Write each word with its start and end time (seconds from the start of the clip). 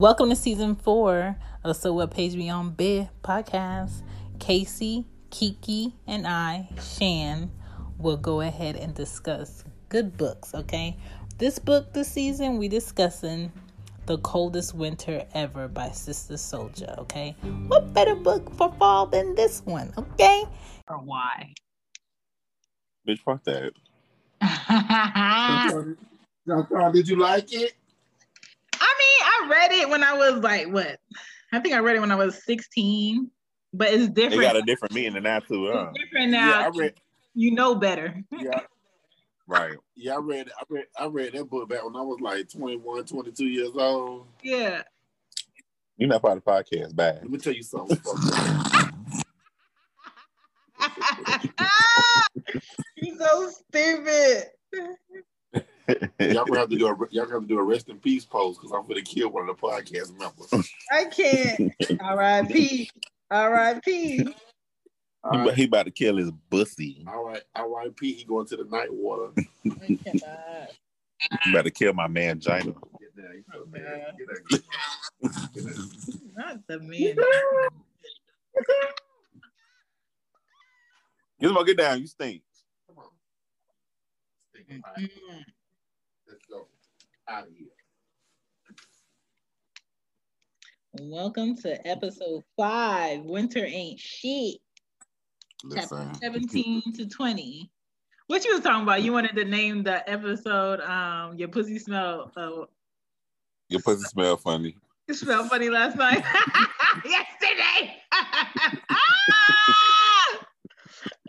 Welcome 0.00 0.28
to 0.30 0.34
season 0.34 0.74
four 0.74 1.36
of 1.62 1.62
the 1.62 1.72
So 1.72 1.92
What 1.92 2.10
Page 2.10 2.34
Me 2.34 2.50
on 2.50 2.70
Bed 2.70 3.10
podcast. 3.22 4.02
Casey, 4.40 5.06
Kiki, 5.30 5.94
and 6.08 6.26
I, 6.26 6.68
Shan, 6.82 7.52
will 7.98 8.16
go 8.16 8.40
ahead 8.40 8.74
and 8.74 8.92
discuss 8.92 9.62
good 9.90 10.16
books, 10.16 10.52
okay? 10.52 10.96
This 11.38 11.60
book 11.60 11.92
this 11.92 12.10
season, 12.10 12.58
we 12.58 12.66
discussing 12.66 13.52
The 14.06 14.18
Coldest 14.18 14.74
Winter 14.74 15.24
Ever 15.32 15.68
by 15.68 15.90
Sister 15.90 16.34
Souljah. 16.34 16.98
okay? 16.98 17.36
What 17.68 17.94
better 17.94 18.16
book 18.16 18.52
for 18.56 18.72
fall 18.72 19.06
than 19.06 19.36
this 19.36 19.62
one, 19.64 19.94
okay? 19.96 20.42
Or 20.88 20.96
why? 20.96 21.54
Bitch, 23.08 23.20
fuck 23.20 23.44
that. 23.44 23.70
Did 26.92 27.08
you 27.08 27.16
like 27.16 27.52
it? 27.52 27.74
I 29.42 29.48
read 29.50 29.72
it 29.72 29.88
when 29.88 30.02
I 30.04 30.14
was 30.14 30.42
like, 30.42 30.68
what? 30.72 30.98
I 31.52 31.60
think 31.60 31.74
I 31.74 31.78
read 31.78 31.96
it 31.96 32.00
when 32.00 32.10
I 32.10 32.16
was 32.16 32.42
16, 32.44 33.30
but 33.72 33.88
it's 33.88 34.08
different. 34.08 34.14
They 34.14 34.22
different. 34.22 34.42
got 34.42 34.56
a 34.56 34.62
different 34.62 34.94
meaning 34.94 35.14
than 35.14 35.22
that 35.24 35.46
too, 35.48 35.70
huh? 35.72 35.90
It's 35.94 36.04
different 36.04 36.30
now. 36.32 36.60
Yeah, 36.60 36.66
I 36.66 36.70
read. 36.76 36.94
you 37.34 37.50
know 37.52 37.74
better. 37.74 38.22
Yeah, 38.32 38.60
Right. 39.46 39.76
yeah, 39.94 40.14
I 40.14 40.18
read. 40.18 40.48
I 40.58 40.64
read. 40.70 40.84
I 40.98 41.06
read 41.06 41.32
that 41.34 41.50
book 41.50 41.68
back 41.68 41.84
when 41.84 41.94
I 41.96 42.00
was 42.00 42.18
like 42.20 42.48
21, 42.50 43.04
22 43.04 43.44
years 43.44 43.70
old. 43.74 44.26
Yeah. 44.42 44.82
You're 45.98 46.08
not 46.08 46.22
part 46.22 46.38
of 46.38 46.44
the 46.44 46.50
podcast, 46.50 46.96
bad. 46.96 47.16
Let 47.22 47.30
me 47.30 47.38
tell 47.38 47.52
you 47.52 47.62
something. 47.62 47.98
You're 52.96 53.18
so 53.18 53.50
stupid. 53.50 54.44
Y'all 56.20 56.44
gonna 56.44 56.60
have 56.60 56.70
to 56.70 56.78
do 56.78 56.86
a 56.86 56.96
y'all 57.10 57.24
gonna 57.24 57.34
have 57.34 57.42
to 57.42 57.48
do 57.48 57.58
a 57.58 57.62
rest 57.62 57.88
in 57.88 57.98
peace 57.98 58.24
post 58.24 58.60
because 58.60 58.72
I'm 58.72 58.86
gonna 58.86 59.02
kill 59.02 59.30
one 59.30 59.48
of 59.48 59.56
the 59.56 59.60
podcast 59.60 60.16
members. 60.18 60.70
I 60.92 61.04
can't. 61.04 61.72
R.I.P. 62.00 62.90
R.I.P. 63.30 64.16
He, 64.16 64.34
All 65.24 65.38
right, 65.38 65.54
he 65.54 65.64
about 65.64 65.86
to 65.86 65.90
kill 65.90 66.16
his 66.16 66.30
bussy. 66.50 67.04
all 67.08 67.24
right, 67.24 67.42
R.I.P. 67.54 68.12
He 68.12 68.24
going 68.24 68.46
to 68.46 68.56
the 68.56 68.64
night 68.64 68.92
water. 68.92 69.32
I 69.36 69.98
cannot. 70.04 70.70
He 71.44 71.50
about 71.50 71.64
to 71.64 71.70
kill 71.70 71.92
my 71.94 72.06
man 72.06 72.40
Gina. 72.40 72.64
Get 72.64 73.16
there, 73.16 73.34
you 73.34 73.44
so. 73.50 73.64
Get 73.72 73.82
there. 73.82 74.12
Get 74.18 74.62
there. 75.22 75.74
Not 76.36 76.66
the 76.66 76.80
man. 76.80 77.16
Gizmo, 81.42 81.66
get 81.66 81.76
down. 81.76 82.00
You 82.00 82.06
stink. 82.06 82.42
Come 82.86 82.98
mm-hmm 82.98 82.98
on. 82.98 83.04
Think 84.54 84.80
about 84.80 84.98
it. 84.98 85.10
Mm. 85.30 85.44
Let's 86.28 86.44
go 86.48 86.66
out 87.28 87.44
of 87.44 87.54
here. 87.56 87.68
Welcome 91.00 91.56
to 91.58 91.86
episode 91.86 92.42
five. 92.56 93.22
Winter 93.22 93.64
ain't 93.64 93.98
shit. 93.98 94.56
Chapter 95.74 96.10
17 96.20 96.92
to 96.94 97.08
20. 97.08 97.70
What 98.26 98.44
you 98.44 98.52
was 98.52 98.60
talking 98.60 98.82
about? 98.82 99.02
You 99.02 99.12
wanted 99.12 99.34
to 99.36 99.44
name 99.44 99.82
the 99.82 100.08
episode 100.08 100.80
um 100.80 101.36
your 101.38 101.48
pussy 101.48 101.78
smell 101.78 102.30
uh 102.36 102.66
Your 103.68 103.80
pussy 103.80 104.04
smell 104.04 104.36
funny. 104.36 104.76
it 105.08 105.14
smelled 105.14 105.48
funny 105.48 105.70
last 105.70 105.96
night. 105.96 106.22
Yesterday. 107.04 107.96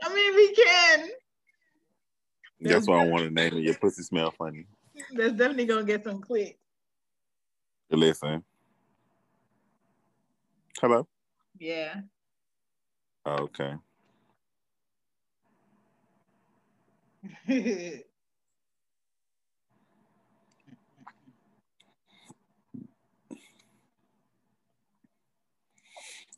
I 0.03 0.13
mean 0.13 0.35
we 0.35 0.53
can. 0.55 1.09
That's 2.61 2.87
why 2.87 3.03
I 3.03 3.07
want 3.07 3.23
to 3.23 3.31
name 3.31 3.57
it. 3.57 3.63
Your 3.63 3.75
pussy 3.75 4.03
smell 4.03 4.31
funny. 4.31 4.65
That's 5.13 5.33
definitely 5.33 5.65
gonna 5.65 5.83
get 5.83 6.03
some 6.03 6.21
clicks. 6.21 6.59
Listen. 7.89 8.43
Hello. 10.81 11.07
Yeah. 11.59 12.01
Okay. 13.25 13.75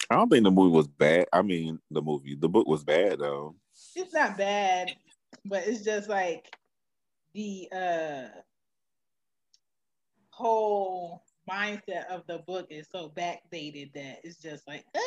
I 0.10 0.16
don't 0.16 0.30
think 0.30 0.44
the 0.44 0.52
movie 0.52 0.76
was 0.76 0.88
bad. 0.88 1.26
I 1.34 1.42
mean, 1.42 1.80
the 1.92 2.02
movie, 2.02 2.36
the 2.36 2.48
book 2.48 2.68
was 2.68 2.84
bad 2.84 3.20
though. 3.20 3.56
it's 3.96 4.14
not 4.14 4.38
bad, 4.38 4.96
but 5.46 5.68
it's 5.68 5.84
just 5.84 6.08
like 6.10 6.46
the 7.34 7.68
uh 7.72 8.28
whole 10.38 11.24
mindset 11.50 12.06
of 12.10 12.24
the 12.28 12.40
book 12.48 12.68
is 12.70 12.88
so 12.92 13.12
backdated 13.18 13.94
that 13.94 14.20
it's 14.24 14.38
just 14.42 14.68
like 14.68 14.86
eh. 14.96 15.00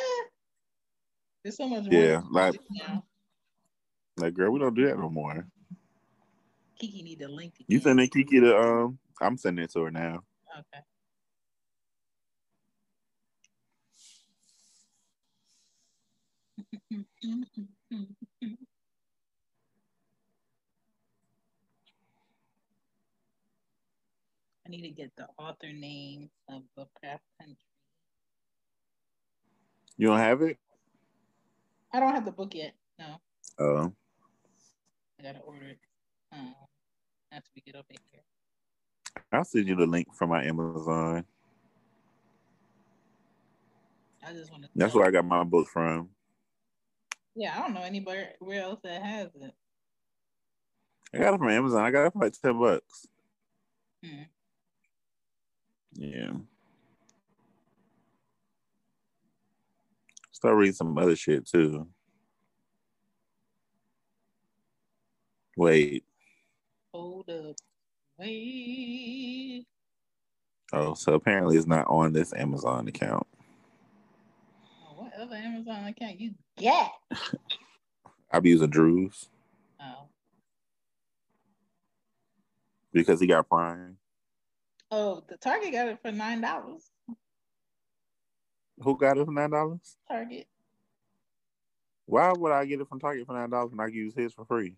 there's 1.43 1.57
so 1.57 1.67
much 1.69 1.85
more 1.85 2.09
Yeah, 2.09 2.21
like 2.29 2.59
now. 2.71 3.03
like 4.17 4.33
girl, 4.33 4.51
we 4.51 4.59
don't 4.59 4.75
do 4.75 4.87
that 4.87 4.99
no 4.99 5.09
more. 5.09 5.47
Kiki 6.79 7.03
need 7.03 7.19
to 7.19 7.27
link 7.29 7.53
You 7.67 7.79
sending 7.79 8.09
Kiki 8.09 8.39
to 8.41 8.57
um? 8.57 8.99
I'm 9.21 9.37
sending 9.37 9.65
it 9.65 9.71
to 9.73 9.83
her 9.83 9.91
now. 9.91 10.21
okay. 10.59 10.81
I 24.60 24.60
need 24.71 24.83
to 24.83 24.89
get 24.89 25.11
the 25.17 25.27
author 25.37 25.71
name 25.73 26.29
of 26.49 26.63
Lovecraft 26.77 27.23
Country. 27.39 27.57
You 29.97 30.07
don't 30.07 30.17
have 30.17 30.41
it? 30.41 30.57
I 31.93 31.99
don't 31.99 32.13
have 32.13 32.25
the 32.25 32.31
book 32.31 32.55
yet. 32.55 32.73
No, 32.97 33.17
Oh, 33.59 33.93
I 35.19 35.23
gotta 35.23 35.39
order 35.39 35.65
it. 35.65 35.79
Um, 36.31 36.55
after 37.31 37.49
we 37.55 37.61
get 37.61 37.75
up 37.75 37.85
in 37.89 37.97
here. 38.11 38.21
I'll 39.33 39.43
send 39.43 39.67
you 39.67 39.75
the 39.75 39.85
link 39.85 40.13
from 40.15 40.29
my 40.29 40.43
Amazon. 40.45 41.25
I 44.25 44.33
just 44.33 44.51
want 44.51 44.63
to. 44.63 44.69
That's 44.75 44.93
where 44.93 45.05
I 45.05 45.11
got 45.11 45.25
my 45.25 45.43
book 45.43 45.67
from. 45.67 46.09
Yeah, 47.35 47.53
I 47.57 47.61
don't 47.61 47.73
know 47.73 47.81
anybody 47.83 48.23
where 48.39 48.61
else 48.61 48.79
that 48.83 49.01
has 49.01 49.29
it. 49.35 49.53
I 51.13 51.17
got 51.17 51.33
it 51.33 51.37
from 51.39 51.49
Amazon. 51.49 51.83
I 51.83 51.91
got 51.91 52.05
it 52.05 52.13
for 52.13 52.19
like 52.19 52.33
ten 52.33 52.57
bucks. 52.59 53.07
Hmm. 54.03 54.23
Yeah. 55.93 56.31
Start 60.31 60.55
reading 60.57 60.73
some 60.73 60.97
other 60.97 61.15
shit 61.15 61.45
too. 61.47 61.87
Wait. 65.57 66.03
Hold 66.93 67.29
up. 67.29 67.55
Wait. 68.17 69.65
Oh, 70.73 70.93
so 70.93 71.13
apparently 71.13 71.57
it's 71.57 71.67
not 71.67 71.87
on 71.87 72.13
this 72.13 72.33
Amazon 72.33 72.87
account. 72.87 73.27
Oh, 74.87 75.03
what 75.03 75.13
other 75.19 75.35
Amazon 75.35 75.85
account 75.85 76.19
you 76.19 76.33
get? 76.57 76.91
I'll 78.31 78.41
be 78.41 78.49
using 78.51 78.69
Drew's 78.69 79.27
Oh. 79.81 80.07
because 82.93 83.19
he 83.19 83.27
got 83.27 83.49
Prime. 83.49 83.97
Oh, 84.91 85.23
the 85.27 85.37
Target 85.37 85.71
got 85.71 85.87
it 85.87 85.99
for 86.01 86.11
nine 86.11 86.41
dollars. 86.41 86.91
Who 88.79 88.97
got 88.97 89.17
it 89.17 89.25
for 89.25 89.31
nine 89.31 89.49
dollars? 89.51 89.95
Target. 90.07 90.47
Why 92.05 92.33
would 92.33 92.51
I 92.51 92.65
get 92.65 92.81
it 92.81 92.89
from 92.89 92.99
Target 92.99 93.25
for 93.25 93.33
nine 93.33 93.49
dollars 93.49 93.71
when 93.71 93.79
I 93.79 93.85
can 93.85 93.95
use 93.95 94.13
his 94.13 94.33
for 94.33 94.43
free? 94.45 94.75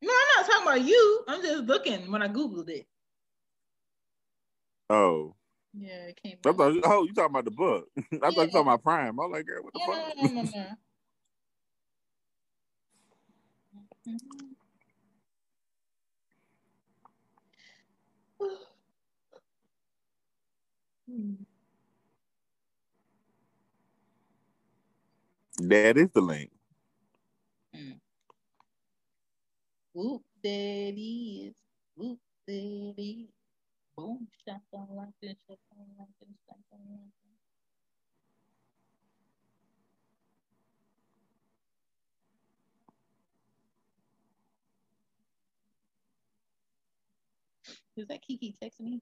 No, 0.00 0.10
I'm 0.10 0.28
not 0.42 0.50
talking 0.50 0.66
about 0.66 0.88
you. 0.88 1.24
I'm 1.28 1.42
just 1.42 1.64
looking 1.64 2.10
when 2.10 2.22
I 2.22 2.28
Googled 2.28 2.70
it. 2.70 2.86
Oh, 4.88 5.36
Yeah, 5.74 6.06
it 6.08 6.20
came. 6.22 6.38
I 6.44 6.52
thought, 6.52 6.74
oh, 6.84 7.04
you 7.04 7.12
talking 7.12 7.30
about 7.30 7.44
the 7.44 7.50
book? 7.50 7.88
I 7.98 8.16
thought 8.16 8.36
you 8.38 8.46
talking 8.46 8.60
about 8.62 8.82
Prime. 8.82 9.20
I 9.20 9.22
was 9.24 9.32
like, 9.32 9.46
girl, 9.46 9.62
what 9.62 9.74
the 9.74 9.80
No, 9.86 9.92
fuck? 9.92 10.16
no, 10.16 10.28
no, 10.28 10.42
no, 10.42 10.50
no. 10.50 10.66
Mm-hmm. 14.08 14.59
That 25.60 25.98
is 25.98 26.10
the 26.14 26.22
link. 26.22 26.52
Whoop, 29.94 30.22
there 30.42 30.88
it 30.88 31.00
is. 31.00 31.54
Whoop, 31.96 32.18
there 32.46 32.92
it 32.96 33.00
is. 33.02 33.28
Boom, 33.96 34.26
shaka, 34.44 34.84
like 34.94 35.08
this, 35.22 35.36
shaka, 35.46 35.80
like 35.98 36.08
this, 36.20 36.28
shaka, 36.46 36.60
like 36.72 37.12
this. 37.24 37.50
Is 48.04 48.08
that 48.08 48.22
Kiki 48.22 48.56
texting 48.62 48.80
me? 48.90 49.00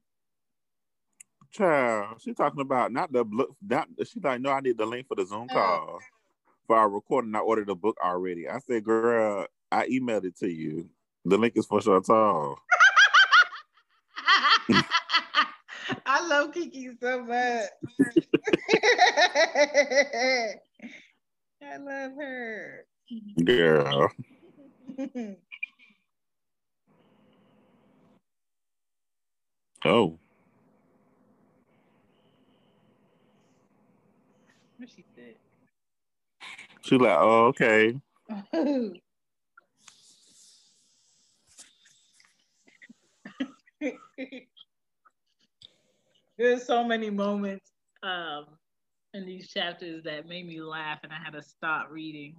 Child, 1.51 2.21
she 2.21 2.35
talking 2.35 2.61
about 2.61 2.93
not 2.93 3.11
the 3.13 3.25
book. 3.25 3.57
Not 3.67 3.89
she 4.05 4.21
like, 4.21 4.41
no, 4.41 4.51
I 4.51 4.61
need 4.61 4.77
the 4.79 4.87
link 4.87 5.09
for 5.09 5.15
the 5.15 5.25
Zoom 5.25 5.49
oh, 5.51 5.55
call 5.55 5.99
for 6.67 6.77
our 6.77 6.89
recording. 6.89 7.35
I 7.35 7.41
ordered 7.41 7.69
the 7.69 7.75
book 7.75 7.97
already. 8.05 8.49
I 8.49 8.59
said, 8.59 8.85
girl, 8.85 9.47
I 9.73 9.87
emailed 9.89 10.25
it 10.25 10.37
to 10.39 10.49
you. 10.49 10.89
The 11.25 11.39
link 11.39 11.55
is 11.57 11.67
for 11.67 11.81
Chantal. 11.81 12.59
I 16.07 16.27
love 16.27 16.53
Kiki 16.53 16.91
so 17.01 17.25
much. 17.25 17.71
I 21.63 21.77
love 21.79 22.13
her. 22.19 22.85
Girl, 23.43 24.11
oh, 29.85 30.19
what 34.77 34.89
she 34.89 35.05
said. 35.15 35.35
She 36.89 36.97
like, 36.97 37.19
oh, 37.19 37.47
okay. 37.47 38.01
There's 46.39 46.65
so 46.65 46.83
many 46.85 47.11
moments 47.11 47.71
um, 48.03 48.47
in 49.13 49.27
these 49.27 49.49
chapters 49.49 50.03
that 50.05 50.27
made 50.29 50.47
me 50.47 50.61
laugh, 50.61 51.01
and 51.03 51.13
I 51.13 51.17
had 51.23 51.33
to 51.35 51.43
stop 51.43 51.89
reading. 51.91 52.37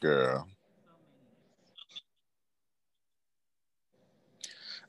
Girl, 0.00 0.46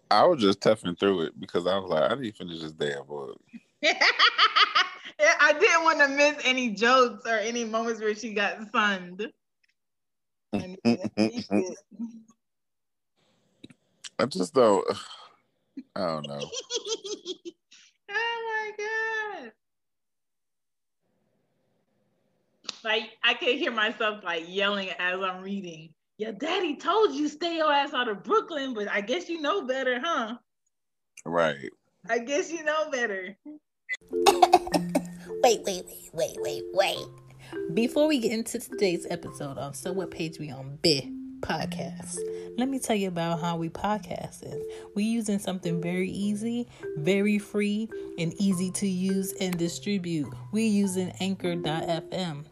I 0.10 0.26
was 0.26 0.42
just 0.42 0.62
toughing 0.62 0.96
through 0.96 1.22
it 1.22 1.40
because 1.40 1.68
I 1.68 1.78
was 1.78 1.90
like, 1.90 2.12
I 2.12 2.16
need 2.16 2.32
to 2.32 2.38
finish 2.38 2.62
this 2.62 2.74
damn 2.74 3.06
book. 3.06 3.40
many. 5.22 5.34
I 5.40 5.54
didn't 5.54 5.84
want 5.84 6.00
to 6.00 6.08
miss 6.08 6.38
any 6.44 6.72
jokes 6.72 7.28
or 7.28 7.36
any 7.36 7.64
moments 7.64 8.02
where 8.02 8.16
she 8.16 8.34
got 8.34 8.72
sunned. 8.72 9.32
I 10.54 10.76
just 14.28 14.54
don't. 14.54 14.86
I 15.96 16.00
don't 16.00 16.28
know. 16.28 16.40
oh 18.10 18.10
my 18.10 18.72
god. 18.78 19.52
Like 22.84 23.12
I 23.24 23.36
can 23.36 23.58
hear 23.58 23.72
myself 23.72 24.24
like 24.24 24.44
yelling 24.48 24.90
as 25.00 25.20
I'm 25.22 25.42
reading. 25.42 25.94
Your 26.18 26.34
daddy 26.34 26.76
told 26.76 27.16
you 27.16 27.28
stay 27.28 27.58
your 27.58 27.72
ass 27.72 27.94
out 27.94 28.08
of 28.08 28.24
Brooklyn, 28.24 28.74
but 28.74 28.88
I 28.88 29.02
guess 29.02 29.30
you 29.30 29.42
know 29.42 29.66
better, 29.66 30.00
huh? 30.00 30.38
Right. 31.26 31.70
I 32.10 32.20
guess 32.20 32.52
you 32.52 32.64
know 32.64 32.92
better. 32.92 33.38
Wait, 35.44 35.64
wait, 35.66 35.84
wait, 36.14 36.38
wait, 36.38 36.38
wait, 36.40 36.64
wait. 36.74 37.74
Before 37.74 38.08
we 38.08 38.20
get 38.20 38.32
into 38.32 38.60
today's 38.60 39.08
episode 39.10 39.58
of 39.58 39.76
So 39.76 39.92
What 39.92 40.12
Page 40.12 40.38
We 40.38 40.52
On 40.52 40.78
Bit 40.84 41.06
podcast, 41.42 42.20
let 42.60 42.70
me 42.70 42.78
tell 42.78 42.96
you 42.96 43.08
about 43.08 43.40
how 43.40 43.58
we 43.58 43.68
podcasting. 43.68 44.62
We 44.94 45.04
using 45.04 45.40
something 45.40 45.82
very 45.82 46.12
easy, 46.12 46.68
very 46.98 47.40
free, 47.40 47.90
and 48.20 48.34
easy 48.40 48.70
to 48.72 48.88
use 48.88 49.34
and 49.42 49.58
distribute. 49.58 50.32
We 50.52 50.68
using 50.68 51.12
Anchor.fm. 51.20 52.46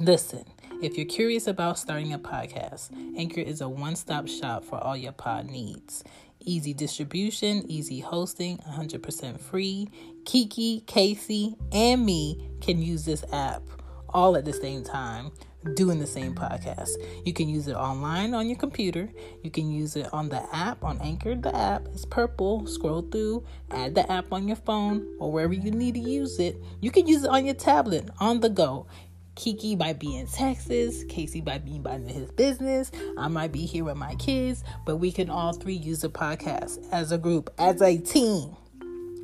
Listen, 0.00 0.44
if 0.82 0.96
you're 0.96 1.06
curious 1.06 1.46
about 1.46 1.78
starting 1.78 2.14
a 2.14 2.18
podcast, 2.18 2.90
Anchor 3.16 3.42
is 3.42 3.60
a 3.60 3.68
one 3.68 3.94
stop 3.94 4.26
shop 4.26 4.64
for 4.64 4.82
all 4.82 4.96
your 4.96 5.12
pod 5.12 5.46
needs. 5.46 6.02
Easy 6.44 6.74
distribution, 6.74 7.64
easy 7.70 8.00
hosting, 8.00 8.58
100% 8.58 9.40
free. 9.40 9.88
Kiki, 10.24 10.82
Casey, 10.86 11.56
and 11.72 12.04
me 12.04 12.50
can 12.60 12.80
use 12.80 13.04
this 13.04 13.24
app 13.32 13.62
all 14.10 14.36
at 14.36 14.44
the 14.44 14.52
same 14.52 14.84
time 14.84 15.32
doing 15.72 15.98
the 15.98 16.06
same 16.06 16.34
podcast. 16.34 16.90
You 17.24 17.32
can 17.32 17.48
use 17.48 17.68
it 17.68 17.74
online 17.74 18.34
on 18.34 18.48
your 18.48 18.58
computer. 18.58 19.08
You 19.42 19.50
can 19.50 19.70
use 19.70 19.96
it 19.96 20.12
on 20.12 20.28
the 20.28 20.42
app 20.54 20.84
on 20.84 21.00
Anchor. 21.00 21.34
The 21.34 21.54
app 21.56 21.88
is 21.94 22.04
purple. 22.04 22.66
Scroll 22.66 23.02
through, 23.02 23.44
add 23.70 23.94
the 23.94 24.10
app 24.10 24.32
on 24.32 24.46
your 24.46 24.56
phone 24.56 25.16
or 25.18 25.32
wherever 25.32 25.54
you 25.54 25.70
need 25.70 25.94
to 25.94 26.00
use 26.00 26.38
it. 26.38 26.56
You 26.80 26.90
can 26.90 27.06
use 27.06 27.24
it 27.24 27.30
on 27.30 27.46
your 27.46 27.54
tablet 27.54 28.10
on 28.20 28.40
the 28.40 28.50
go. 28.50 28.86
Kiki 29.34 29.76
might 29.76 29.98
be 29.98 30.16
in 30.16 30.26
Texas, 30.26 31.04
Casey 31.08 31.40
might 31.40 31.64
be 31.64 31.78
by 31.78 31.98
his 31.98 32.30
business, 32.32 32.90
I 33.18 33.28
might 33.28 33.52
be 33.52 33.66
here 33.66 33.84
with 33.84 33.96
my 33.96 34.14
kids, 34.16 34.62
but 34.86 34.96
we 34.96 35.10
can 35.10 35.30
all 35.30 35.52
three 35.52 35.74
use 35.74 36.00
the 36.00 36.10
podcast 36.10 36.86
as 36.92 37.12
a 37.12 37.18
group, 37.18 37.52
as 37.58 37.82
a 37.82 37.98
team. 37.98 38.56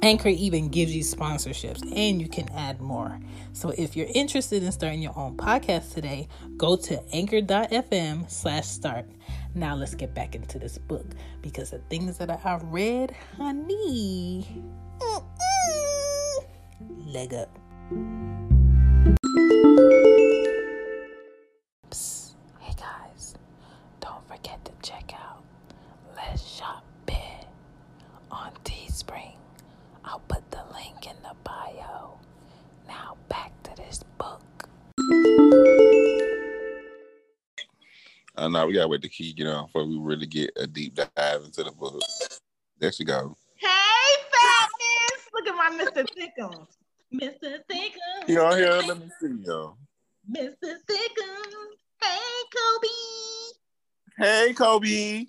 Anchor 0.03 0.31
even 0.31 0.69
gives 0.69 0.97
you 0.97 1.03
sponsorships 1.03 1.83
and 1.95 2.23
you 2.23 2.29
can 2.29 2.49
add 2.51 2.81
more. 2.81 3.21
So 3.53 3.69
if 3.77 3.97
you're 3.97 4.09
interested 4.15 4.63
in 4.63 4.73
starting 4.73 5.03
your 5.03 5.17
own 5.17 5.37
podcast 5.37 5.93
today, 5.93 6.27
go 6.57 6.77
to 6.77 7.03
anchor.fm 7.13 8.31
slash 8.31 8.67
start. 8.67 9.05
Now 9.55 9.75
let's 9.75 9.95
get 9.95 10.15
back 10.15 10.35
into 10.35 10.59
this 10.59 10.79
book 10.79 11.07
because 11.43 11.71
the 11.71 11.81
things 11.91 12.17
that 12.17 12.31
I 12.31 12.61
read, 12.65 13.15
honey, 13.37 14.47
leg 17.07 17.35
up. 17.35 17.59
Know 38.51 38.67
we 38.67 38.73
gotta 38.75 38.89
wait 38.89 39.03
to 39.03 39.09
key 39.09 39.33
get 39.33 39.47
on 39.47 39.67
before 39.67 39.87
we 39.87 39.97
really 39.97 40.27
get 40.27 40.51
a 40.57 40.67
deep 40.67 40.95
dive 40.97 41.43
into 41.45 41.63
the 41.63 41.71
book. 41.71 42.01
There 42.81 42.91
she 42.91 43.05
go. 43.05 43.37
Hey, 43.57 43.69
fatness! 44.33 45.29
Look 45.33 45.47
at 45.47 45.55
my 45.55 45.85
Mr. 45.85 46.05
Thickums. 46.19 46.67
Mr. 47.15 47.59
Thickums. 47.71 48.29
You 48.29 48.41
on 48.41 48.57
here? 48.57 48.71
Let 48.73 48.99
me 48.99 49.09
see 49.21 49.37
yo. 49.45 49.77
Mr. 50.29 50.55
Thickums. 50.63 51.77
Hey, 52.03 52.43
Kobe. 52.57 52.89
Hey 54.19 54.53
Kobe. 54.55 55.27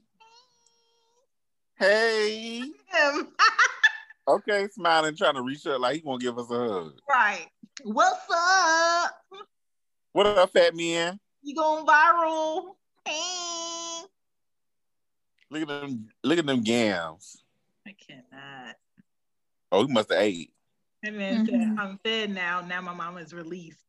Hey. 1.78 2.64
Okay, 4.28 4.68
smiling, 4.72 5.16
trying 5.16 5.34
to 5.34 5.42
reach 5.42 5.66
out 5.66 5.82
like 5.82 5.96
he 5.96 6.02
won't 6.06 6.22
give 6.22 6.38
us 6.38 6.50
a 6.52 6.54
hug. 6.56 6.94
right. 7.10 7.48
What's 7.84 8.24
up? 8.34 9.12
What 10.14 10.28
up, 10.28 10.52
fat 10.52 10.76
man? 10.76 11.20
You 11.42 11.56
going 11.56 11.86
viral? 11.86 12.76
Hey. 13.06 14.04
Look 15.50 15.62
at 15.64 15.68
them 15.68 16.10
look 16.24 16.40
at 16.40 16.46
them 16.46 16.62
gams. 16.64 17.44
I 17.88 17.94
cannot. 17.94 18.76
Oh, 19.72 19.86
he 19.86 19.92
must 19.94 20.12
have 20.12 20.22
ate. 20.22 20.54
That 21.04 21.14
man 21.14 21.46
said, 21.46 21.56
Mhm. 21.56 21.80
I'm 21.80 21.98
fed 22.00 22.30
now. 22.30 22.62
Now 22.62 22.82
my 22.82 22.94
mama's 22.94 23.34
released. 23.34 23.86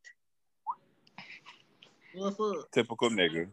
What's 2.14 2.40
up? 2.40 2.71
Typical 2.73 3.11
nigga. 3.11 3.50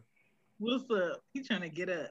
What's 0.58 0.90
up? 0.90 1.22
He 1.32 1.42
trying 1.42 1.62
to 1.62 1.68
get 1.68 1.88
up. 1.88 2.10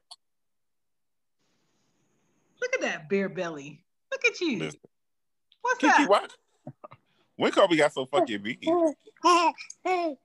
Look 2.62 2.74
at 2.76 2.82
that 2.82 3.10
bare 3.10 3.30
belly. 3.30 3.84
Look 4.12 4.26
at 4.26 4.40
you. 4.42 4.60
Listen. 4.60 4.80
What's 5.62 5.80
Kiki, 5.80 6.04
up? 6.04 6.10
what? 6.10 6.38
When 7.36 7.52
Kobe 7.52 7.76
got 7.76 7.94
so 7.94 8.06
fucking 8.06 8.42
big? 8.42 8.64
Hey, 8.64 9.54
hey, 9.84 10.18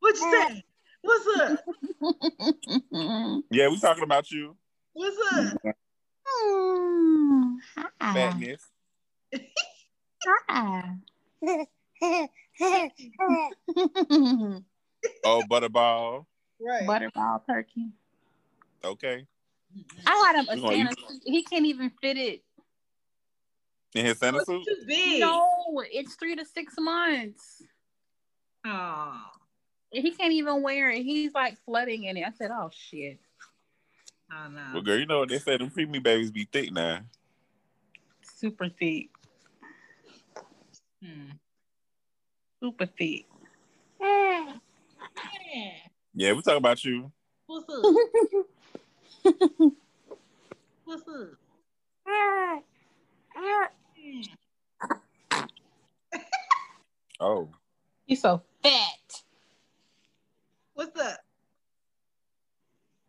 what 0.00 0.16
you 0.16 0.30
say? 0.32 0.64
What's 1.02 1.26
up? 1.40 1.58
Yeah, 3.50 3.68
we 3.68 3.78
talking 3.78 4.04
about 4.04 4.30
you. 4.30 4.56
What's 4.92 5.16
up? 5.34 5.74
Hmm, 6.26 7.56
Fatness. 8.00 8.62
Oh, 15.24 15.42
butterball. 15.50 16.26
Right. 16.60 16.84
Butterball 16.84 17.44
turkey. 17.46 17.90
Okay. 18.84 19.26
I 20.06 20.24
had 20.26 20.36
him 20.36 20.46
a 20.48 20.60
Santa 20.60 20.94
suit. 21.08 21.22
He 21.24 21.42
can't 21.42 21.66
even 21.66 21.90
fit 22.00 22.16
it. 22.16 22.42
In 23.94 24.06
his 24.06 24.18
Santa 24.18 24.38
It's 24.38 24.46
suit? 24.46 24.64
too 24.64 24.76
big. 24.86 25.20
No, 25.20 25.44
it's 25.90 26.14
three 26.14 26.36
to 26.36 26.44
six 26.44 26.74
months. 26.78 27.62
Oh. 28.64 29.20
And 29.92 30.02
He 30.02 30.12
can't 30.12 30.32
even 30.32 30.62
wear 30.62 30.90
it. 30.90 31.02
He's 31.02 31.34
like 31.34 31.58
flooding 31.64 32.04
in 32.04 32.16
it. 32.16 32.24
I 32.26 32.32
said, 32.32 32.50
"Oh 32.50 32.70
shit." 32.72 33.18
I 34.30 34.48
know. 34.48 34.70
Well, 34.74 34.82
girl, 34.82 34.98
you 34.98 35.06
know 35.06 35.20
what 35.20 35.28
they 35.28 35.38
say 35.38 35.58
them 35.58 35.70
preemie 35.70 36.02
babies 36.02 36.30
be 36.30 36.48
thick 36.50 36.72
now. 36.72 37.00
Super 38.22 38.68
thick. 38.68 39.10
Hmm. 41.04 41.32
Super 42.62 42.86
thick. 42.86 43.26
Yeah. 44.00 44.54
Yeah, 46.14 46.32
we 46.32 46.42
talking 46.42 46.58
about 46.58 46.84
you. 46.84 47.12
What's 47.46 47.68
up? 47.68 47.84
What's 50.84 51.02
up? 51.08 51.28
Oh, 57.20 57.48
He's 58.06 58.20
so 58.20 58.42
fat. 58.62 59.01
What's 60.74 60.98
up? 60.98 61.18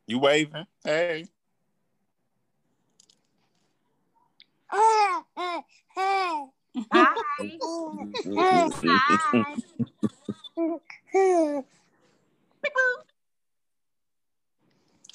you 0.07 0.19
waving? 0.19 0.65
Hey. 0.83 1.25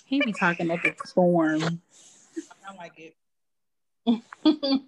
He 0.06 0.20
be 0.22 0.32
talking 0.32 0.70
up 0.70 0.84
a 0.84 0.94
storm. 1.06 1.82
I 2.66 2.74
like 2.76 2.98
it. 2.98 3.14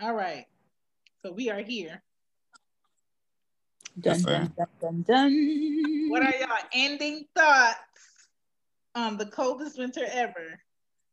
All 0.00 0.14
right. 0.14 0.46
So 1.24 1.32
we 1.32 1.50
are 1.50 1.60
here. 1.60 2.02
Dun, 3.98 4.22
dun, 4.22 4.52
dun, 4.56 4.66
dun, 4.80 5.02
dun. 5.06 6.06
What 6.08 6.22
are 6.22 6.34
y'all 6.38 6.56
ending 6.72 7.26
thoughts 7.36 7.76
on 8.94 9.18
the 9.18 9.26
coldest 9.26 9.78
winter 9.78 10.06
ever? 10.10 10.58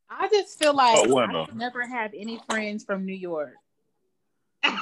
I 0.09 0.29
just 0.29 0.57
feel 0.57 0.73
like 0.73 0.95
Oh, 0.97 1.13
well, 1.13 1.29
I 1.29 1.33
no. 1.33 1.45
could 1.47 1.57
never 1.57 1.85
have 1.85 2.11
any 2.17 2.39
friends 2.49 2.85
from 2.85 3.05
New 3.05 3.13
York. 3.15 3.55
I 4.63 4.79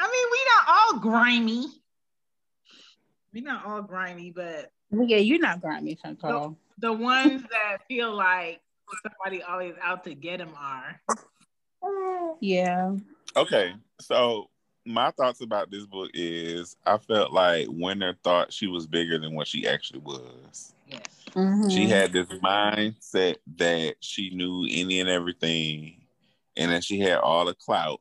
mean, 0.00 0.26
we 0.30 0.38
not 0.54 0.68
all 0.68 1.00
grimy. 1.00 1.66
We 3.32 3.40
not 3.40 3.66
all 3.66 3.82
grimy, 3.82 4.30
but 4.30 4.70
Well, 4.90 5.08
yeah, 5.08 5.16
you're 5.18 5.40
not 5.40 5.60
grimy, 5.60 5.96
Chantal. 5.96 6.56
the 6.78 6.92
ones 6.92 7.42
that 7.50 7.78
feel 7.88 8.14
like 8.14 8.60
somebody 9.02 9.42
always 9.42 9.74
out 9.82 10.04
to 10.04 10.14
get 10.14 10.38
them 10.38 10.52
are. 10.56 11.00
Yeah. 12.40 12.96
Okay, 13.36 13.74
so 14.00 14.50
my 14.84 15.10
thoughts 15.10 15.40
about 15.40 15.70
this 15.70 15.84
book 15.84 16.10
is 16.14 16.76
I 16.86 16.98
felt 16.98 17.32
like 17.32 17.66
Winter 17.68 18.16
thought 18.22 18.52
she 18.52 18.66
was 18.66 18.86
bigger 18.86 19.18
than 19.18 19.34
what 19.34 19.48
she 19.48 19.66
actually 19.66 20.00
was. 20.00 20.74
Yes. 20.86 21.24
Mhm. 21.30 21.72
She 21.72 21.88
had 21.88 22.12
this 22.12 22.28
mindset 22.28 23.36
that 23.56 23.96
she 24.00 24.30
knew 24.30 24.66
any 24.70 25.00
and 25.00 25.08
everything 25.08 26.06
and 26.56 26.70
that 26.70 26.84
she 26.84 27.00
had 27.00 27.18
all 27.18 27.44
the 27.44 27.54
clout. 27.54 28.00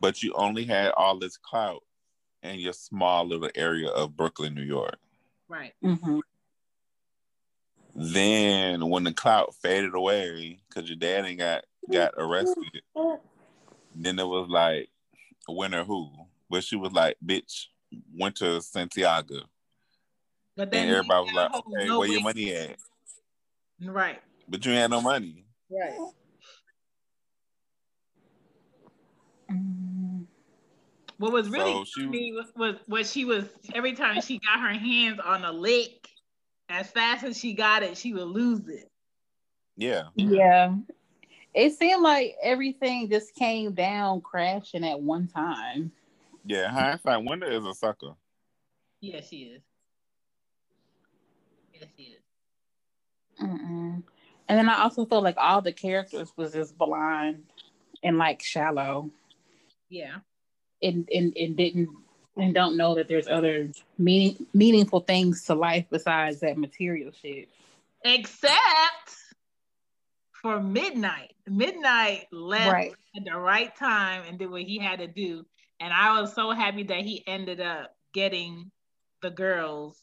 But 0.00 0.22
you 0.22 0.32
only 0.34 0.64
had 0.64 0.92
all 0.92 1.18
this 1.18 1.36
clout 1.36 1.82
in 2.42 2.60
your 2.60 2.72
small 2.72 3.26
little 3.26 3.50
area 3.54 3.88
of 3.88 4.16
Brooklyn, 4.16 4.54
New 4.54 4.62
York. 4.62 4.98
Right. 5.48 5.74
Mhm. 5.82 6.20
Then 7.94 8.88
when 8.88 9.04
the 9.04 9.12
clout 9.12 9.54
faded 9.56 9.94
away 9.94 10.60
because 10.68 10.88
your 10.88 10.96
dad 10.96 11.24
ain't 11.24 11.38
got 11.38 11.64
got 11.90 12.14
arrested, 12.16 12.82
then 13.94 14.18
it 14.18 14.26
was 14.26 14.48
like 14.48 14.88
winner 15.48 15.84
who? 15.84 16.10
But 16.50 16.64
she 16.64 16.76
was 16.76 16.92
like, 16.92 17.16
bitch, 17.24 17.66
went 18.18 18.36
to 18.36 18.60
Santiaga. 18.60 19.42
But 20.56 20.70
then 20.70 20.88
And 20.88 20.96
everybody 20.96 21.24
was 21.24 21.34
like, 21.34 21.54
okay, 21.54 21.88
no 21.88 21.98
where 21.98 22.08
your 22.08 22.20
money 22.22 22.54
at? 22.54 22.76
Right. 23.82 24.20
But 24.48 24.64
you 24.64 24.72
had 24.72 24.90
no 24.90 25.00
money. 25.00 25.44
Right. 25.70 25.98
What 31.18 31.32
was 31.32 31.48
really 31.48 31.72
So 31.72 31.84
so 31.84 32.00
she- 32.00 32.06
me 32.06 32.32
was, 32.32 32.52
was 32.56 32.76
what 32.86 33.06
she 33.06 33.24
was 33.24 33.44
every 33.74 33.92
time 33.94 34.20
she 34.20 34.38
got 34.40 34.60
her 34.60 34.74
hands 34.78 35.20
on 35.24 35.44
a 35.44 35.52
lick, 35.52 36.08
as 36.68 36.90
fast 36.90 37.24
as 37.24 37.38
she 37.38 37.52
got 37.54 37.82
it, 37.82 37.96
she 37.96 38.12
would 38.12 38.26
lose 38.28 38.68
it. 38.68 38.90
Yeah. 39.76 40.04
Yeah. 40.16 40.74
It 41.54 41.72
seemed 41.72 42.02
like 42.02 42.36
everything 42.42 43.08
just 43.08 43.34
came 43.34 43.72
down 43.72 44.20
crashing 44.20 44.84
at 44.84 45.00
one 45.00 45.28
time. 45.28 45.92
Yeah. 46.44 46.68
Hindsight, 46.68 47.24
Winter 47.24 47.50
is 47.50 47.64
a 47.64 47.74
sucker. 47.74 48.14
Yes, 49.00 49.28
she 49.28 49.36
is. 49.36 49.62
Yes, 51.72 51.84
she 51.96 52.02
is. 52.04 52.20
Mm-mm. 53.40 54.02
And 54.48 54.58
then 54.58 54.68
I 54.68 54.82
also 54.82 55.06
felt 55.06 55.24
like 55.24 55.36
all 55.38 55.60
the 55.62 55.72
characters 55.72 56.32
was 56.36 56.52
just 56.52 56.76
blind 56.76 57.44
and 58.02 58.18
like 58.18 58.42
shallow 58.42 59.10
Yeah. 59.88 60.16
and, 60.82 61.08
and, 61.14 61.36
and 61.36 61.56
didn't 61.56 61.88
and 62.36 62.52
don't 62.52 62.76
know 62.76 62.96
that 62.96 63.06
there's 63.06 63.28
other 63.28 63.70
meaning 63.96 64.46
meaningful 64.52 65.00
things 65.00 65.44
to 65.44 65.54
life 65.54 65.86
besides 65.90 66.40
that 66.40 66.58
material 66.58 67.12
shit. 67.12 67.48
Except 68.04 69.16
for 70.44 70.60
midnight. 70.60 71.34
Midnight 71.46 72.26
left 72.30 72.70
Right. 72.70 72.94
at 73.16 73.24
the 73.24 73.34
right 73.34 73.74
time 73.76 74.24
and 74.28 74.38
did 74.38 74.50
what 74.50 74.60
he 74.60 74.78
had 74.78 74.98
to 74.98 75.06
do. 75.06 75.46
And 75.80 75.90
I 75.90 76.20
was 76.20 76.34
so 76.34 76.50
happy 76.50 76.82
that 76.82 77.00
he 77.00 77.26
ended 77.26 77.62
up 77.62 77.96
getting 78.12 78.70
the 79.22 79.30
girls 79.30 79.98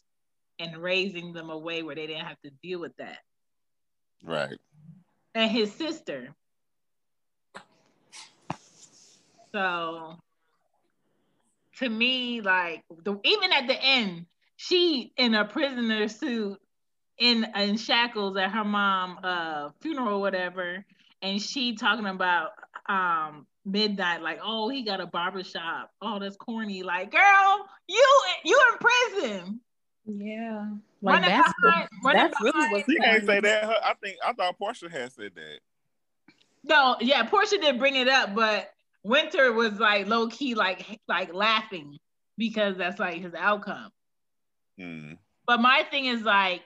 and 0.58 0.76
raising 0.78 1.32
them 1.32 1.52
away 1.52 1.84
where 1.84 1.94
they 1.94 2.08
didn't 2.08 2.26
have 2.26 2.42
to 2.42 2.50
deal 2.64 2.80
with 2.80 2.98
that. 2.98 3.20
Right. 4.24 4.58
And 5.36 5.52
his 5.52 5.72
sister. 5.74 6.34
So 9.52 10.18
to 11.78 11.90
me, 11.90 12.42
like 12.42 12.84
the 13.04 13.20
even 13.24 13.54
at 13.54 13.68
the 13.68 13.80
end, 13.80 14.26
she 14.56 15.14
in 15.18 15.36
a 15.36 15.46
prisoner 15.46 16.08
suit 16.08 16.60
in 17.22 17.46
in 17.56 17.78
shackles 17.78 18.36
at 18.36 18.52
her 18.52 18.66
mom 18.66 19.20
uh 19.24 19.70
funeral 19.80 20.18
or 20.18 20.20
whatever, 20.20 20.84
and 21.22 21.42
she 21.42 21.76
talking 21.76 22.08
about 22.08 22.50
um 22.90 23.46
midnight, 23.64 24.22
like, 24.24 24.40
oh, 24.44 24.68
he 24.70 24.82
got 24.82 25.00
a 25.00 25.06
barber 25.06 25.44
shop. 25.44 25.92
Oh, 26.02 26.18
that's 26.20 26.36
corny. 26.36 26.82
Like, 26.84 27.12
girl, 27.12 27.66
you 27.88 28.22
you 28.44 28.60
in 28.74 28.78
prison. 28.80 29.62
Yeah. 30.06 30.66
Like 31.04 31.14
Running 31.24 31.30
that's 31.30 31.54
behind- 31.62 31.90
running 32.04 32.22
that's 32.24 32.42
really 32.42 32.52
behind- 32.54 32.72
what's 32.74 32.86
She 32.88 32.98
can't 32.98 33.26
say 33.26 33.40
that. 33.40 33.64
Her, 33.66 33.76
I 33.84 33.94
think 34.04 34.18
I 34.26 34.34
thought 34.34 34.56
Porsche 34.60 34.90
had 34.92 35.12
said 35.14 35.32
that. 35.36 35.60
No, 36.64 36.98
yeah, 37.02 37.26
Porsche 37.28 37.62
did 37.62 37.78
bring 37.80 37.96
it 37.96 38.08
up, 38.08 38.36
but 38.36 38.72
Winter 39.04 39.52
was 39.54 39.80
like 39.80 40.08
low 40.08 40.28
key, 40.28 40.56
like 40.56 41.00
like 41.08 41.34
laughing 41.34 41.98
because 42.38 42.78
that's 42.78 43.00
like 43.00 43.22
his 43.22 43.34
outcome. 43.36 43.92
Hmm. 44.80 45.14
But 45.48 45.60
my 45.60 45.86
thing 45.92 46.06
is 46.06 46.22
like, 46.24 46.64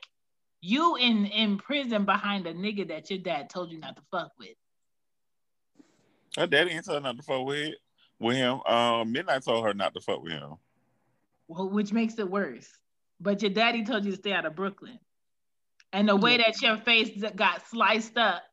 you 0.66 0.96
in 0.96 1.26
in 1.28 1.58
prison 1.58 2.06
behind 2.06 2.48
a 2.48 2.54
nigga 2.54 2.88
that 2.88 3.10
your 3.10 3.20
dad 3.20 3.50
told 3.50 3.72
you 3.72 3.80
not 3.80 3.96
to 3.96 4.02
fuck 4.10 4.32
with. 4.40 4.56
Her 6.36 6.48
daddy 6.48 6.72
ain't 6.72 6.86
told 6.86 6.98
her 6.98 7.04
not 7.04 7.18
to 7.18 7.24
fuck 7.24 7.46
with 7.46 7.76
with 8.20 8.36
him. 8.36 8.62
Um, 8.66 9.12
Midnight 9.12 9.44
told 9.44 9.64
her 9.66 9.74
not 9.74 9.94
to 9.94 10.02
fuck 10.02 10.24
with 10.24 10.34
him. 10.34 10.56
Well, 11.48 11.70
which 11.70 11.94
makes 11.94 12.18
it 12.18 12.30
worse. 12.30 12.68
But 13.20 13.42
your 13.44 13.52
daddy 13.52 13.86
told 13.86 14.06
you 14.06 14.12
to 14.12 14.18
stay 14.18 14.34
out 14.34 14.46
of 14.46 14.56
Brooklyn. 14.56 15.00
And 15.94 16.10
the 16.10 16.16
way 16.16 16.38
that 16.38 16.62
your 16.62 16.78
face 16.78 17.24
got 17.36 17.66
sliced 17.68 18.18
up 18.18 18.44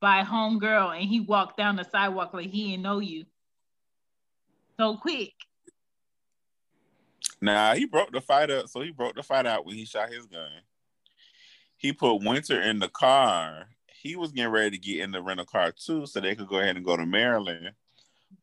by 0.00 0.22
homegirl 0.22 0.98
and 0.98 1.08
he 1.08 1.20
walked 1.20 1.56
down 1.56 1.76
the 1.76 1.84
sidewalk 1.84 2.34
like 2.34 2.50
he 2.50 2.72
didn't 2.72 2.82
know 2.82 2.98
you. 2.98 3.24
So 4.78 4.96
quick. 4.96 5.32
Nah, 7.40 7.74
he 7.74 7.86
broke 7.86 8.12
the 8.12 8.20
fight 8.20 8.50
up. 8.50 8.68
So 8.68 8.80
he 8.80 8.90
broke 8.90 9.14
the 9.14 9.22
fight 9.22 9.46
out 9.46 9.64
when 9.64 9.76
he 9.76 9.84
shot 9.84 10.12
his 10.12 10.26
gun. 10.26 10.50
He 11.80 11.94
put 11.94 12.16
Winter 12.16 12.60
in 12.60 12.78
the 12.78 12.90
car. 12.90 13.66
He 14.02 14.14
was 14.14 14.32
getting 14.32 14.52
ready 14.52 14.72
to 14.72 14.78
get 14.78 15.00
in 15.00 15.12
the 15.12 15.22
rental 15.22 15.46
car 15.46 15.72
too, 15.72 16.04
so 16.04 16.20
they 16.20 16.34
could 16.34 16.46
go 16.46 16.58
ahead 16.58 16.76
and 16.76 16.84
go 16.84 16.94
to 16.94 17.06
Maryland. 17.06 17.70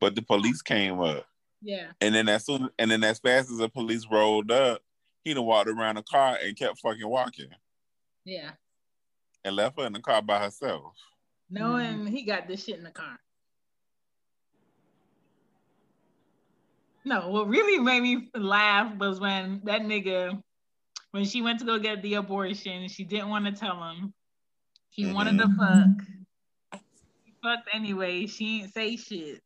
But 0.00 0.16
the 0.16 0.22
police 0.22 0.60
came 0.60 0.98
up, 0.98 1.24
Yeah. 1.62 1.92
and 2.00 2.16
then 2.16 2.28
as 2.28 2.46
soon 2.46 2.68
and 2.80 2.90
then 2.90 3.04
as 3.04 3.20
fast 3.20 3.48
as 3.48 3.58
the 3.58 3.68
police 3.68 4.06
rolled 4.10 4.50
up, 4.50 4.82
he 5.22 5.34
done 5.34 5.44
walked 5.44 5.70
around 5.70 5.94
the 5.94 6.02
car 6.02 6.36
and 6.42 6.56
kept 6.56 6.80
fucking 6.80 7.08
walking 7.08 7.50
Yeah. 8.24 8.50
and 9.44 9.54
left 9.54 9.78
her 9.78 9.86
in 9.86 9.92
the 9.92 10.00
car 10.00 10.20
by 10.20 10.40
herself. 10.40 10.96
Knowing 11.48 11.98
mm-hmm. 11.98 12.06
he 12.06 12.24
got 12.24 12.48
this 12.48 12.64
shit 12.64 12.76
in 12.76 12.82
the 12.82 12.90
car. 12.90 13.20
No, 17.04 17.28
what 17.28 17.46
really 17.46 17.78
made 17.78 18.00
me 18.02 18.30
laugh 18.34 18.96
was 18.96 19.20
when 19.20 19.60
that 19.62 19.82
nigga, 19.82 20.42
when 21.12 21.24
she 21.24 21.42
went 21.42 21.58
to 21.60 21.64
go 21.64 21.78
get 21.78 22.02
the 22.02 22.14
abortion, 22.14 22.88
she 22.88 23.04
didn't 23.04 23.28
want 23.28 23.46
to 23.46 23.52
tell 23.52 23.82
him. 23.82 24.12
He 24.90 25.04
mm-hmm. 25.04 25.14
wanted 25.14 25.38
to 25.38 25.48
fuck. 25.56 26.80
He 27.24 27.32
fucked 27.42 27.68
anyway. 27.72 28.26
She 28.26 28.60
ain't 28.60 28.74
say 28.74 28.96
shit. 28.96 29.40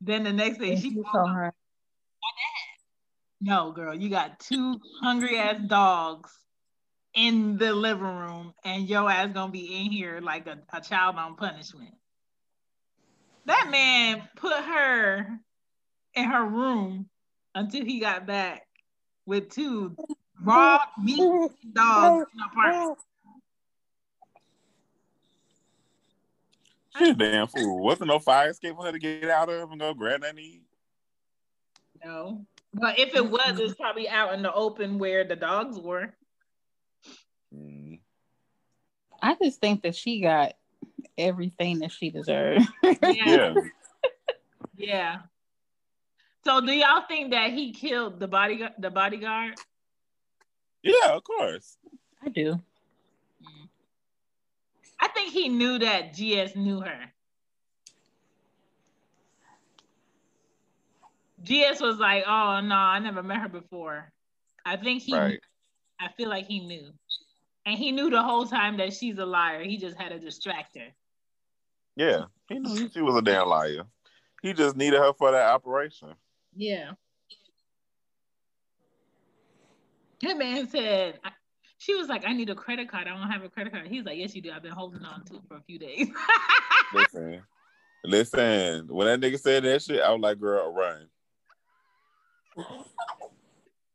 Then 0.00 0.24
the 0.24 0.32
next 0.32 0.58
day 0.58 0.72
And 0.72 0.80
she 0.80 0.90
she 0.90 0.96
woke 0.96 1.12
told 1.12 1.30
up, 1.30 1.34
her, 1.36 1.54
No, 3.40 3.72
girl, 3.72 3.94
you 3.94 4.08
got 4.08 4.40
two 4.40 4.80
hungry 5.00 5.38
ass 5.38 5.60
dogs 5.66 6.30
in 7.14 7.58
the 7.58 7.74
living 7.74 8.04
room, 8.04 8.54
and 8.64 8.88
your 8.88 9.10
ass 9.10 9.30
gonna 9.34 9.52
be 9.52 9.80
in 9.80 9.92
here 9.92 10.20
like 10.20 10.46
a, 10.46 10.58
a 10.72 10.80
child 10.80 11.16
on 11.16 11.36
punishment. 11.36 11.94
That 13.44 13.68
man 13.70 14.28
put 14.36 14.56
her 14.56 15.26
in 16.14 16.24
her 16.24 16.44
room 16.44 17.08
until 17.54 17.84
he 17.84 18.00
got 18.00 18.26
back 18.26 18.62
with 19.26 19.50
two 19.50 19.94
raw 20.44 20.80
meat 21.02 21.50
dogs 21.72 22.30
in 22.34 22.40
a 22.40 22.54
park. 22.54 22.98
She 26.98 27.08
a 27.08 27.14
damn 27.14 27.46
fool. 27.46 27.82
Wasn't 27.82 28.08
no 28.08 28.18
fire 28.18 28.50
escape 28.50 28.76
for 28.76 28.84
her 28.84 28.92
to 28.92 28.98
get 28.98 29.30
out 29.30 29.48
of 29.48 29.70
and 29.70 29.80
go 29.80 29.94
grab 29.94 30.20
that 30.20 30.34
need. 30.34 30.60
No. 32.04 32.44
But 32.74 32.98
if 32.98 33.14
it 33.14 33.30
was, 33.30 33.58
it's 33.58 33.74
probably 33.74 34.10
out 34.10 34.34
in 34.34 34.42
the 34.42 34.52
open 34.52 34.98
where 34.98 35.24
the 35.24 35.34
dogs 35.34 35.78
were. 35.78 36.12
Mm. 37.54 37.98
I 39.22 39.36
just 39.42 39.58
think 39.58 39.84
that 39.84 39.96
she 39.96 40.20
got 40.20 40.52
everything 41.16 41.78
that 41.78 41.92
she 41.92 42.10
deserved. 42.10 42.66
Yeah. 42.82 43.54
Yeah. 44.76 45.18
So 46.44 46.60
do 46.60 46.72
y'all 46.72 47.04
think 47.06 47.30
that 47.30 47.52
he 47.52 47.72
killed 47.72 48.18
the 48.18 48.26
bodyguard 48.26 48.72
the 48.78 48.90
bodyguard? 48.90 49.54
Yeah, 50.82 51.10
of 51.10 51.24
course. 51.24 51.76
I 52.22 52.28
do. 52.28 52.60
I 55.00 55.08
think 55.08 55.32
he 55.32 55.48
knew 55.48 55.78
that 55.78 56.12
GS 56.12 56.56
knew 56.56 56.80
her. 56.80 57.12
GS 61.42 61.80
was 61.80 61.98
like, 61.98 62.24
"Oh 62.26 62.60
no, 62.60 62.76
I 62.76 63.00
never 63.00 63.22
met 63.22 63.38
her 63.38 63.48
before." 63.48 64.12
I 64.64 64.76
think 64.76 65.02
he. 65.02 65.14
Right. 65.14 65.40
I 65.98 66.08
feel 66.16 66.28
like 66.28 66.46
he 66.46 66.60
knew, 66.60 66.92
and 67.66 67.78
he 67.78 67.92
knew 67.92 68.10
the 68.10 68.22
whole 68.22 68.46
time 68.46 68.76
that 68.78 68.92
she's 68.92 69.18
a 69.18 69.26
liar. 69.26 69.62
He 69.62 69.76
just 69.76 69.96
had 69.96 70.10
to 70.10 70.18
distract 70.18 70.76
her. 70.76 70.88
Yeah. 71.96 72.24
He 72.48 72.58
knew 72.58 72.88
she 72.88 73.02
was 73.02 73.16
a 73.16 73.22
damn 73.22 73.48
liar. 73.48 73.84
He 74.42 74.52
just 74.52 74.76
needed 74.76 74.98
her 74.98 75.12
for 75.12 75.30
that 75.30 75.48
operation. 75.48 76.14
Yeah. 76.54 76.92
That 80.22 80.38
man 80.38 80.68
said, 80.68 81.18
she 81.78 81.94
was 81.94 82.08
like, 82.08 82.24
I 82.24 82.32
need 82.32 82.48
a 82.48 82.54
credit 82.54 82.88
card. 82.88 83.08
I 83.08 83.10
don't 83.10 83.28
have 83.28 83.42
a 83.42 83.48
credit 83.48 83.72
card. 83.72 83.88
He's 83.88 84.04
like, 84.04 84.18
Yes, 84.18 84.34
you 84.34 84.42
do. 84.42 84.52
I've 84.52 84.62
been 84.62 84.72
holding 84.72 85.04
on 85.04 85.24
to 85.24 85.34
it 85.34 85.42
for 85.48 85.56
a 85.56 85.62
few 85.62 85.78
days. 85.78 86.08
Listen. 86.94 87.42
Listen. 88.04 88.86
When 88.88 89.06
that 89.06 89.20
nigga 89.20 89.40
said 89.40 89.64
that 89.64 89.82
shit, 89.82 90.00
I 90.00 90.10
was 90.12 90.20
like, 90.20 90.38
girl, 90.38 90.72
run. 90.72 91.08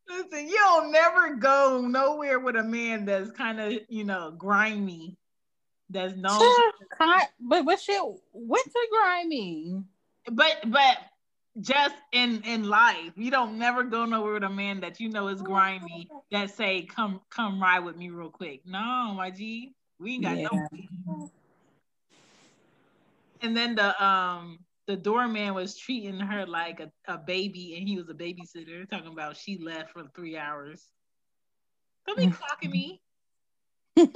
Listen, 0.10 0.48
you 0.48 0.56
don't 0.56 0.92
never 0.92 1.36
go 1.36 1.82
nowhere 1.82 2.40
with 2.40 2.56
a 2.56 2.64
man 2.64 3.06
that's 3.06 3.32
kind 3.32 3.60
of, 3.60 3.74
you 3.90 4.04
know, 4.04 4.34
grimy. 4.38 5.18
That's 5.90 6.16
known. 6.16 6.40
Ki- 6.40 7.28
but 7.40 7.64
but 7.64 7.80
shit, 7.80 8.02
winter 8.34 8.80
grimy. 8.92 9.82
but 10.30 10.58
but 10.66 10.98
just 11.62 11.96
in 12.12 12.42
in 12.44 12.70
life, 12.70 13.14
you 13.16 13.32
don't 13.32 13.58
never 13.58 13.84
go 13.84 14.06
nowhere 14.06 14.34
with 14.34 14.44
a 14.44 14.50
man 14.50 14.82
that 14.82 15.00
you 15.00 15.10
know 15.10 15.28
is 15.28 15.42
grimy 15.42 16.10
that 16.32 16.52
say, 16.52 16.84
Come 16.84 17.22
come 17.30 17.62
ride 17.62 17.80
with 17.80 17.96
me 17.96 18.10
real 18.10 18.30
quick. 18.30 18.62
No, 18.66 19.14
my 19.16 19.32
G. 19.32 19.74
We 20.00 20.14
ain't 20.16 20.24
got 20.24 20.38
Yeah. 20.38 20.48
no 20.52 21.32
and 23.42 23.56
then 23.56 23.76
the 23.76 24.04
um 24.04 24.60
the 24.88 24.96
doorman 24.96 25.54
was 25.54 25.78
treating 25.78 26.20
her 26.20 26.46
like 26.46 26.80
a, 26.80 26.92
a 27.08 27.18
baby 27.18 27.76
and 27.78 27.88
he 27.88 27.98
was 27.98 28.10
a 28.10 28.14
babysitter 28.14 28.90
talking 28.90 29.12
about 29.12 29.38
she 29.38 29.58
left 29.58 29.92
for 29.92 30.04
three 30.16 30.38
hours 30.38 30.92
don't 32.06 32.18
be 32.18 32.28
clocking 32.28 32.72
me 32.72 33.02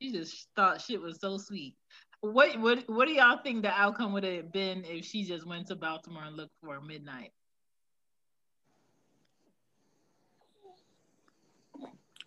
she 0.00 0.12
just 0.12 0.48
thought 0.56 0.80
shit 0.80 1.00
was 1.00 1.20
so 1.20 1.36
sweet 1.38 1.74
what 2.22 2.58
what 2.58 2.88
what 2.88 3.06
do 3.06 3.12
y'all 3.12 3.38
think 3.42 3.62
the 3.62 3.70
outcome 3.70 4.12
would 4.12 4.24
have 4.24 4.50
been 4.52 4.84
if 4.84 5.04
she 5.04 5.24
just 5.24 5.46
went 5.46 5.66
to 5.66 5.76
baltimore 5.76 6.24
and 6.24 6.36
looked 6.36 6.54
for 6.64 6.80
midnight 6.80 7.32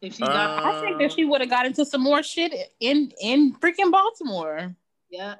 if 0.01 0.13
she 0.13 0.21
got 0.21 0.63
I 0.63 0.81
think 0.81 0.99
that 0.99 1.11
she 1.13 1.23
um, 1.23 1.29
would 1.31 1.41
have 1.41 1.49
got 1.49 1.65
into 1.65 1.85
some 1.85 2.01
more 2.01 2.21
shit 2.21 2.53
in 2.79 3.11
in 3.21 3.55
freaking 3.55 3.91
Baltimore. 3.91 4.75
yeah 5.09 5.35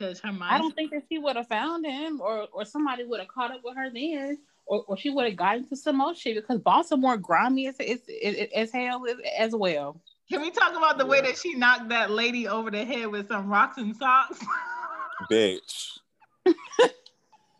because 0.00 0.20
her 0.20 0.32
mind 0.32 0.54
I 0.54 0.58
don't 0.58 0.74
think 0.74 0.90
that 0.92 1.04
she 1.08 1.18
would 1.18 1.36
have 1.36 1.48
found 1.48 1.84
him, 1.84 2.20
or 2.20 2.48
or 2.52 2.64
somebody 2.64 3.04
would 3.04 3.20
have 3.20 3.28
caught 3.28 3.50
up 3.50 3.60
with 3.62 3.76
her 3.76 3.90
then, 3.90 4.38
or, 4.66 4.84
or 4.88 4.96
she 4.96 5.10
would 5.10 5.26
have 5.26 5.36
got 5.36 5.58
into 5.58 5.76
some 5.76 5.98
more 5.98 6.14
shit 6.14 6.36
because 6.36 6.58
Baltimore 6.58 7.16
grimy 7.16 7.68
as 7.68 7.78
as, 7.80 8.00
as, 8.24 8.48
as 8.54 8.72
hell 8.72 9.04
as, 9.06 9.16
as 9.38 9.54
well. 9.54 10.00
Can 10.30 10.40
we 10.42 10.50
talk 10.50 10.76
about 10.76 10.96
the 10.96 11.06
way 11.06 11.20
that 11.20 11.36
she 11.36 11.54
knocked 11.54 11.88
that 11.88 12.10
lady 12.10 12.46
over 12.46 12.70
the 12.70 12.84
head 12.84 13.08
with 13.08 13.26
some 13.28 13.48
rocks 13.48 13.78
and 13.78 13.96
socks? 13.96 14.38
Bitch. 15.30 15.98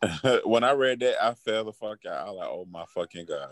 when 0.44 0.62
I 0.62 0.72
read 0.72 1.00
that, 1.00 1.22
I 1.22 1.35
fell 1.35 1.64
the 1.64 1.72
fuck 1.72 2.06
out. 2.06 2.28
I 2.28 2.30
was 2.30 2.38
like, 2.38 2.48
oh 2.48 2.66
my 2.70 2.85
fucking 2.87 3.26
God. 3.26 3.48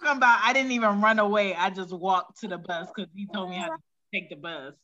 Talking 0.00 0.16
about 0.16 0.40
I 0.44 0.52
didn't 0.52 0.70
even 0.72 1.00
run 1.00 1.18
away. 1.18 1.54
I 1.54 1.70
just 1.70 1.92
walked 1.92 2.40
to 2.40 2.48
the 2.48 2.58
bus 2.58 2.88
because 2.94 3.10
he 3.14 3.26
told 3.26 3.50
me 3.50 3.56
how 3.56 3.66
to 3.66 3.76
take 4.14 4.30
the 4.30 4.36
bus. 4.36 4.74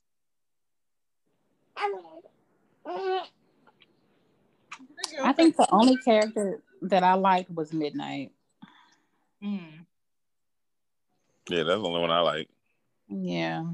I 5.22 5.32
think 5.32 5.56
the 5.56 5.68
only 5.70 5.96
character 5.98 6.60
that 6.82 7.04
I 7.04 7.14
liked 7.14 7.50
was 7.50 7.72
Midnight. 7.72 8.32
Mm. 9.42 9.83
Yeah, 11.48 11.64
that's 11.64 11.80
the 11.80 11.88
only 11.88 12.00
one 12.00 12.10
I 12.10 12.20
like. 12.20 12.48
Yeah. 13.08 13.64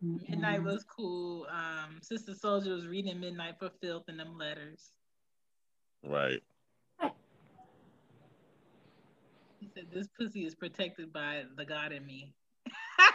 Midnight 0.00 0.62
was 0.62 0.84
cool. 0.84 1.46
Um, 1.50 1.98
Sister 2.02 2.32
Souljah 2.32 2.68
was 2.68 2.86
reading 2.86 3.18
Midnight 3.18 3.56
for 3.58 3.70
filth 3.82 4.04
in 4.08 4.16
them 4.16 4.38
letters. 4.38 4.92
Right. 6.04 6.40
He 9.58 9.68
said, 9.74 9.86
"This 9.92 10.06
pussy 10.16 10.46
is 10.46 10.54
protected 10.54 11.12
by 11.12 11.44
the 11.56 11.64
God 11.64 11.92
in 11.92 12.06
me." 12.06 12.32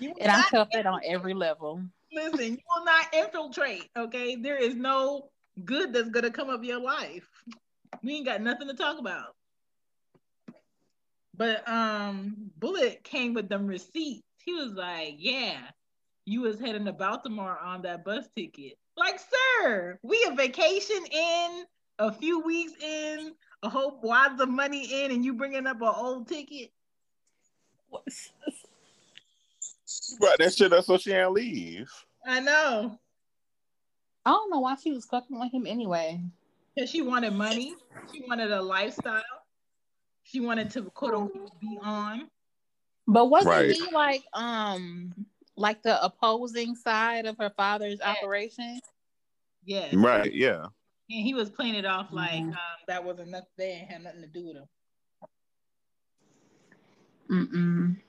And 0.00 0.32
I 0.32 0.36
not 0.36 0.48
felt 0.48 0.68
that 0.72 0.86
on 0.86 1.00
every 1.04 1.34
level. 1.34 1.82
Listen, 2.10 2.52
you 2.52 2.58
will 2.74 2.84
not 2.86 3.12
infiltrate, 3.12 3.90
okay? 3.96 4.34
There 4.34 4.56
is 4.56 4.74
no 4.74 5.28
good 5.64 5.92
that's 5.92 6.08
gonna 6.08 6.30
come 6.30 6.48
of 6.48 6.64
your 6.64 6.80
life. 6.80 7.28
We 8.02 8.14
ain't 8.14 8.24
got 8.24 8.40
nothing 8.40 8.68
to 8.68 8.74
talk 8.74 8.98
about. 8.98 9.36
But 11.40 11.66
um 11.66 12.36
Bullet 12.58 13.02
came 13.02 13.32
with 13.32 13.48
them 13.48 13.66
receipts. 13.66 14.26
He 14.44 14.52
was 14.52 14.74
like, 14.74 15.14
Yeah, 15.16 15.56
you 16.26 16.42
was 16.42 16.60
heading 16.60 16.84
to 16.84 16.92
Baltimore 16.92 17.58
on 17.58 17.80
that 17.82 18.04
bus 18.04 18.26
ticket. 18.36 18.74
Like, 18.94 19.18
sir, 19.18 19.98
we 20.02 20.22
a 20.30 20.34
vacation 20.34 21.02
in, 21.10 21.64
a 21.98 22.12
few 22.12 22.40
weeks 22.40 22.74
in, 22.82 23.32
a 23.62 23.70
whole 23.70 23.98
wads 24.02 24.38
of 24.42 24.50
money 24.50 25.02
in, 25.02 25.12
and 25.12 25.24
you 25.24 25.32
bringing 25.32 25.66
up 25.66 25.80
an 25.80 25.94
old 25.96 26.28
ticket. 26.28 26.72
But 27.90 28.04
that 30.40 30.52
shit 30.54 30.74
up 30.74 30.84
so 30.84 30.98
she 30.98 31.12
ain't 31.12 31.32
leave. 31.32 31.90
I 32.26 32.40
know. 32.40 32.98
I 34.26 34.30
don't 34.30 34.50
know 34.50 34.60
why 34.60 34.76
she 34.76 34.92
was 34.92 35.06
fucking 35.06 35.40
with 35.40 35.54
him 35.54 35.66
anyway. 35.66 36.20
Because 36.74 36.90
she 36.90 37.00
wanted 37.00 37.32
money. 37.32 37.74
She 38.12 38.22
wanted 38.28 38.52
a 38.52 38.60
lifestyle. 38.60 39.22
She 40.30 40.38
wanted 40.38 40.70
to 40.70 40.82
quote 40.82 41.12
unquote 41.14 41.58
be 41.60 41.76
on. 41.82 42.28
But 43.08 43.26
wasn't 43.26 43.50
Right. 43.50 43.70
he 43.70 43.90
like 43.90 44.22
um 44.32 45.26
like 45.56 45.82
the 45.82 46.02
opposing 46.02 46.76
side 46.76 47.26
of 47.26 47.36
her 47.38 47.50
father's 47.50 47.98
Yeah. 47.98 48.12
operation? 48.12 48.80
Yes. 49.64 49.92
Right, 49.92 50.32
yeah. 50.32 50.66
And 51.10 51.26
he 51.26 51.34
was 51.34 51.50
playing 51.50 51.74
it 51.74 51.84
off 51.84 52.12
like 52.12 52.30
Mhm. 52.44 52.52
um, 52.52 52.78
that 52.86 53.02
wasn't 53.02 53.30
nothing 53.30 53.48
there 53.56 53.80
and 53.80 53.90
had 53.90 54.04
nothing 54.04 54.20
to 54.22 54.28
do 54.28 54.46
with 54.46 54.56
him. 54.56 54.68
Mm-mm. 57.28 58.00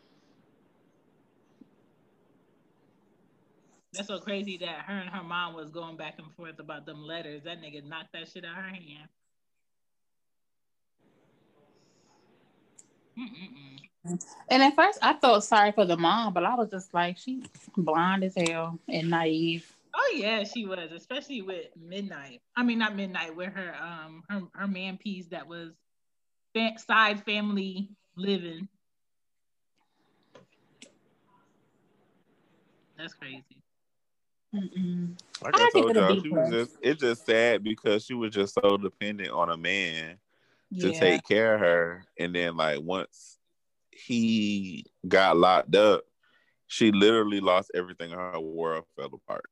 That's 3.94 4.08
so 4.08 4.20
crazy 4.20 4.58
that 4.60 4.86
her 4.86 4.94
and 4.94 5.10
her 5.10 5.24
mom 5.24 5.56
was 5.56 5.70
going 5.72 5.98
back 5.98 6.20
and 6.20 6.32
forth 6.36 6.60
about 6.60 6.86
them 6.86 7.04
letters. 7.04 7.44
That 7.44 7.60
nigga 7.60 7.84
knocked 7.84 8.14
that 8.14 8.30
shit 8.30 8.46
out 8.46 8.58
of 8.60 8.64
her 8.64 8.70
hand. 8.70 9.10
Mm-mm-mm. 13.22 14.20
And 14.50 14.64
at 14.64 14.76
first 14.76 15.00
I 15.02 15.14
felt 15.14 15.44
sorry 15.44 15.72
for 15.72 15.86
the 15.86 15.98
mom, 15.98 16.34
but 16.34 16.44
I 16.44 16.56
was 16.56 16.70
just 16.70 16.94
like, 16.94 17.18
she's 17.18 17.44
blind 17.78 18.24
as 18.24 18.34
hell 18.36 18.80
and 18.90 19.10
naive. 19.10 19.72
Oh 19.96 20.14
yeah, 20.16 20.44
she 20.44 20.66
was, 20.66 20.92
especially 20.92 21.42
with 21.42 21.66
Midnight. 21.80 22.42
I 22.56 22.64
mean, 22.64 22.80
not 22.80 22.96
Midnight, 22.96 23.36
with 23.36 23.54
her 23.54 23.76
um 23.76 24.24
her 24.30 24.42
her 24.54 24.68
man 24.68 24.98
piece 24.98 25.28
that 25.28 25.48
was 25.48 25.72
fa- 26.56 26.78
side 26.78 27.24
family 27.26 27.90
living. 28.16 28.68
That's 32.98 33.14
crazy. 33.14 33.44
Mm-mm. 34.56 35.18
Like 35.44 35.60
I, 35.60 35.66
I 35.66 35.70
told 35.70 35.92
it 35.92 35.96
y'all, 35.96 36.22
she 36.22 36.30
was 36.30 36.50
just 36.50 36.78
it's 36.82 37.02
just 37.02 37.26
sad 37.26 37.64
because 37.64 38.06
she 38.06 38.14
was 38.14 38.34
just 38.34 38.54
so 38.54 38.78
dependent 38.78 39.30
on 39.30 39.50
a 39.50 39.58
man 39.58 40.18
to 40.80 40.92
Yeah. 40.92 41.00
take 41.00 41.28
care 41.28 41.56
of 41.56 41.62
her. 41.62 42.06
And 42.20 42.34
then 42.36 42.56
like 42.56 42.80
once 42.82 43.38
he 43.92 44.86
got 45.08 45.38
locked 45.38 45.76
up, 45.76 46.04
she 46.68 46.92
literally 46.92 47.40
lost 47.42 47.72
everything. 47.76 48.12
Her 48.12 48.40
world 48.40 48.86
fell 48.96 49.08
apart. 49.14 49.46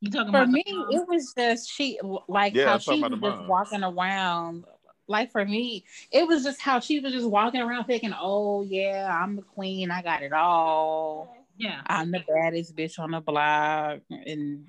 You 0.00 0.10
talking 0.10 0.30
For 0.32 0.42
about 0.42 0.50
me, 0.50 0.62
it 0.66 1.06
was 1.08 1.34
just 1.36 1.70
she 1.70 1.98
like 2.28 2.54
Yeah, 2.54 2.66
how 2.66 2.78
she 2.78 3.02
was 3.02 3.10
just 3.10 3.20
mom. 3.20 3.46
walking 3.48 3.82
around. 3.82 4.64
Like 5.08 5.32
for 5.32 5.44
me, 5.44 5.84
it 6.12 6.26
was 6.26 6.44
just 6.44 6.60
how 6.60 6.80
she 6.80 7.00
was 7.00 7.12
just 7.12 7.26
walking 7.28 7.60
around 7.60 7.86
thinking, 7.86 8.14
"Oh 8.18 8.62
yeah, 8.62 9.08
I'm 9.10 9.36
the 9.36 9.42
queen. 9.42 9.90
I 9.90 10.02
got 10.02 10.22
it 10.22 10.32
all. 10.32 11.34
yeah. 11.56 11.80
I'm 11.86 12.10
the 12.12 12.22
baddest 12.28 12.76
bitch 12.76 12.98
on 12.98 13.10
the 13.10 13.20
block." 13.20 14.00
And 14.10 14.66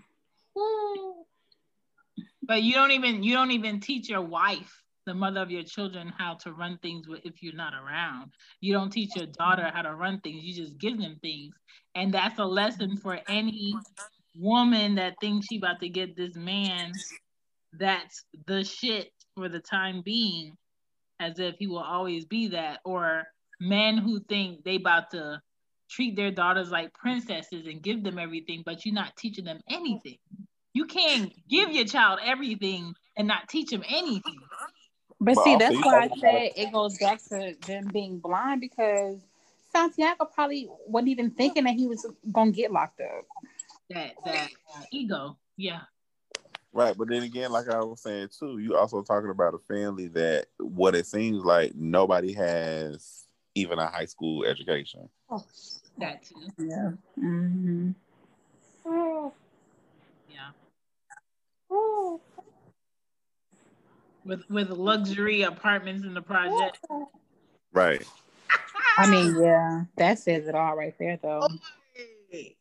But 2.41 2.63
you 2.63 2.73
don't 2.73 2.91
even 2.91 3.21
you 3.21 3.33
don't 3.33 3.51
even 3.51 3.79
teach 3.79 4.09
your 4.09 4.21
wife, 4.21 4.81
the 5.09 5.15
mother 5.15 5.41
of 5.41 5.49
your 5.49 5.63
children, 5.63 6.13
how 6.19 6.35
to 6.35 6.53
run 6.53 6.77
things 6.83 7.07
if 7.23 7.41
you're 7.41 7.55
not 7.55 7.73
around. 7.73 8.31
You 8.61 8.73
don't 8.73 8.91
teach 8.91 9.15
your 9.15 9.25
daughter 9.25 9.71
how 9.73 9.81
to 9.81 9.95
run 9.95 10.21
things. 10.21 10.43
You 10.43 10.53
just 10.53 10.77
give 10.77 10.99
them 10.99 11.17
things, 11.23 11.55
and 11.95 12.13
that's 12.13 12.37
a 12.37 12.45
lesson 12.45 12.95
for 12.95 13.19
any 13.27 13.73
woman 14.35 14.95
that 14.95 15.15
thinks 15.19 15.47
she 15.47 15.57
about 15.57 15.79
to 15.79 15.89
get 15.89 16.15
this 16.15 16.35
man. 16.35 16.91
That's 17.73 18.23
the 18.45 18.63
shit 18.63 19.11
for 19.35 19.49
the 19.49 19.59
time 19.59 20.03
being, 20.05 20.55
as 21.19 21.39
if 21.39 21.55
he 21.57 21.65
will 21.65 21.79
always 21.79 22.25
be 22.25 22.49
that, 22.49 22.79
or 22.85 23.23
men 23.59 23.97
who 23.97 24.19
think 24.29 24.63
they 24.63 24.75
about 24.75 25.09
to 25.11 25.41
treat 25.89 26.15
their 26.15 26.29
daughters 26.29 26.69
like 26.69 26.93
princesses 26.93 27.65
and 27.65 27.81
give 27.81 28.03
them 28.03 28.19
everything, 28.19 28.61
but 28.63 28.85
you're 28.85 28.93
not 28.93 29.17
teaching 29.17 29.45
them 29.45 29.59
anything. 29.67 30.19
You 30.73 30.85
can't 30.85 31.33
give 31.49 31.71
your 31.71 31.85
child 31.85 32.19
everything 32.23 32.93
and 33.17 33.27
not 33.27 33.49
teach 33.49 33.71
them 33.71 33.83
anything. 33.89 34.37
But, 35.21 35.35
But 35.35 35.43
see, 35.43 35.55
that's 35.57 35.75
you 35.75 35.81
why 35.81 36.03
I 36.03 36.07
talking 36.07 36.21
said 36.21 36.51
it 36.55 36.71
goes 36.71 36.97
back 36.97 37.21
to 37.25 37.55
them 37.67 37.89
being 37.91 38.19
blind 38.19 38.61
because 38.61 39.17
Santiaga 39.75 40.31
probably 40.33 40.69
wasn't 40.87 41.09
even 41.09 41.31
thinking 41.31 41.65
that 41.65 41.75
he 41.75 41.87
was 41.87 42.05
gonna 42.31 42.51
get 42.51 42.71
locked 42.71 43.01
up. 43.01 43.25
That 43.89 44.13
that 44.23 44.49
uh, 44.75 44.83
ego, 44.91 45.37
yeah, 45.57 45.81
Right, 46.71 46.95
but 46.95 47.09
then 47.09 47.23
again, 47.23 47.51
like 47.51 47.67
I 47.67 47.79
was 47.79 48.01
saying 48.01 48.29
too, 48.37 48.59
you 48.59 48.77
also 48.77 49.01
talking 49.01 49.31
about 49.31 49.55
a 49.55 49.73
family 49.73 50.07
that 50.09 50.45
what 50.59 50.93
it 50.93 51.07
seems 51.07 51.43
like 51.43 51.73
nobody 51.75 52.31
has 52.33 53.25
even 53.55 53.79
a 53.79 53.87
high 53.87 54.05
school 54.05 54.45
education. 54.45 55.09
that 55.97 56.23
too, 56.23 56.35
Yeah. 56.59 56.91
Mm-hmm. 57.17 57.91
yeah. 58.85 59.29
With 64.29 64.47
with 64.47 64.69
luxury 64.69 65.41
apartments 65.41 66.05
in 66.05 66.13
the 66.13 66.21
project. 66.21 66.85
Right. 67.73 68.05
I 68.95 69.09
mean, 69.09 69.35
yeah, 69.41 69.85
that 69.95 70.19
says 70.19 70.47
it 70.47 70.53
all 70.53 70.75
right 70.75 70.93
there, 70.99 71.17
though. 71.19 71.47
Hey. 72.29 72.55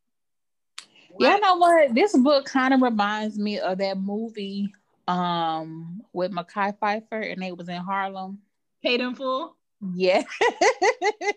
Yeah, 1.18 1.34
you 1.34 1.40
know 1.42 1.56
what? 1.56 1.94
This 1.94 2.16
book 2.16 2.46
kind 2.46 2.72
of 2.72 2.80
reminds 2.80 3.38
me 3.38 3.58
of 3.58 3.76
that 3.78 3.98
movie 3.98 4.72
um 5.08 6.00
with 6.14 6.32
Mekhi 6.32 6.74
Phifer, 6.78 7.32
and 7.32 7.42
they 7.42 7.52
was 7.52 7.68
in 7.68 7.76
Harlem. 7.76 8.38
Paid 8.82 9.02
in 9.02 9.14
full. 9.14 9.54
Yeah. 9.94 10.22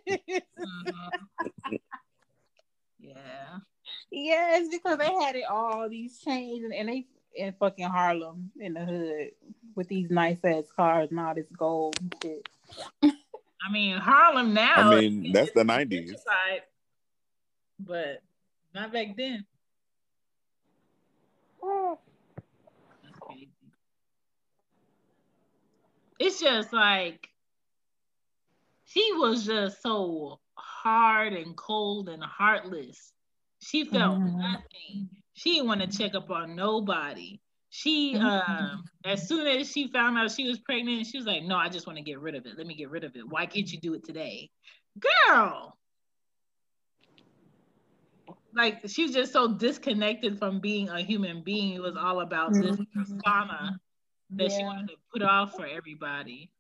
Mhm. 0.08 0.42
yeah. 3.00 3.58
yes, 4.10 4.68
because 4.72 4.98
they 4.98 5.12
had 5.12 5.36
it 5.36 5.44
all 5.50 5.90
these 5.90 6.20
chains 6.20 6.64
and, 6.64 6.74
and 6.74 6.88
they 6.88 7.06
in 7.36 7.54
fucking 7.60 7.86
Harlem 7.86 8.52
in 8.60 8.74
the 8.74 8.86
hood 8.86 9.32
with 9.76 9.88
these 9.88 10.10
nice 10.10 10.38
ass 10.44 10.66
cars 10.76 11.10
and 11.12 11.20
all 11.20 11.34
this 11.34 11.48
gold 11.58 11.98
and 12.00 12.16
shit. 12.22 12.50
I 13.04 13.72
mean 13.72 13.98
Harlem 13.98 14.54
now. 14.54 14.76
I 14.76 15.02
mean, 15.02 15.32
that's 15.32 15.52
the 15.52 15.64
90s. 15.64 16.12
gentrified, 16.12 16.62
but 17.80 18.22
not 18.74 18.92
back 18.92 19.16
then. 19.16 19.46
It's 26.20 26.40
just 26.40 26.72
like 26.72 27.30
she 28.86 29.12
was 29.14 29.46
just 29.46 29.82
so 29.82 30.40
hard 30.56 31.34
and 31.34 31.56
cold 31.56 32.10
and 32.10 32.24
heartless. 32.24 33.14
She 33.60 33.86
felt 33.86 34.20
Mhm. 34.20 34.38
nothing. 34.38 35.21
She 35.42 35.56
didn't 35.56 35.70
want 35.70 35.82
to 35.82 35.88
check 35.88 36.14
up 36.14 36.30
on 36.30 36.56
nobody. 36.56 37.40
She 37.72 38.16
um 38.16 38.84
as 39.06 39.28
soon 39.28 39.48
as 39.48 39.72
she 39.72 39.88
found 39.92 40.16
out 40.16 40.30
she 40.30 40.48
was 40.48 40.60
pregnant, 40.60 41.08
she 41.08 41.18
was 41.18 41.26
like, 41.26 41.42
No, 41.42 41.56
I 41.56 41.68
just 41.68 41.88
want 41.88 41.98
to 41.98 42.04
get 42.04 42.20
rid 42.20 42.36
of 42.36 42.46
it. 42.46 42.60
Let 42.60 42.68
me 42.68 42.76
get 42.76 42.92
rid 42.92 43.04
of 43.04 43.16
it. 43.16 43.28
Why 43.28 43.48
can't 43.48 43.68
you 43.72 43.80
do 43.80 43.96
it 43.96 44.04
today? 44.04 44.52
Girl. 45.28 45.76
Like 48.54 48.88
she 48.88 49.02
was 49.04 49.14
just 49.14 49.34
so 49.34 49.56
disconnected 49.56 50.38
from 50.38 50.60
being 50.60 50.90
a 50.90 51.02
human 51.02 51.42
being. 51.42 51.74
It 51.74 51.82
was 51.82 51.96
all 51.98 52.22
about 52.22 52.54
this 52.54 52.78
Mhm. 52.78 52.86
persona 52.94 53.80
that 54.38 54.52
she 54.52 54.64
wanted 54.64 54.90
to 54.90 54.96
put 55.12 55.24
off 55.24 55.56
for 55.56 55.66
everybody. 55.66 56.52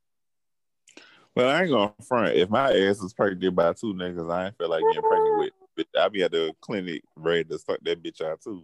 Well, 1.35 1.49
I 1.49 1.61
ain't 1.61 1.69
gonna 1.69 1.93
front. 2.01 2.35
If 2.35 2.49
my 2.49 2.73
ass 2.73 2.99
was 2.99 3.13
pregnant 3.13 3.55
by 3.55 3.73
two 3.73 3.93
niggas, 3.93 4.31
I 4.31 4.47
ain't 4.47 4.57
feel 4.57 4.69
like 4.69 4.83
getting 4.87 5.03
pregnant 5.03 5.37
with. 5.37 5.53
But 5.75 5.87
I 5.97 6.09
be 6.09 6.23
at 6.23 6.31
the 6.31 6.53
clinic 6.61 7.03
ready 7.15 7.43
to 7.45 7.59
suck 7.59 7.79
that 7.83 8.03
bitch 8.03 8.21
out 8.21 8.41
too. 8.41 8.63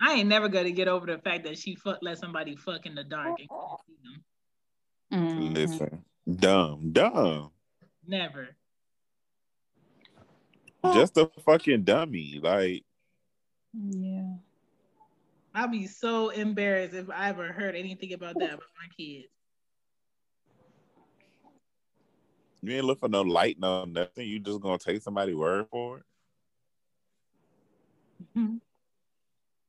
I 0.00 0.14
ain't 0.14 0.28
never 0.28 0.48
gonna 0.48 0.72
get 0.72 0.88
over 0.88 1.06
the 1.06 1.18
fact 1.18 1.44
that 1.44 1.58
she 1.58 1.74
fuck 1.74 1.98
let 2.02 2.18
somebody 2.18 2.56
fuck 2.56 2.86
in 2.86 2.94
the 2.94 3.04
dark 3.04 3.38
and 3.38 3.48
couldn't 3.48 3.78
see 3.86 5.48
them. 5.48 5.54
Listen, 5.54 6.04
dumb, 6.28 6.92
dumb, 6.92 7.50
Never. 8.06 8.56
just 10.92 11.16
a 11.16 11.30
fucking 11.44 11.84
dummy. 11.84 12.40
Like 12.42 12.84
Yeah. 13.72 14.34
I'll 15.54 15.68
be 15.68 15.86
so 15.86 16.28
embarrassed 16.28 16.94
if 16.94 17.08
I 17.08 17.30
ever 17.30 17.50
heard 17.50 17.74
anything 17.74 18.12
about 18.12 18.34
that 18.38 18.52
with 18.52 18.68
my 18.78 18.88
kids. 18.94 19.28
You 22.68 22.76
ain't 22.76 22.84
look 22.84 23.00
for 23.00 23.08
no 23.08 23.22
light, 23.22 23.58
no 23.58 23.84
nothing. 23.84 24.26
You 24.28 24.38
just 24.38 24.60
gonna 24.60 24.78
take 24.78 25.02
somebody's 25.02 25.36
word 25.36 25.66
for 25.70 25.98
it. 25.98 26.04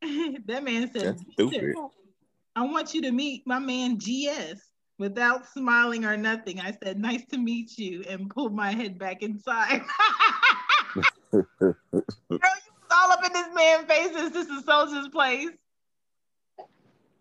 that 0.48 0.64
man 0.64 0.92
said. 0.94 1.18
I 2.56 2.62
want 2.62 2.96
you 2.96 3.04
to 3.04 3.12
meet 3.12 3.46
my 3.46 3.60
man 3.60 4.00
GS 4.00 4.60
without 4.98 5.48
smiling 5.48 6.06
or 6.06 6.18
nothing. 6.18 6.60
I 6.60 6.76
said, 6.84 7.00
nice 7.00 7.24
to 7.28 7.38
meet 7.38 7.78
you, 7.78 8.04
and 8.10 8.30
pulled 8.32 8.56
my 8.56 8.72
head 8.72 8.98
back 8.98 9.22
inside. 9.22 9.82
Girl, 11.32 11.46
you 11.62 12.40
was 12.40 12.92
all 12.92 13.12
up 13.12 13.24
in 13.24 13.32
this 13.32 13.48
man's 13.54 13.86
faces. 13.86 14.32
This 14.32 14.48
is 14.48 14.66
Soldier's 14.66 15.10
place. 15.10 15.50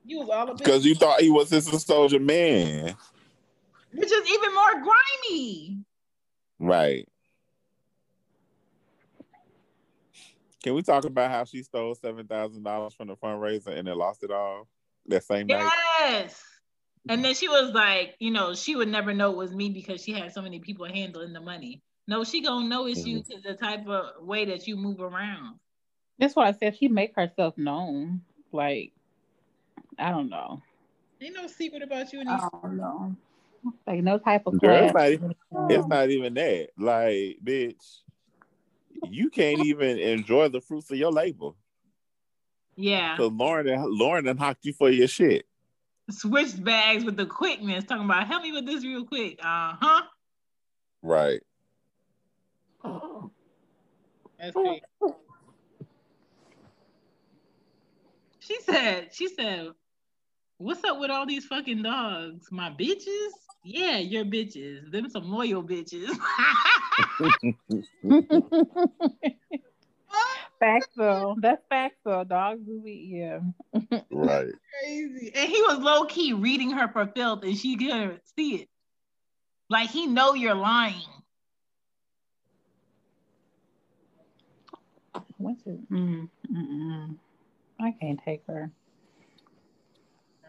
You 0.06 0.20
was 0.20 0.30
all 0.30 0.50
up 0.50 0.56
Because 0.56 0.86
you 0.86 0.94
thought 0.94 1.20
he 1.20 1.28
was 1.28 1.52
a 1.52 1.60
soldier 1.60 2.20
man, 2.20 2.96
which 3.92 4.12
is 4.12 4.30
even 4.30 4.54
more 4.54 4.82
grimy. 4.82 5.78
right? 6.58 7.08
Can 10.62 10.74
we 10.74 10.82
talk 10.82 11.04
about 11.04 11.30
how 11.30 11.44
she 11.44 11.62
stole 11.62 11.94
seven 11.94 12.26
thousand 12.26 12.64
dollars 12.64 12.94
from 12.94 13.08
the 13.08 13.16
fundraiser 13.16 13.68
and 13.68 13.86
then 13.86 13.96
lost 13.96 14.24
it 14.24 14.30
all 14.30 14.66
that 15.06 15.22
same 15.22 15.46
night? 15.46 15.70
Yes. 16.00 16.42
And 17.08 17.24
then 17.24 17.34
she 17.34 17.46
was 17.46 17.72
like, 17.72 18.16
you 18.18 18.32
know, 18.32 18.54
she 18.54 18.74
would 18.74 18.88
never 18.88 19.14
know 19.14 19.30
it 19.30 19.36
was 19.36 19.54
me 19.54 19.70
because 19.70 20.02
she 20.02 20.12
had 20.12 20.32
so 20.32 20.42
many 20.42 20.58
people 20.58 20.86
handling 20.86 21.32
the 21.32 21.40
money. 21.40 21.82
No, 22.08 22.24
she 22.24 22.42
gonna 22.42 22.68
know 22.68 22.86
it's 22.86 23.06
you 23.06 23.20
mm-hmm. 23.20 23.28
because 23.28 23.42
the 23.44 23.54
type 23.54 23.86
of 23.86 24.26
way 24.26 24.44
that 24.46 24.66
you 24.66 24.76
move 24.76 25.00
around. 25.00 25.60
That's 26.18 26.34
why 26.34 26.48
I 26.48 26.52
said 26.52 26.76
she 26.76 26.88
make 26.88 27.14
herself 27.14 27.56
known. 27.56 28.22
Like, 28.52 28.92
I 29.98 30.10
don't 30.10 30.28
know. 30.28 30.62
Ain't 31.20 31.34
no 31.34 31.46
secret 31.46 31.82
about 31.82 32.12
you. 32.12 32.20
I 32.20 32.48
don't 32.62 32.76
know. 32.76 33.16
Like 33.86 34.02
no 34.02 34.18
type 34.18 34.42
of 34.46 34.60
Girl, 34.60 34.84
it's 34.84 34.94
not 34.94 35.08
even- 35.10 35.34
It's 35.70 35.86
not 35.86 36.10
even 36.10 36.34
that. 36.34 36.68
Like, 36.78 37.38
bitch, 37.44 38.00
you 39.08 39.30
can't 39.30 39.64
even 39.64 39.98
enjoy 39.98 40.48
the 40.48 40.60
fruits 40.60 40.90
of 40.90 40.96
your 40.98 41.12
labor. 41.12 41.50
Yeah. 42.76 43.16
So 43.16 43.28
Lauren, 43.28 43.66
Lauren 43.98 44.24
done 44.24 44.36
hocked 44.36 44.64
you 44.64 44.72
for 44.72 44.90
your 44.90 45.08
shit. 45.08 45.46
Switched 46.10 46.62
bags 46.62 47.04
with 47.04 47.16
the 47.16 47.26
quickness, 47.26 47.84
talking 47.84 48.04
about 48.04 48.26
help 48.26 48.42
me 48.42 48.52
with 48.52 48.66
this 48.66 48.84
real 48.84 49.04
quick. 49.04 49.38
Uh-huh. 49.42 50.02
Right. 51.02 51.40
That's 54.38 54.52
great. 54.52 54.82
She 58.38 58.60
said, 58.60 59.08
she 59.12 59.28
said, 59.28 59.70
What's 60.58 60.82
up 60.84 60.98
with 61.00 61.10
all 61.10 61.26
these 61.26 61.44
fucking 61.46 61.82
dogs? 61.82 62.46
My 62.50 62.70
bitches? 62.70 63.30
Yeah, 63.68 63.98
your 63.98 64.24
bitches. 64.24 64.92
Them 64.92 65.10
some 65.10 65.28
loyal 65.28 65.60
bitches. 65.60 66.06
facts 70.60 70.86
though. 70.96 71.34
That's 71.40 71.60
facts 71.68 71.96
though. 72.04 72.22
Dogs 72.22 72.60
do 72.64 72.80
be 72.80 73.10
yeah. 73.12 73.40
Right. 74.12 74.46
crazy. 74.80 75.32
And 75.34 75.50
he 75.50 75.62
was 75.62 75.80
low 75.80 76.04
key 76.04 76.32
reading 76.32 76.70
her 76.70 76.86
for 76.92 77.06
filth, 77.06 77.42
and 77.42 77.58
she 77.58 77.76
couldn't 77.76 78.20
see 78.38 78.54
it. 78.54 78.68
Like 79.68 79.90
he 79.90 80.06
know 80.06 80.34
you're 80.34 80.54
lying. 80.54 81.02
What's 85.38 85.66
it? 85.66 85.90
Mm, 85.90 86.28
mm-mm. 86.54 87.16
I 87.80 87.90
can't 88.00 88.20
take 88.24 88.46
her. 88.46 88.70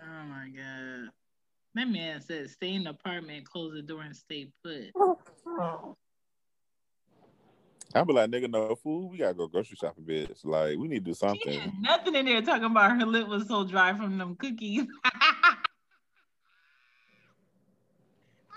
Oh 0.04 0.24
my 0.30 0.50
god. 0.50 1.10
That 1.78 1.90
man 1.90 2.20
said 2.22 2.50
stay 2.50 2.74
in 2.74 2.86
the 2.86 2.90
apartment, 2.90 3.48
close 3.48 3.72
the 3.72 3.84
door, 3.84 4.02
and 4.02 4.16
stay 4.16 4.48
put. 4.64 4.92
I 7.94 8.04
be 8.04 8.14
like, 8.14 8.32
nigga, 8.32 8.50
no 8.50 8.74
food. 8.74 9.12
We 9.12 9.20
gotta 9.20 9.36
go 9.36 9.46
grocery 9.46 9.78
shopping, 9.80 10.04
bitch. 10.04 10.44
Like, 10.44 10.80
we 10.80 10.88
need 10.88 11.06
to 11.06 11.12
do 11.12 11.14
something. 11.14 11.72
nothing 11.80 12.16
in 12.16 12.26
there 12.26 12.42
talking 12.42 12.64
about 12.64 13.00
her 13.00 13.06
lip 13.06 13.28
was 13.28 13.48
so 13.48 13.64
dry 13.64 13.94
from 13.94 14.18
them 14.18 14.36
cookies. 14.38 14.88
How 15.04 15.12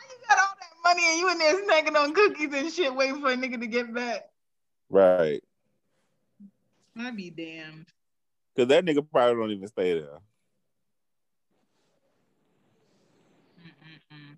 you 0.08 0.16
got 0.26 0.38
all 0.38 0.54
that 0.58 0.82
money 0.82 1.02
and 1.10 1.18
you 1.18 1.30
in 1.30 1.38
there 1.38 1.62
snacking 1.66 2.02
on 2.02 2.14
cookies 2.14 2.54
and 2.54 2.72
shit, 2.72 2.94
waiting 2.94 3.20
for 3.20 3.32
a 3.32 3.36
nigga 3.36 3.60
to 3.60 3.66
get 3.66 3.92
back? 3.92 4.30
Right. 4.88 5.44
I'd 6.98 7.16
be 7.18 7.28
damned. 7.28 7.88
Cause 8.56 8.68
that 8.68 8.86
nigga 8.86 9.06
probably 9.12 9.34
don't 9.34 9.50
even 9.50 9.68
stay 9.68 10.00
there. 10.00 10.20
Mm-mm-mm. 13.60 14.36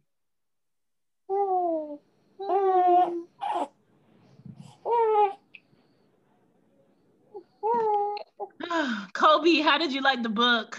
Kobe, 9.43 9.61
how 9.61 9.77
did 9.77 9.93
you 9.93 10.01
like 10.03 10.23
the 10.23 10.29
book? 10.29 10.79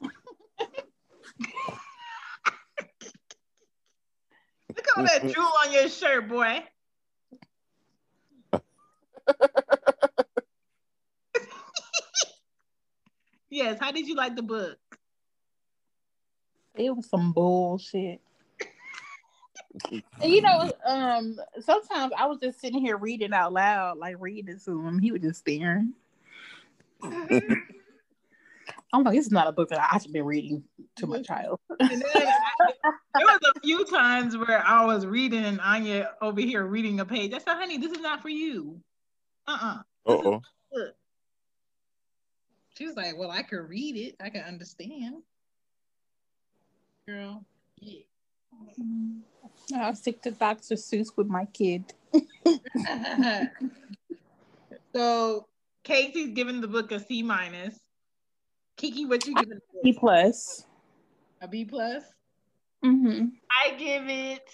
Look 0.00 0.08
at 4.78 4.84
all 4.96 5.04
that 5.04 5.30
drool 5.30 5.52
on 5.64 5.72
your 5.72 5.90
shirt, 5.90 6.26
boy. 6.28 6.64
yes, 13.50 13.78
how 13.78 13.92
did 13.92 14.08
you 14.08 14.14
like 14.14 14.34
the 14.34 14.42
book? 14.42 14.78
It 16.74 16.96
was 16.96 17.06
some 17.06 17.32
bullshit. 17.32 18.22
You 20.22 20.40
know, 20.40 20.72
um, 20.86 21.36
sometimes 21.60 22.14
I 22.16 22.26
was 22.26 22.38
just 22.40 22.60
sitting 22.60 22.80
here 22.80 22.96
reading 22.96 23.34
out 23.34 23.52
loud, 23.52 23.98
like 23.98 24.16
reading 24.18 24.58
to 24.64 24.86
him. 24.86 24.98
He 24.98 25.12
was 25.12 25.20
just 25.20 25.40
staring. 25.40 25.92
I'm 28.92 29.02
like, 29.02 29.16
this 29.16 29.26
is 29.26 29.32
not 29.32 29.48
a 29.48 29.52
book 29.52 29.70
that 29.70 29.88
I 29.92 29.98
should 29.98 30.12
be 30.12 30.20
reading 30.20 30.62
to 30.96 31.06
my 31.06 31.22
child. 31.22 31.58
And 31.80 31.90
then 31.90 32.02
I, 32.14 32.92
there 33.14 33.26
was 33.26 33.40
a 33.56 33.60
few 33.60 33.84
times 33.84 34.36
where 34.36 34.64
I 34.64 34.84
was 34.84 35.04
reading 35.04 35.44
and 35.44 35.60
Anya 35.60 36.10
over 36.22 36.40
here 36.40 36.64
reading 36.64 37.00
a 37.00 37.04
page. 37.04 37.32
I 37.32 37.38
said, 37.38 37.54
honey, 37.54 37.78
this 37.78 37.92
is 37.92 38.00
not 38.00 38.22
for 38.22 38.28
you. 38.28 38.80
Uh-uh. 39.48 39.78
Uh 40.06 40.12
oh. 40.12 40.40
She 42.76 42.86
was 42.86 42.96
like, 42.96 43.16
Well, 43.16 43.30
I 43.30 43.42
could 43.42 43.68
read 43.68 43.96
it. 43.96 44.16
I 44.20 44.30
can 44.30 44.42
understand. 44.42 45.22
Girl. 47.06 47.44
Yeah. 47.80 48.00
I'll 49.76 49.94
stick 49.94 50.22
to 50.22 50.30
Dr. 50.30 50.74
Seuss 50.74 51.08
with 51.16 51.26
my 51.26 51.44
kid. 51.46 51.92
so 54.94 55.46
Casey's 55.84 56.30
giving 56.34 56.60
the 56.60 56.68
book 56.68 56.90
a 56.92 56.98
C 56.98 57.22
minus. 57.22 57.78
Kiki, 58.76 59.04
what 59.04 59.24
you 59.26 59.34
giving 59.34 59.58
B 59.82 59.90
it? 59.90 59.98
plus. 59.98 60.64
A 61.40 61.46
B 61.48 61.64
plus? 61.64 62.02
Mm-hmm. 62.84 63.26
I 63.50 63.74
give 63.76 64.08
it 64.08 64.48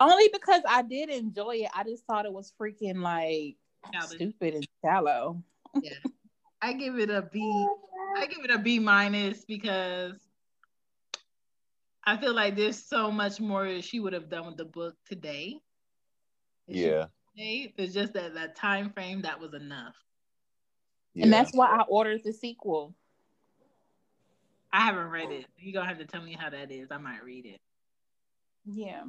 Only 0.00 0.28
because 0.32 0.62
I 0.68 0.82
did 0.82 1.10
enjoy 1.10 1.56
it. 1.56 1.70
I 1.74 1.84
just 1.84 2.04
thought 2.06 2.24
it 2.26 2.32
was 2.32 2.52
freaking 2.60 3.02
like 3.02 3.56
Childish. 3.92 4.16
stupid 4.16 4.54
and 4.54 4.66
shallow. 4.84 5.42
yeah, 5.82 5.92
I 6.62 6.72
give 6.72 6.98
it 6.98 7.10
a 7.10 7.22
B. 7.22 7.66
I 8.16 8.26
give 8.26 8.44
it 8.44 8.50
a 8.50 8.58
B 8.58 8.78
minus 8.78 9.44
because 9.44 10.14
I 12.04 12.16
feel 12.16 12.34
like 12.34 12.56
there's 12.56 12.82
so 12.84 13.10
much 13.10 13.40
more 13.40 13.80
she 13.80 13.98
would 14.00 14.12
have 14.12 14.30
done 14.30 14.46
with 14.46 14.56
the 14.56 14.64
book 14.64 14.94
today. 15.08 15.58
Yeah. 16.66 17.06
It's 17.36 17.92
just 17.92 18.12
that 18.14 18.34
that 18.34 18.54
time 18.56 18.90
frame 18.90 19.22
that 19.22 19.40
was 19.40 19.54
enough. 19.54 19.94
Yeah. 21.14 21.24
And 21.24 21.32
that's 21.32 21.52
why 21.52 21.66
I 21.68 21.82
ordered 21.82 22.22
the 22.24 22.32
sequel. 22.32 22.94
I 24.72 24.80
haven't 24.80 25.08
read 25.08 25.30
it. 25.30 25.46
You're 25.58 25.72
gonna 25.72 25.88
have 25.88 25.98
to 25.98 26.04
tell 26.04 26.22
me 26.22 26.36
how 26.38 26.50
that 26.50 26.72
is. 26.72 26.90
I 26.90 26.98
might 26.98 27.22
read 27.22 27.46
it. 27.46 27.60
Yeah. 28.66 29.02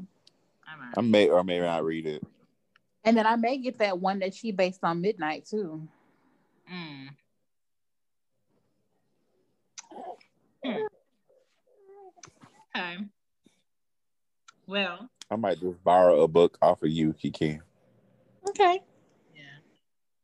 I 0.67 0.77
might. 0.77 0.93
I 0.97 1.01
may 1.01 1.29
or 1.29 1.43
may 1.43 1.59
not 1.59 1.83
read 1.83 2.05
it. 2.05 2.23
And 3.03 3.17
then 3.17 3.25
I 3.25 3.35
may 3.35 3.57
get 3.57 3.79
that 3.79 3.99
one 3.99 4.19
that 4.19 4.33
she 4.33 4.51
based 4.51 4.83
on 4.83 5.01
Midnight 5.01 5.45
too. 5.45 5.87
Mm. 6.71 7.09
Hmm. 10.63 10.77
Okay. 12.75 12.97
Well, 14.67 15.09
I 15.29 15.35
might 15.35 15.59
just 15.59 15.83
borrow 15.83 16.21
a 16.21 16.27
book 16.27 16.57
off 16.61 16.83
of 16.83 16.89
you, 16.89 17.13
Kiki. 17.13 17.59
Okay. 18.49 18.81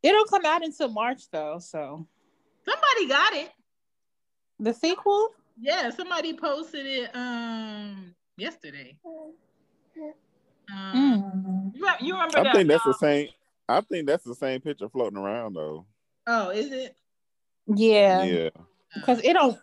Yeah. 0.01 0.09
It 0.09 0.13
don't 0.13 0.29
come 0.29 0.45
out 0.45 0.63
until 0.63 0.89
March 0.89 1.29
though, 1.31 1.59
so 1.59 2.07
Somebody 2.65 3.07
got 3.07 3.33
it. 3.33 3.51
the 4.59 4.73
sequel? 4.73 5.29
Yeah, 5.59 5.89
somebody 5.89 6.33
posted 6.33 6.85
it 6.85 7.15
um 7.15 8.13
yesterday. 8.37 8.97
Um, 10.71 10.93
Mm. 10.95 11.75
you, 11.75 11.87
you 12.01 12.13
remember 12.13 12.39
I 12.39 12.43
that? 12.43 12.55
think 12.55 12.69
that's 12.69 12.83
the 12.85 12.93
same. 12.93 13.29
I 13.67 13.81
think 13.81 14.07
that's 14.07 14.23
the 14.23 14.35
same 14.35 14.61
picture 14.61 14.89
floating 14.89 15.17
around 15.17 15.55
though. 15.55 15.85
Oh, 16.27 16.49
is 16.49 16.71
it? 16.71 16.95
Yeah. 17.67 18.23
Yeah. 18.23 18.49
Because 18.95 19.19
it 19.23 19.33
don't 19.33 19.59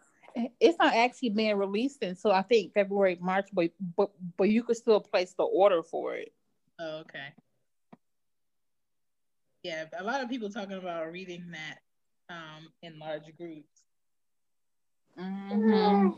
it's 0.61 0.79
not 0.79 0.95
actually 0.95 1.31
being 1.31 1.57
released 1.57 2.03
until 2.03 2.33
I 2.33 2.43
think 2.43 2.73
February, 2.75 3.19
March, 3.21 3.49
but 3.53 3.71
but 3.97 4.11
but 4.37 4.49
you 4.49 4.63
could 4.63 4.77
still 4.77 5.01
place 5.01 5.33
the 5.33 5.45
order 5.45 5.83
for 5.83 6.15
it. 6.15 6.33
Oh, 6.79 6.99
okay. 6.99 7.29
Yeah, 9.63 9.85
a 9.99 10.05
lot 10.05 10.23
of 10.23 10.29
people 10.29 10.51
talking 10.51 10.79
about 10.79 11.11
reading 11.13 11.51
that 11.53 11.79
um 12.31 12.69
in 12.83 12.99
large 12.99 13.37
groups. 13.37 13.83
Mm-hmm. 15.19 16.11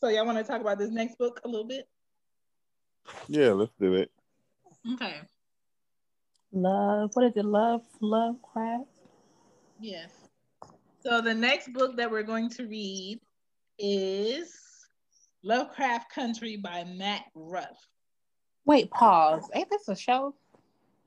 So 0.00 0.08
y'all 0.08 0.26
want 0.26 0.38
to 0.38 0.44
talk 0.44 0.60
about 0.60 0.78
this 0.78 0.90
next 0.90 1.18
book 1.18 1.40
a 1.44 1.48
little 1.48 1.66
bit? 1.66 1.88
Yeah, 3.26 3.52
let's 3.52 3.72
do 3.80 3.94
it. 3.94 4.10
Okay. 4.92 5.16
Love, 6.52 7.10
what 7.14 7.26
is 7.26 7.32
it? 7.36 7.44
Love, 7.44 7.82
Lovecraft. 8.00 8.84
Yes. 9.80 10.10
So 11.00 11.20
the 11.20 11.34
next 11.34 11.72
book 11.72 11.96
that 11.96 12.10
we're 12.10 12.22
going 12.22 12.50
to 12.50 12.66
read 12.66 13.20
is 13.78 14.54
Lovecraft 15.42 16.12
Country 16.12 16.56
by 16.56 16.84
Matt 16.84 17.24
Ruff. 17.34 17.78
Wait, 18.64 18.90
pause. 18.90 19.48
Ain't 19.54 19.70
this 19.70 19.88
a 19.88 19.96
show? 19.96 20.34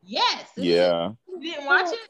Yes. 0.03 0.45
Yeah. 0.57 1.11
You 1.27 1.41
didn't 1.41 1.65
watch 1.65 1.91
it? 1.91 2.09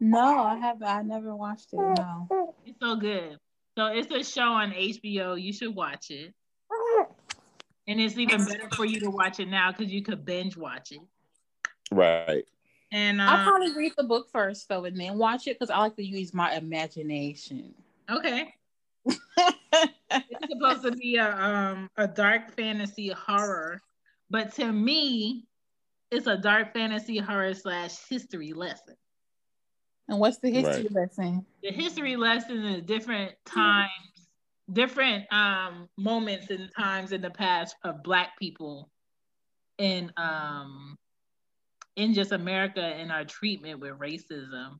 No, 0.00 0.44
I 0.44 0.56
have. 0.56 0.82
I 0.82 1.02
never 1.02 1.34
watched 1.34 1.72
it. 1.72 1.76
No. 1.76 2.54
It's 2.64 2.78
so 2.80 2.96
good. 2.96 3.38
So 3.76 3.86
it's 3.86 4.10
a 4.10 4.22
show 4.22 4.48
on 4.48 4.72
HBO. 4.72 5.40
You 5.40 5.52
should 5.52 5.74
watch 5.74 6.10
it. 6.10 6.34
And 7.88 8.00
it's 8.00 8.18
even 8.18 8.44
better 8.44 8.68
for 8.74 8.84
you 8.84 8.98
to 9.00 9.10
watch 9.10 9.38
it 9.38 9.48
now 9.48 9.70
because 9.70 9.92
you 9.92 10.02
could 10.02 10.24
binge 10.24 10.56
watch 10.56 10.92
it. 10.92 11.00
Right. 11.92 12.44
And 12.92 13.20
I'll 13.20 13.40
um, 13.40 13.44
probably 13.44 13.76
read 13.76 13.92
the 13.96 14.04
book 14.04 14.28
first 14.32 14.68
though, 14.68 14.84
and 14.84 14.98
then 14.98 15.18
watch 15.18 15.46
it 15.46 15.58
because 15.58 15.70
I 15.70 15.78
like 15.78 15.96
to 15.96 16.04
use 16.04 16.32
my 16.32 16.54
imagination. 16.54 17.74
okay, 18.08 18.54
it's 19.06 20.48
supposed 20.50 20.82
to 20.82 20.92
be 20.92 21.16
a 21.16 21.30
um 21.36 21.90
a 21.96 22.06
dark 22.06 22.54
fantasy 22.56 23.08
horror, 23.08 23.82
but 24.30 24.54
to 24.54 24.72
me, 24.72 25.44
it's 26.10 26.26
a 26.26 26.36
dark 26.36 26.72
fantasy 26.72 27.18
horror 27.18 27.54
slash 27.54 27.96
history 28.08 28.52
lesson. 28.52 28.94
and 30.08 30.18
what's 30.20 30.38
the 30.38 30.50
history 30.50 30.84
Right. 30.84 30.92
lesson? 30.92 31.44
The 31.62 31.72
history 31.72 32.16
lesson 32.16 32.64
is 32.64 32.82
different 32.82 33.34
times, 33.44 33.90
different 34.72 35.24
um 35.32 35.88
moments 35.96 36.50
and 36.50 36.70
times 36.76 37.12
in 37.12 37.20
the 37.20 37.30
past 37.30 37.76
of 37.84 38.02
Black 38.02 38.38
people 38.38 38.90
in 39.78 40.12
um 40.16 40.96
in 41.96 42.14
just 42.14 42.32
America 42.32 42.82
and 42.82 43.10
our 43.10 43.24
treatment 43.24 43.80
with 43.80 43.92
racism 43.98 44.78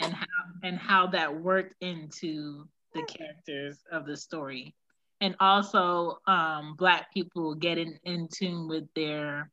and 0.00 0.12
how 0.12 0.26
and 0.62 0.78
how 0.78 1.06
that 1.08 1.34
worked 1.34 1.74
into 1.80 2.68
the 2.94 3.02
characters 3.02 3.82
of 3.92 4.06
the 4.06 4.16
story 4.16 4.74
and 5.20 5.34
also 5.40 6.18
um 6.26 6.74
black 6.78 7.12
people 7.12 7.54
getting 7.54 7.98
in 8.04 8.28
tune 8.32 8.68
with 8.68 8.84
their 8.94 9.50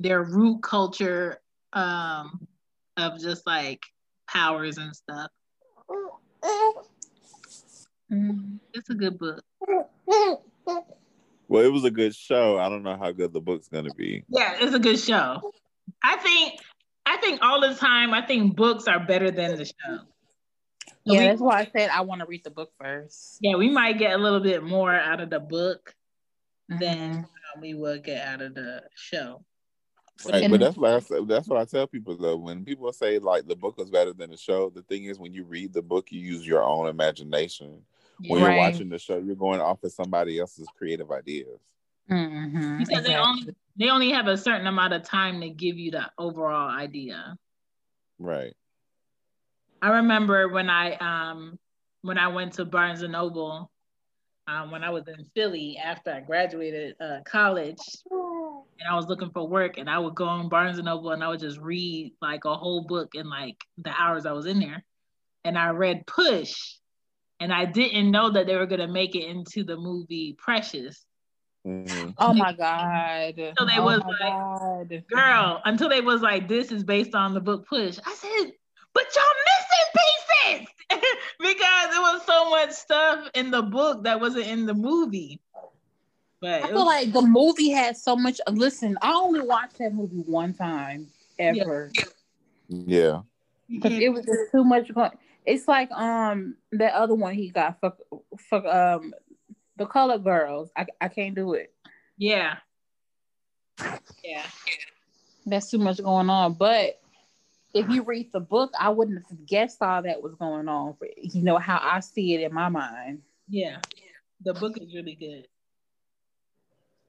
their 0.00 0.22
root 0.22 0.62
culture 0.62 1.38
um 1.72 2.46
of 2.96 3.18
just 3.20 3.46
like 3.46 3.82
powers 4.28 4.78
and 4.78 4.94
stuff 4.94 5.30
Mm. 8.12 8.58
it's 8.74 8.90
a 8.90 8.94
good 8.94 9.18
book 9.18 9.42
Well, 11.48 11.64
it 11.64 11.72
was 11.72 11.84
a 11.84 11.90
good 11.90 12.14
show. 12.14 12.58
I 12.58 12.68
don't 12.68 12.82
know 12.82 12.96
how 12.98 13.12
good 13.12 13.32
the 13.32 13.40
book's 13.40 13.68
gonna 13.68 13.94
be. 13.94 14.24
yeah 14.28 14.56
it's 14.60 14.74
a 14.74 14.78
good 14.78 14.98
show 14.98 15.52
i 16.02 16.16
think 16.16 16.60
i 17.06 17.16
think 17.16 17.40
all 17.42 17.60
the 17.60 17.74
time, 17.74 18.12
I 18.12 18.24
think 18.26 18.56
books 18.56 18.86
are 18.86 19.00
better 19.00 19.30
than 19.30 19.56
the 19.56 19.64
show. 19.64 19.98
Yeah, 21.04 21.18
we- 21.20 21.26
that's 21.26 21.40
why 21.40 21.60
I 21.60 21.64
said 21.76 21.90
I 21.90 22.02
want 22.02 22.20
to 22.20 22.26
read 22.26 22.44
the 22.44 22.50
book 22.50 22.70
first. 22.80 23.38
Yeah, 23.40 23.56
we 23.56 23.68
might 23.70 23.98
get 23.98 24.12
a 24.14 24.18
little 24.18 24.40
bit 24.40 24.62
more 24.62 24.94
out 24.94 25.20
of 25.20 25.30
the 25.30 25.40
book 25.40 25.94
Mm-hmm. 26.70 26.78
than 26.80 27.26
we 27.60 27.74
will 27.74 27.98
get 27.98 28.26
out 28.26 28.40
of 28.40 28.54
the 28.54 28.82
show. 28.94 29.44
Right, 30.26 30.44
And- 30.44 30.50
but 30.50 30.60
that's 30.60 30.76
what 30.76 30.92
I 30.92 31.00
say, 31.00 31.24
that's 31.24 31.48
what 31.48 31.58
I 31.58 31.64
tell 31.64 31.86
people 31.86 32.16
though. 32.16 32.36
When 32.36 32.64
people 32.64 32.92
say 32.92 33.18
like 33.18 33.46
the 33.46 33.56
book 33.56 33.78
is 33.78 33.90
better 33.90 34.12
than 34.12 34.30
the 34.30 34.36
show, 34.36 34.70
the 34.70 34.82
thing 34.82 35.04
is 35.04 35.18
when 35.18 35.34
you 35.34 35.44
read 35.44 35.72
the 35.72 35.82
book, 35.82 36.12
you 36.12 36.20
use 36.20 36.46
your 36.46 36.62
own 36.62 36.86
imagination. 36.88 37.84
When 38.20 38.40
Right. 38.40 38.54
you're 38.54 38.56
watching 38.56 38.88
the 38.88 38.98
show, 38.98 39.18
you're 39.18 39.34
going 39.34 39.60
off 39.60 39.82
of 39.82 39.92
somebody 39.92 40.38
else's 40.38 40.68
creative 40.76 41.10
ideas. 41.10 41.60
Mhm, 42.08 42.78
Because 42.78 43.04
they 43.04 43.16
only 43.16 43.54
they 43.76 43.90
only 43.90 44.10
have 44.12 44.28
a 44.28 44.36
certain 44.36 44.66
amount 44.68 44.94
of 44.94 45.02
time 45.02 45.40
to 45.40 45.50
give 45.50 45.76
you 45.78 45.90
the 45.90 46.10
overall 46.16 46.70
idea. 46.70 47.36
Right. 48.18 48.54
I 49.82 49.88
remember 49.96 50.48
when 50.48 50.70
I 50.70 50.94
um 50.94 51.58
when 52.02 52.18
I 52.18 52.28
went 52.28 52.54
to 52.54 52.64
Barnes 52.64 53.02
and 53.02 53.12
Noble 53.12 53.70
um, 54.46 54.70
when 54.70 54.84
I 54.84 54.90
was 54.90 55.08
in 55.08 55.24
Philly 55.34 55.78
after 55.78 56.12
I 56.12 56.20
graduated 56.20 56.96
uh, 57.00 57.20
college 57.24 57.78
and 58.78 58.88
I 58.88 58.96
was 58.96 59.06
looking 59.06 59.30
for 59.30 59.46
work 59.46 59.78
and 59.78 59.88
I 59.88 59.98
would 59.98 60.14
go 60.14 60.24
on 60.24 60.48
Barnes 60.48 60.78
and 60.78 60.86
Noble 60.86 61.10
and 61.10 61.22
I 61.22 61.28
would 61.28 61.40
just 61.40 61.58
read 61.58 62.14
like 62.20 62.44
a 62.44 62.54
whole 62.54 62.84
book 62.86 63.14
in 63.14 63.28
like 63.28 63.56
the 63.78 63.90
hours 63.90 64.26
I 64.26 64.32
was 64.32 64.46
in 64.46 64.60
there. 64.60 64.84
And 65.44 65.58
I 65.58 65.70
read 65.70 66.06
Push 66.06 66.54
and 67.40 67.52
I 67.52 67.64
didn't 67.66 68.10
know 68.10 68.30
that 68.30 68.46
they 68.46 68.56
were 68.56 68.66
gonna 68.66 68.88
make 68.88 69.14
it 69.14 69.28
into 69.28 69.64
the 69.64 69.76
movie 69.76 70.36
Precious. 70.38 71.04
Mhm. 71.66 72.14
Oh 72.18 72.32
my 72.32 72.52
god! 72.58 73.34
So 73.58 73.64
they 73.64 73.78
oh 73.78 73.84
was 73.84 74.00
like, 74.20 74.32
God. 74.32 75.04
Girl, 75.10 75.62
until 75.64 75.88
they 75.88 76.00
was 76.00 76.22
like, 76.22 76.48
this 76.48 76.72
is 76.72 76.84
based 76.84 77.14
on 77.14 77.34
the 77.34 77.40
book 77.40 77.66
Push. 77.68 77.98
I 78.04 78.14
said, 78.14 78.52
but 78.92 79.06
y'all 79.14 79.24
missing 79.46 80.60
pieces 80.60 80.68
because 81.40 81.90
there 81.90 82.00
was 82.00 82.22
so 82.26 82.50
much 82.50 82.70
stuff 82.70 83.28
in 83.34 83.50
the 83.50 83.62
book 83.62 84.04
that 84.04 84.20
wasn't 84.20 84.46
in 84.46 84.66
the 84.66 84.74
movie. 84.74 85.40
But 86.44 86.62
I 86.64 86.66
feel 86.68 86.76
was- 86.76 86.84
like 86.86 87.12
the 87.12 87.22
movie 87.22 87.70
had 87.70 87.96
so 87.96 88.16
much. 88.16 88.40
Listen, 88.50 88.98
I 89.00 89.12
only 89.12 89.40
watched 89.40 89.78
that 89.78 89.94
movie 89.94 90.16
one 90.26 90.52
time 90.52 91.08
ever 91.38 91.90
Yeah. 92.68 93.22
because 93.68 93.90
can't- 93.92 94.02
it 94.02 94.10
was 94.10 94.24
just 94.26 94.52
too 94.52 94.62
much. 94.64 94.92
Going. 94.92 95.10
It's 95.46 95.66
like 95.68 95.90
um 95.92 96.56
that 96.72 96.92
other 96.94 97.14
one 97.14 97.34
he 97.34 97.48
got 97.50 97.80
for 97.80 97.94
fuck 98.38 98.64
um 98.66 99.14
the 99.76 99.86
Color 99.86 100.18
Girls. 100.18 100.70
I 100.76 100.86
I 101.00 101.08
can't 101.08 101.34
do 101.34 101.54
it. 101.54 101.72
yeah. 102.18 102.58
Yeah. 104.22 104.42
That's 105.46 105.70
too 105.70 105.78
much 105.78 105.98
going 106.02 106.30
on. 106.30 106.54
But 106.54 107.00
if 107.74 107.88
you 107.90 108.02
read 108.02 108.32
the 108.32 108.40
book, 108.40 108.72
I 108.78 108.90
wouldn't 108.90 109.24
have 109.28 109.46
guessed 109.46 109.82
all 109.82 110.02
that 110.02 110.22
was 110.22 110.34
going 110.36 110.68
on. 110.68 110.94
For 110.94 111.08
you 111.16 111.42
know 111.42 111.58
how 111.58 111.80
I 111.82 112.00
see 112.00 112.34
it 112.34 112.42
in 112.42 112.52
my 112.54 112.68
mind. 112.68 113.22
Yeah. 113.48 113.78
The 114.42 114.54
book 114.54 114.78
is 114.80 114.94
really 114.94 115.14
good. 115.14 115.48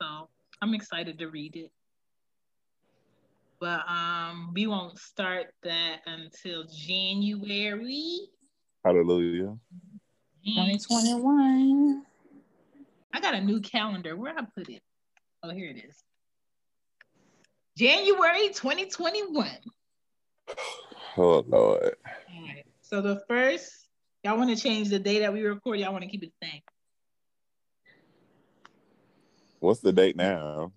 So 0.02 0.30
I'm 0.62 0.74
excited 0.74 1.20
to 1.20 1.28
read 1.28 1.56
it. 1.56 1.72
But 3.60 3.82
um 3.88 4.52
we 4.54 4.68
won't 4.68 4.98
start 5.00 5.48
that 5.64 6.02
until 6.06 6.66
January. 6.66 8.20
Hallelujah. 8.84 9.58
Twenty 10.44 10.78
twenty 10.80 11.14
one. 11.14 12.06
I 13.14 13.22
got 13.22 13.34
a 13.34 13.42
new 13.42 13.62
calendar. 13.62 14.16
Where 14.16 14.34
I 14.38 14.44
put 14.56 14.70
it? 14.70 14.82
Oh, 15.42 15.52
here 15.52 15.70
it 15.70 15.78
is. 15.88 16.04
January 17.78 18.50
2021. 18.50 19.48
Oh 21.18 21.46
Lord. 21.48 21.96
All 22.06 22.42
right. 22.42 22.66
So 22.82 23.02
the 23.02 23.24
first, 23.28 23.88
y'all 24.24 24.38
want 24.38 24.50
to 24.56 24.62
change 24.62 24.90
the 24.90 25.00
day 25.00 25.20
that 25.20 25.32
we 25.34 25.42
record? 25.44 25.80
Y'all 25.80 25.92
want 25.92 26.04
to 26.04 26.10
keep 26.10 26.24
it 26.24 26.32
the 26.42 26.48
same? 26.48 26.62
What's 29.66 29.80
the 29.80 29.92
date 29.92 30.16
now? 30.16 30.72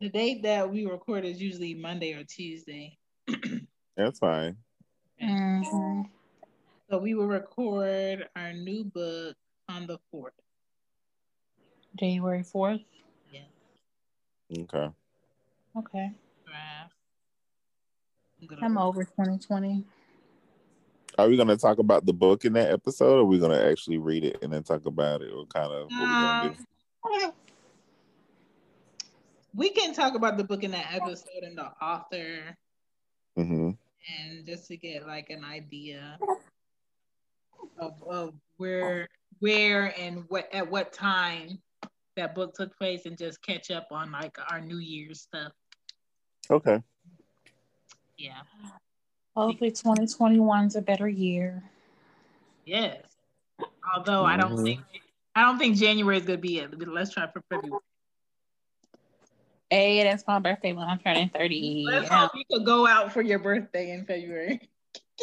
The 0.00 0.08
date 0.08 0.42
that 0.42 0.68
we 0.68 0.84
record 0.84 1.24
is 1.24 1.40
usually 1.40 1.74
Monday 1.74 2.12
or 2.14 2.24
Tuesday. 2.24 2.98
That's 3.96 4.18
fine. 4.18 4.56
Mm-hmm. 5.22 6.02
So 6.90 6.98
we 6.98 7.14
will 7.14 7.28
record 7.28 8.28
our 8.34 8.52
new 8.52 8.82
book 8.82 9.36
on 9.68 9.86
the 9.86 10.00
4th. 10.12 10.30
January 12.00 12.42
fourth. 12.42 12.80
Okay. 14.52 14.90
Okay. 15.76 16.10
Draft. 16.46 16.92
I'm 18.42 18.64
I'm 18.64 18.78
over 18.78 19.04
2020. 19.04 19.84
Are 21.16 21.28
we 21.28 21.36
gonna 21.36 21.56
talk 21.56 21.78
about 21.78 22.06
the 22.06 22.12
book 22.12 22.44
in 22.44 22.54
that 22.54 22.72
episode, 22.72 23.18
or 23.18 23.20
are 23.20 23.24
we 23.24 23.38
gonna 23.38 23.62
actually 23.62 23.98
read 23.98 24.24
it 24.24 24.38
and 24.42 24.52
then 24.52 24.64
talk 24.64 24.86
about 24.86 25.22
it, 25.22 25.30
or 25.32 25.46
kind 25.46 25.70
of 25.72 25.88
what 25.90 26.00
we're 26.00 26.06
gonna 26.06 26.54
do? 26.54 27.32
We 29.54 29.70
can 29.70 29.92
talk 29.94 30.14
about 30.14 30.36
the 30.36 30.44
book 30.44 30.62
in 30.64 30.70
that 30.72 30.86
episode 30.94 31.42
and 31.42 31.58
the 31.58 31.70
author 31.82 32.54
hmm 33.36 33.70
and 34.18 34.46
just 34.46 34.66
to 34.68 34.76
get 34.76 35.06
like 35.06 35.30
an 35.30 35.44
idea 35.44 36.18
of, 37.78 37.92
of 38.08 38.34
where 38.56 39.06
where 39.40 39.94
and 39.98 40.24
what 40.28 40.52
at 40.54 40.68
what 40.70 40.92
time 40.92 41.58
that 42.16 42.34
book 42.34 42.54
took 42.54 42.76
place 42.78 43.06
and 43.06 43.16
just 43.16 43.40
catch 43.42 43.70
up 43.70 43.88
on 43.90 44.10
like 44.12 44.36
our 44.50 44.60
new 44.60 44.78
year's 44.78 45.20
stuff 45.22 45.52
Okay. 46.50 46.82
yeah 48.18 48.40
Hopefully 49.36 49.70
2021 49.70 50.66
is 50.66 50.76
a 50.76 50.82
better 50.82 51.08
year. 51.08 51.62
yes 52.64 53.00
although 53.94 54.24
i 54.24 54.36
don't 54.36 54.52
Mhm. 54.56 54.64
think 54.64 54.80
i 55.36 55.42
don't 55.42 55.58
think 55.58 55.76
january 55.76 56.16
is 56.18 56.24
gonna 56.26 56.38
be 56.38 56.58
it 56.58 56.70
but 56.76 56.88
let's 56.88 57.12
try 57.12 57.26
for 57.30 57.40
february 57.50 57.80
Hey, 59.70 60.02
that's 60.02 60.26
my 60.26 60.40
birthday 60.40 60.72
when 60.72 60.88
I'm 60.88 60.98
turning 60.98 61.28
30. 61.28 61.84
let's 61.86 62.10
Yeah. 62.10 62.18
hope 62.18 62.32
you 62.34 62.44
could 62.50 62.66
go 62.66 62.86
out 62.86 63.12
for 63.12 63.22
your 63.22 63.38
birthday 63.38 63.92
in 63.92 64.04
february 64.04 64.68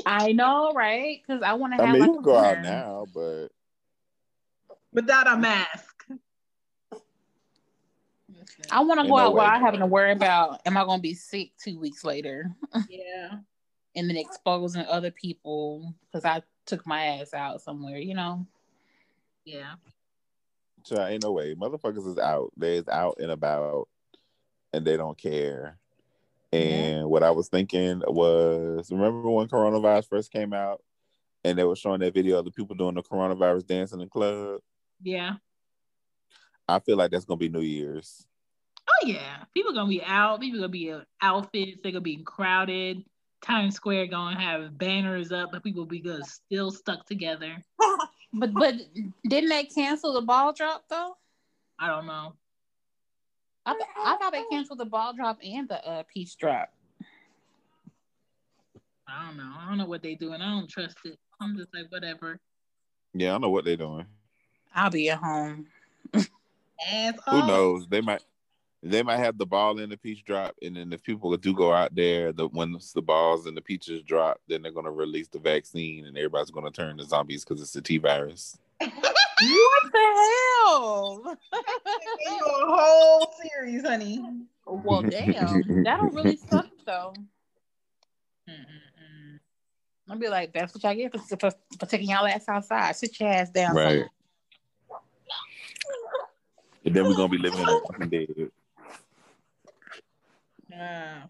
I 0.06 0.32
know, 0.32 0.72
right? 0.74 1.22
Because 1.22 1.42
I 1.42 1.54
want 1.54 1.74
to 1.74 1.82
I 1.82 1.86
have 1.88 1.94
mean, 1.94 2.02
like 2.02 2.08
you 2.08 2.14
a 2.14 2.16
can 2.18 2.24
go 2.24 2.38
out 2.38 2.62
now, 2.62 3.08
but 3.14 3.48
without 4.94 5.28
a 5.28 5.36
mask 5.36 6.06
I 8.72 8.82
want 8.82 9.02
to 9.02 9.08
go 9.08 9.16
no 9.16 9.24
out 9.24 9.34
without 9.34 9.62
having 9.62 9.80
to 9.82 9.86
worry 9.86 10.12
about 10.12 10.62
am 10.66 10.78
I 10.78 10.84
going 10.86 11.00
to 11.00 11.04
be 11.04 11.14
sick 11.14 11.52
two 11.62 11.80
weeks 11.80 12.04
later 12.04 12.52
yeah 12.90 13.38
and 13.96 14.10
then 14.10 14.18
exposing 14.18 14.86
other 14.86 15.12
people 15.12 15.94
because 16.06 16.24
I 16.24 16.42
took 16.66 16.86
my 16.86 17.06
ass 17.06 17.34
out 17.34 17.62
somewhere, 17.62 17.98
you 17.98 18.14
know? 18.14 18.46
yeah 19.46 19.74
so 20.84 21.06
ain't 21.06 21.24
no 21.24 21.34
way. 21.34 21.54
Motherfuckers 21.54 22.08
is 22.08 22.18
out. 22.18 22.54
They 22.56 22.78
is 22.78 22.88
out 22.88 23.18
and 23.20 23.32
about, 23.32 23.90
and 24.78 24.88
they 24.88 24.96
don't 24.96 25.18
care. 25.18 25.78
And 26.54 27.10
what 27.10 27.24
I 27.24 27.32
was 27.32 27.50
thinking 27.50 28.02
was, 28.08 28.90
remember 28.90 29.30
when 29.30 29.48
coronavirus 29.48 30.08
first 30.08 30.32
came 30.32 30.54
out, 30.54 30.82
and 31.44 31.58
they 31.58 31.63
were 31.63 31.76
showing 31.76 32.00
that 32.00 32.13
video 32.13 32.40
of 32.40 32.46
the 32.46 32.52
people 32.52 32.76
doing 32.76 32.96
the 32.96 33.04
coronavirus 33.04 33.68
dance 33.68 33.92
in 33.92 34.00
the 34.00 34.08
club. 34.08 34.62
yeah 35.02 35.36
I 36.70 36.80
feel 36.80 36.98
like 36.98 37.12
that's 37.12 37.26
gonna 37.26 37.38
be 37.38 37.50
New 37.50 37.62
Year's. 37.62 38.28
Oh 38.90 39.08
yeah, 39.08 39.44
people 39.54 39.74
gonna 39.74 39.90
be 39.90 40.04
out. 40.04 40.42
People 40.42 40.60
gonna 40.60 40.70
be 40.70 40.90
in 40.90 41.02
outfits. 41.22 41.80
They're 41.82 41.92
gonna 41.92 42.02
be 42.02 42.24
crowded. 42.24 43.04
Times 43.42 43.76
Square 43.76 44.08
gonna 44.08 44.40
have 44.40 44.78
banners 44.78 45.32
up, 45.32 45.52
but 45.52 45.63
people 45.63 45.86
be 45.86 46.00
good 46.00 46.26
still 46.26 46.72
stuck 46.72 47.06
together. 47.06 47.63
But 48.34 48.54
but 48.54 48.76
didn't 49.24 49.50
they 49.50 49.63
cancel 49.63 50.13
the 50.13 50.22
ball 50.22 50.52
drop 50.52 50.84
though? 50.90 51.16
I 51.80 51.88
don't 51.88 52.06
know. 52.06 52.34
I, 53.68 53.74
th- 53.74 53.86
I 53.98 54.16
thought 54.16 54.32
they 54.32 54.46
canceled 54.50 54.80
the 54.80 54.86
ball 54.86 55.14
drop 55.14 55.40
and 55.44 55.68
the 55.68 55.86
uh, 55.86 56.04
peach 56.12 56.38
drop. 56.38 56.70
I 59.06 59.28
don't 59.28 59.38
know. 59.38 59.52
I 59.60 59.68
don't 59.68 59.78
know 59.78 59.86
what 59.86 60.02
they 60.02 60.15
doing. 60.15 60.42
I 60.42 60.52
don't 60.52 60.70
trust 60.70 60.96
it. 61.04 61.20
I'm 61.42 61.58
just 61.58 61.74
like 61.74 61.92
whatever. 61.92 62.40
Yeah, 63.13 63.36
I 63.36 63.38
know 63.40 63.50
what 63.50 63.65
they're 63.65 63.76
doing. 63.76 64.06
I'll 64.74 64.90
be 64.90 65.10
at 65.10 65.20
home. 65.20 65.68
Who 66.13 67.48
knows? 67.48 67.88
They 67.88 68.00
might 68.00 68.24
they 68.84 69.04
might 69.04 69.18
have 69.18 69.38
the 69.38 69.46
ball 69.46 69.80
in 69.80 69.90
the 69.90 69.98
peach 69.98 70.24
drop, 70.24 70.56
and 70.62 70.78
then 70.78 70.94
if 70.94 71.04
people 71.04 71.36
do 71.36 71.54
go 71.54 71.74
out 71.74 71.94
there, 71.94 72.32
the 72.32 72.48
once 72.48 72.94
the 72.94 73.02
balls 73.02 73.48
and 73.48 73.58
the 73.58 73.62
peaches 73.62 74.02
drop, 74.04 74.40
then 74.48 74.62
they're 74.62 74.72
gonna 74.72 74.92
release 74.92 75.28
the 75.28 75.40
vaccine, 75.40 76.06
and 76.06 76.18
everybody's 76.18 76.52
gonna 76.52 76.72
turn 76.72 76.98
to 76.98 77.04
zombies 77.04 77.44
because 77.44 77.62
it's 77.62 77.74
the 77.74 77.82
T 77.82 77.98
virus. 77.98 78.58
What 79.40 79.83
the 79.92 80.00
hell? 80.65 81.38
a 82.25 82.40
whole 82.65 83.33
series, 83.42 83.83
honey. 83.85 84.23
well, 84.65 85.04
damn, 85.04 85.83
that'll 85.83 86.10
really 86.10 86.38
suck 86.50 86.67
though. 86.85 87.13
Mm-mm-mm. 88.50 89.40
I'll 90.10 90.17
be 90.17 90.27
like, 90.29 90.54
that's 90.54 90.73
what 90.73 90.83
y'all 90.83 90.96
get 90.96 91.12
for, 91.12 91.38
for, 91.38 91.52
for 91.79 91.85
taking 91.85 92.10
y'all 92.10 92.25
ass 92.25 92.46
outside. 92.48 92.96
Sit 92.96 93.19
your 93.19 93.29
ass 93.29 93.50
down. 93.50 93.75
Right. 93.75 93.83
somewhere. 93.90 94.10
And 96.85 96.96
then 96.96 97.06
we're 97.06 97.15
gonna 97.15 97.29
be 97.29 97.38
living 97.38 97.60
in 97.60 97.69
a 97.69 97.79
fucking 97.88 98.10
dead. 98.10 98.52
Yeah. 100.69 101.23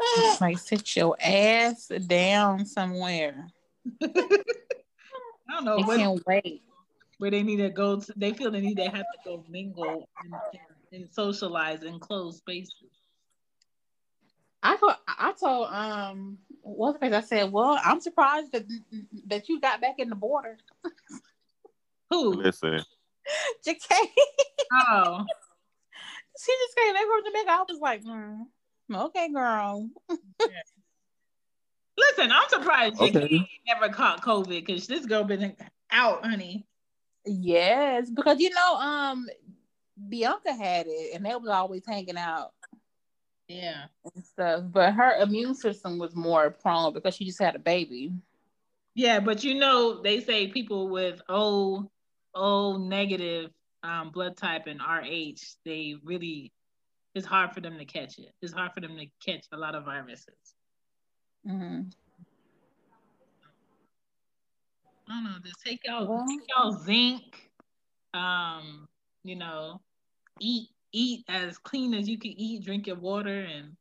It's 0.00 0.40
like 0.40 0.58
sit 0.58 0.96
your 0.96 1.16
ass 1.20 1.88
down 2.06 2.64
somewhere. 2.66 3.46
I 4.02 4.08
don't 5.48 5.64
know 5.64 5.78
I 5.78 5.86
what, 5.86 5.98
can't 5.98 6.22
wait. 6.26 6.62
where 7.18 7.30
they 7.30 7.42
need 7.42 7.56
to 7.56 7.70
go. 7.70 8.00
To, 8.00 8.12
they 8.16 8.32
feel 8.32 8.50
they 8.50 8.60
need 8.60 8.76
to 8.76 8.84
have 8.84 8.92
to 8.92 9.18
go 9.24 9.44
mingle 9.48 10.08
and, 10.22 10.32
and, 10.32 11.02
and 11.02 11.12
socialize 11.12 11.82
in 11.82 11.98
closed 11.98 12.38
spaces. 12.38 12.74
I 14.62 14.76
told 14.76 14.94
I 15.06 15.32
told 15.38 15.68
um 15.72 16.38
what's 16.62 16.98
the 16.98 17.06
face? 17.06 17.14
I 17.14 17.20
said, 17.20 17.52
well, 17.52 17.78
I'm 17.82 18.00
surprised 18.00 18.52
that 18.52 18.66
that 19.26 19.48
you 19.48 19.60
got 19.60 19.80
back 19.80 19.98
in 19.98 20.10
the 20.10 20.16
border. 20.16 20.58
Who? 22.10 22.30
Listen, 22.34 22.82
JK. 23.66 24.06
Oh, 24.72 25.24
she 26.38 26.52
just 26.52 26.76
came 26.76 26.94
back 26.94 27.02
from 27.02 27.24
Jamaica. 27.24 27.50
I 27.50 27.64
was 27.68 27.80
like, 27.80 28.04
mm, 28.04 28.38
okay, 28.94 29.28
girl. 29.32 29.88
listen, 31.98 32.32
I'm 32.32 32.48
surprised 32.48 32.98
Jackie 32.98 33.18
Okay. 33.18 33.48
never 33.66 33.92
caught 33.92 34.22
COVID 34.22 34.64
because 34.66 34.86
this 34.86 35.06
girl 35.06 35.24
been 35.24 35.56
out, 35.90 36.24
honey. 36.24 36.66
Yes, 37.26 38.10
because 38.10 38.40
you 38.40 38.50
know, 38.50 38.74
um, 38.76 39.26
Bianca 40.08 40.52
had 40.52 40.86
it, 40.88 41.14
and 41.14 41.24
they 41.24 41.34
was 41.36 41.48
always 41.48 41.82
hanging 41.86 42.16
out 42.16 42.50
Yeah. 43.48 43.86
and 44.14 44.24
stuff. 44.24 44.64
But 44.70 44.94
her 44.94 45.20
immune 45.20 45.54
system 45.54 45.98
was 45.98 46.14
more 46.16 46.50
prone 46.50 46.92
because 46.94 47.14
she 47.14 47.24
just 47.26 47.42
had 47.42 47.56
a 47.56 47.60
baby. 47.60 48.12
Yeah, 48.94 49.20
but 49.20 49.44
you 49.44 49.54
know, 49.54 50.02
they 50.02 50.20
say 50.20 50.48
people 50.48 50.88
with 50.88 51.20
O 51.28 51.90
O 52.34 52.76
negative 52.78 53.50
um, 53.82 54.10
blood 54.10 54.36
type 54.36 54.66
and 54.66 54.80
RH, 54.80 55.40
they 55.64 55.94
really 56.02 56.52
it's 57.14 57.26
hard 57.26 57.52
for 57.52 57.60
them 57.60 57.78
to 57.78 57.84
catch 57.84 58.18
it. 58.18 58.32
It's 58.40 58.52
hard 58.52 58.72
for 58.72 58.80
them 58.80 58.96
to 58.96 59.06
catch 59.24 59.46
a 59.52 59.56
lot 59.56 59.74
of 59.74 59.84
viruses. 59.84 60.54
hmm 61.46 61.82
I 65.08 65.12
don't 65.14 65.24
know, 65.24 65.38
just 65.44 65.60
take 65.64 65.80
y'all 65.84 66.06
Well- 66.06 66.26
take 66.28 66.48
y'all 66.48 66.72
zinc. 66.72 67.50
Um, 68.14 68.88
you 69.24 69.36
know, 69.36 69.80
eat 70.40 70.68
eat 70.92 71.24
as 71.28 71.58
clean 71.58 71.94
as 71.94 72.08
you 72.08 72.18
can 72.18 72.32
eat, 72.32 72.64
drink 72.64 72.86
your 72.88 72.96
water 72.96 73.40
and 73.42 73.76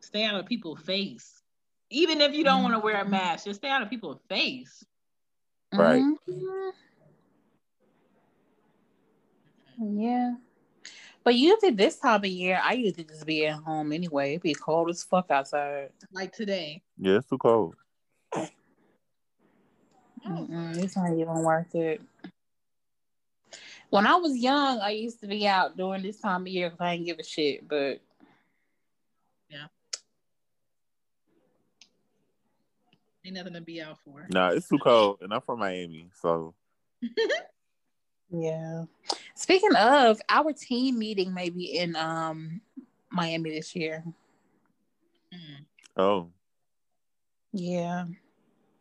stay 0.00 0.24
out 0.24 0.34
of 0.34 0.46
people's 0.46 0.80
face. 0.80 1.42
Even 1.90 2.20
if 2.22 2.34
you 2.34 2.42
don't 2.44 2.62
want 2.62 2.74
to 2.74 2.80
wear 2.80 3.00
a 3.02 3.08
mask, 3.08 3.44
just 3.44 3.60
stay 3.60 3.68
out 3.68 3.82
of 3.82 3.90
people's 3.90 4.20
face. 4.28 4.82
Right. 5.72 6.02
Mhm. 6.28 6.72
Yeah. 9.78 10.34
But 11.24 11.36
usually 11.36 11.72
this 11.72 11.98
time 11.98 12.20
of 12.20 12.26
year, 12.26 12.60
I 12.62 12.74
usually 12.74 13.04
just 13.04 13.24
be 13.24 13.46
at 13.46 13.56
home 13.56 13.92
anyway. 13.92 14.32
It'd 14.32 14.42
be 14.42 14.54
cold 14.54 14.90
as 14.90 15.02
fuck 15.02 15.30
outside. 15.30 15.88
Like 16.12 16.32
today. 16.32 16.82
yeah, 16.98 17.16
it's 17.16 17.28
too 17.28 17.38
cold. 17.38 17.74
Mm-mm, 20.26 20.76
it's 20.82 20.96
not 20.96 21.12
even 21.12 21.42
worth 21.42 21.74
it. 21.74 22.02
When 23.88 24.06
I 24.06 24.16
was 24.16 24.36
young, 24.36 24.80
I 24.80 24.90
used 24.90 25.20
to 25.20 25.26
be 25.26 25.46
out 25.46 25.76
during 25.76 26.02
this 26.02 26.20
time 26.20 26.42
of 26.42 26.48
year 26.48 26.68
because 26.68 26.84
I 26.84 26.96
didn't 26.96 27.06
give 27.06 27.18
a 27.18 27.24
shit. 27.24 27.66
But 27.66 28.00
yeah, 29.48 29.66
Ain't 33.24 33.36
nothing 33.36 33.54
to 33.54 33.60
be 33.62 33.80
out 33.80 33.98
for. 34.04 34.26
Nah, 34.28 34.50
it's 34.50 34.68
too 34.68 34.78
cold, 34.78 35.18
and 35.22 35.32
I'm 35.32 35.40
from 35.40 35.60
Miami, 35.60 36.10
so 36.20 36.54
yeah. 38.34 38.84
Speaking 39.34 39.74
of, 39.76 40.20
our 40.28 40.52
team 40.52 40.98
meeting 40.98 41.32
may 41.32 41.50
be 41.50 41.78
in 41.78 41.96
um 41.96 42.60
Miami 43.10 43.50
this 43.50 43.74
year. 43.76 44.04
Oh, 45.96 46.30
Yeah. 47.52 48.06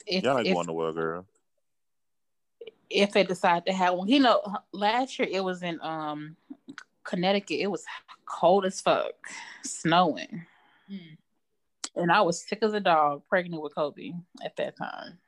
If, 0.06 0.24
y'all 0.24 0.38
ain't 0.38 0.48
if, 0.48 0.54
going 0.54 0.68
nowhere, 0.68 0.92
girl. 0.92 1.26
if 2.90 3.12
they 3.12 3.24
decide 3.24 3.66
to 3.68 3.74
have 3.74 3.94
one. 3.94 4.08
You 4.08 4.20
know, 4.20 4.42
last 4.72 5.18
year 5.18 5.28
it 5.32 5.44
was 5.44 5.64
in 5.64 5.80
um 5.82 6.36
Connecticut. 7.04 7.60
It 7.60 7.72
was 7.72 7.86
cold 8.26 8.66
as 8.66 8.82
fuck, 8.82 9.14
snowing. 9.64 10.46
Mm. 10.92 11.18
And 11.96 12.12
I 12.12 12.22
was 12.22 12.42
sick 12.42 12.60
as 12.64 12.74
a 12.74 12.80
dog, 12.80 13.22
pregnant 13.30 13.62
with 13.62 13.76
Kobe 13.76 14.14
at 14.44 14.56
that 14.58 14.76
time. 14.76 15.20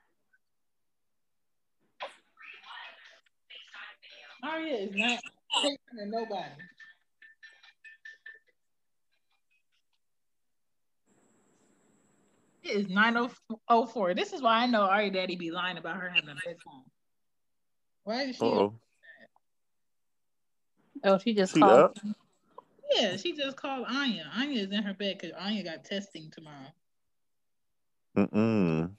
Aria 4.46 4.76
is 4.76 4.96
not 4.96 5.20
taking 5.62 5.78
to 5.98 6.06
nobody. 6.06 6.50
It 12.64 12.70
is 12.72 12.90
904. 12.90 14.14
This 14.16 14.34
is 14.34 14.42
why 14.42 14.64
I 14.64 14.66
know 14.66 14.82
Ari 14.84 15.12
Daddy 15.12 15.36
be 15.36 15.52
lying 15.52 15.78
about 15.78 15.98
her 15.98 16.10
having 16.10 16.30
a 16.30 16.36
bedtime. 16.36 16.84
Why 18.04 18.24
is 18.24 18.36
she? 18.38 18.44
Oh, 18.44 18.74
Oh, 21.04 21.18
she 21.20 21.34
just 21.36 21.54
She 21.54 21.60
called. 21.60 21.72
up? 21.80 21.98
Yeah, 22.96 23.18
she 23.18 23.34
just 23.36 23.58
called 23.58 23.86
Anya. 23.88 24.32
Anya 24.36 24.62
is 24.64 24.72
in 24.72 24.82
her 24.82 24.94
bed 24.94 25.18
because 25.20 25.36
Anya 25.40 25.64
got 25.64 25.84
testing 25.86 26.32
tomorrow. 26.32 26.74
mm-mm. 28.18 28.92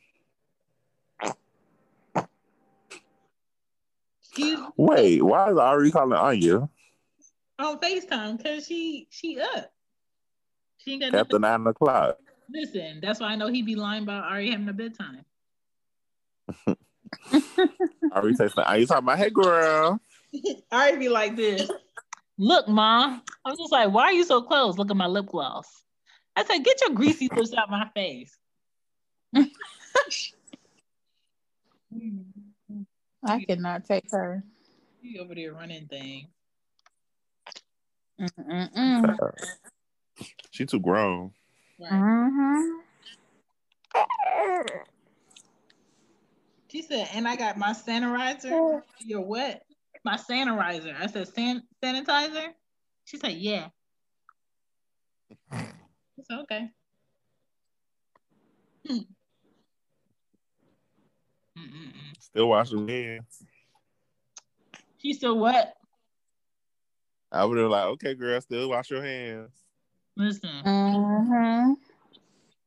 Wait, 4.77 5.23
why 5.23 5.51
is 5.51 5.59
Ari 5.59 5.91
calling 5.91 6.13
Anya 6.13 6.69
On 7.59 7.79
FaceTime 7.79 8.37
because 8.39 8.67
she 8.67 9.07
she 9.11 9.41
up. 9.41 9.73
She 10.79 10.93
ain't 10.93 11.03
got 11.03 11.15
after 11.15 11.39
nothing. 11.39 11.41
nine 11.41 11.67
o'clock? 11.67 12.19
Listen, 12.51 13.01
that's 13.03 13.21
why 13.21 13.29
I 13.29 13.37
know 13.37 13.49
he 13.49 13.63
be 13.63 13.75
lying 13.75 14.03
about 14.05 14.25
Ari 14.25 14.51
having 14.51 14.69
a 14.69 14.73
bedtime. 14.73 15.25
Ari 18.13 18.35
texting 18.35 18.69
Anya 18.69 18.87
talking 18.87 19.05
about, 19.05 19.19
hey 19.19 19.31
girl. 19.31 20.01
Ari 20.73 20.97
be 20.99 21.09
like 21.09 21.35
this. 21.37 21.69
Look, 22.39 22.69
mom. 22.69 23.23
I 23.45 23.51
was 23.51 23.59
just 23.59 23.73
like, 23.73 23.91
why 23.93 24.05
are 24.05 24.13
you 24.13 24.25
so 24.25 24.43
close? 24.43 24.77
Look 24.79 24.91
at 24.91 24.97
my 24.97 25.07
lip 25.07 25.27
gloss. 25.27 25.67
I 26.37 26.45
said, 26.45 26.63
get 26.65 26.81
your 26.83 26.91
greasy 26.91 27.29
lips 27.35 27.55
out 27.55 27.71
my 27.71 27.89
face. 27.95 28.37
Hmm. 31.93 32.19
I 33.27 33.45
cannot 33.45 33.85
take 33.85 34.11
her. 34.13 34.43
You 35.03 35.21
over 35.21 35.35
there 35.35 35.53
running 35.53 35.87
thing. 35.87 36.29
Mm-mm-mm. 38.21 39.19
She 40.51 40.65
too 40.65 40.81
grown. 40.81 41.33
Right. 41.79 41.93
Mhm. 41.93 42.79
She 46.69 46.83
said, 46.83 47.09
and 47.15 47.29
I 47.29 47.37
got 47.37 47.57
my 47.59 47.73
sanitizer. 47.73 48.83
Your 49.01 49.21
what? 49.23 49.63
My 50.05 50.17
sanitizer. 50.17 50.95
I 50.99 51.07
said, 51.07 51.29
San- 51.29 51.63
sanitizer? 51.83 52.49
She 53.05 53.19
said, 53.19 53.33
yeah. 53.33 53.69
I 55.53 55.67
said, 56.23 56.39
okay. 56.43 56.71
Hmm. 58.89 58.99
Mm-mm-mm. 61.57 62.21
Still 62.21 62.49
washing 62.49 62.87
hands. 62.89 63.45
She 64.99 65.13
said, 65.13 65.31
what? 65.31 65.75
I 67.33 67.45
would 67.45 67.59
have 67.59 67.71
like, 67.71 67.85
okay, 67.87 68.15
girl, 68.15 68.41
still 68.41 68.69
wash 68.69 68.91
your 68.91 69.03
hands. 69.03 69.51
Listen, 70.17 70.65
Mhm. 70.65 71.77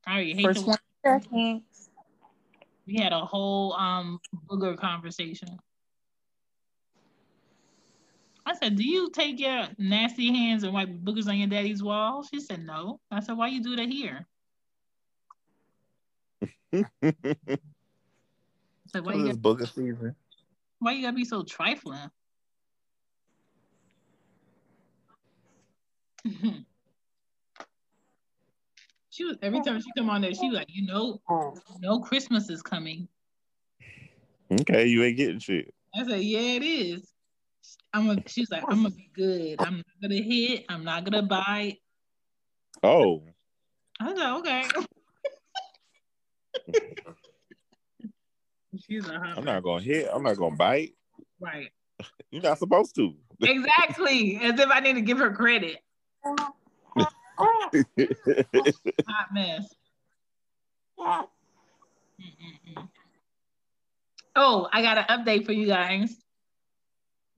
I 0.06 0.12
already 0.12 0.34
hate 0.34 0.44
For 0.44 0.54
to 0.54 0.64
20 0.64 0.80
seconds. 1.04 1.90
We 2.86 2.96
had 2.98 3.14
a 3.14 3.26
whole 3.26 3.74
um 3.74 4.20
booger 4.48 4.78
conversation. 4.78 5.60
I 8.46 8.54
said, 8.56 8.76
"Do 8.76 8.84
you 8.84 9.10
take 9.12 9.40
your 9.40 9.68
nasty 9.78 10.32
hands 10.34 10.64
and 10.64 10.74
wipe 10.74 10.90
boogers 10.90 11.28
on 11.28 11.38
your 11.38 11.48
daddy's 11.48 11.84
wall?" 11.84 12.24
She 12.24 12.40
said, 12.40 12.66
"No." 12.66 13.00
I 13.12 13.20
said, 13.20 13.38
"Why 13.38 13.48
you 13.48 13.62
do 13.62 13.76
that 13.76 13.90
here?" 13.90 14.28
Said, 18.92 19.06
"Why 19.06 19.14
you 19.14 19.26
this 19.28 19.38
book 19.38 19.60
booger 19.60 19.74
season. 19.74 20.16
why 20.80 20.94
you 20.94 21.04
gotta 21.04 21.16
be 21.16 21.26
so 21.26 21.44
trifling?" 21.44 22.10
she 29.10 29.24
was 29.24 29.38
every 29.42 29.62
time 29.62 29.80
she 29.80 29.92
come 29.98 30.10
on 30.10 30.22
there, 30.22 30.34
she 30.34 30.50
was 30.50 30.58
like, 30.58 30.68
"You 30.70 30.88
know, 30.88 31.22
you 31.30 31.80
know, 31.80 32.00
Christmas 32.00 32.50
is 32.50 32.62
coming." 32.62 33.08
Okay, 34.52 34.88
you 34.88 35.04
ain't 35.04 35.18
getting 35.18 35.40
shit. 35.40 35.74
I 35.96 36.06
said, 36.06 36.22
yeah, 36.22 36.40
it 36.40 36.64
is. 36.64 37.14
I'm 37.94 38.08
gonna, 38.08 38.24
she's 38.28 38.50
like, 38.50 38.64
I'm 38.68 38.84
gonna 38.84 38.96
be 38.96 39.10
good. 39.14 39.62
I'm 39.62 39.78
not 39.78 39.86
gonna 40.02 40.22
hit. 40.22 40.66
I'm 40.70 40.84
not 40.84 41.04
gonna 41.04 41.24
bite. 41.24 41.78
Oh, 42.84 43.24
I 44.00 44.16
said, 44.16 44.32
okay. 44.38 44.64
she's 48.90 49.06
huh? 49.06 49.34
I'm 49.38 49.44
not 49.46 49.64
gonna 49.64 49.82
hit. 49.84 50.10
I'm 50.12 50.24
not 50.24 50.38
gonna 50.38 50.56
bite. 50.56 50.94
right. 51.40 51.70
You're 52.32 52.42
not 52.44 52.58
supposed 52.60 52.96
to. 52.96 53.14
Exactly. 53.42 54.40
As 54.42 54.60
if 54.60 54.70
I 54.70 54.80
need 54.80 54.94
to 54.94 55.02
give 55.02 55.18
her 55.20 55.32
credit. 55.34 55.78
Hot 56.26 56.94
mess. 59.34 59.74
Mm-mm-mm. 61.00 62.88
Oh, 64.36 64.70
I 64.72 64.82
got 64.82 64.98
an 64.98 65.06
update 65.10 65.46
for 65.46 65.52
you 65.54 65.68
guys. 65.68 66.16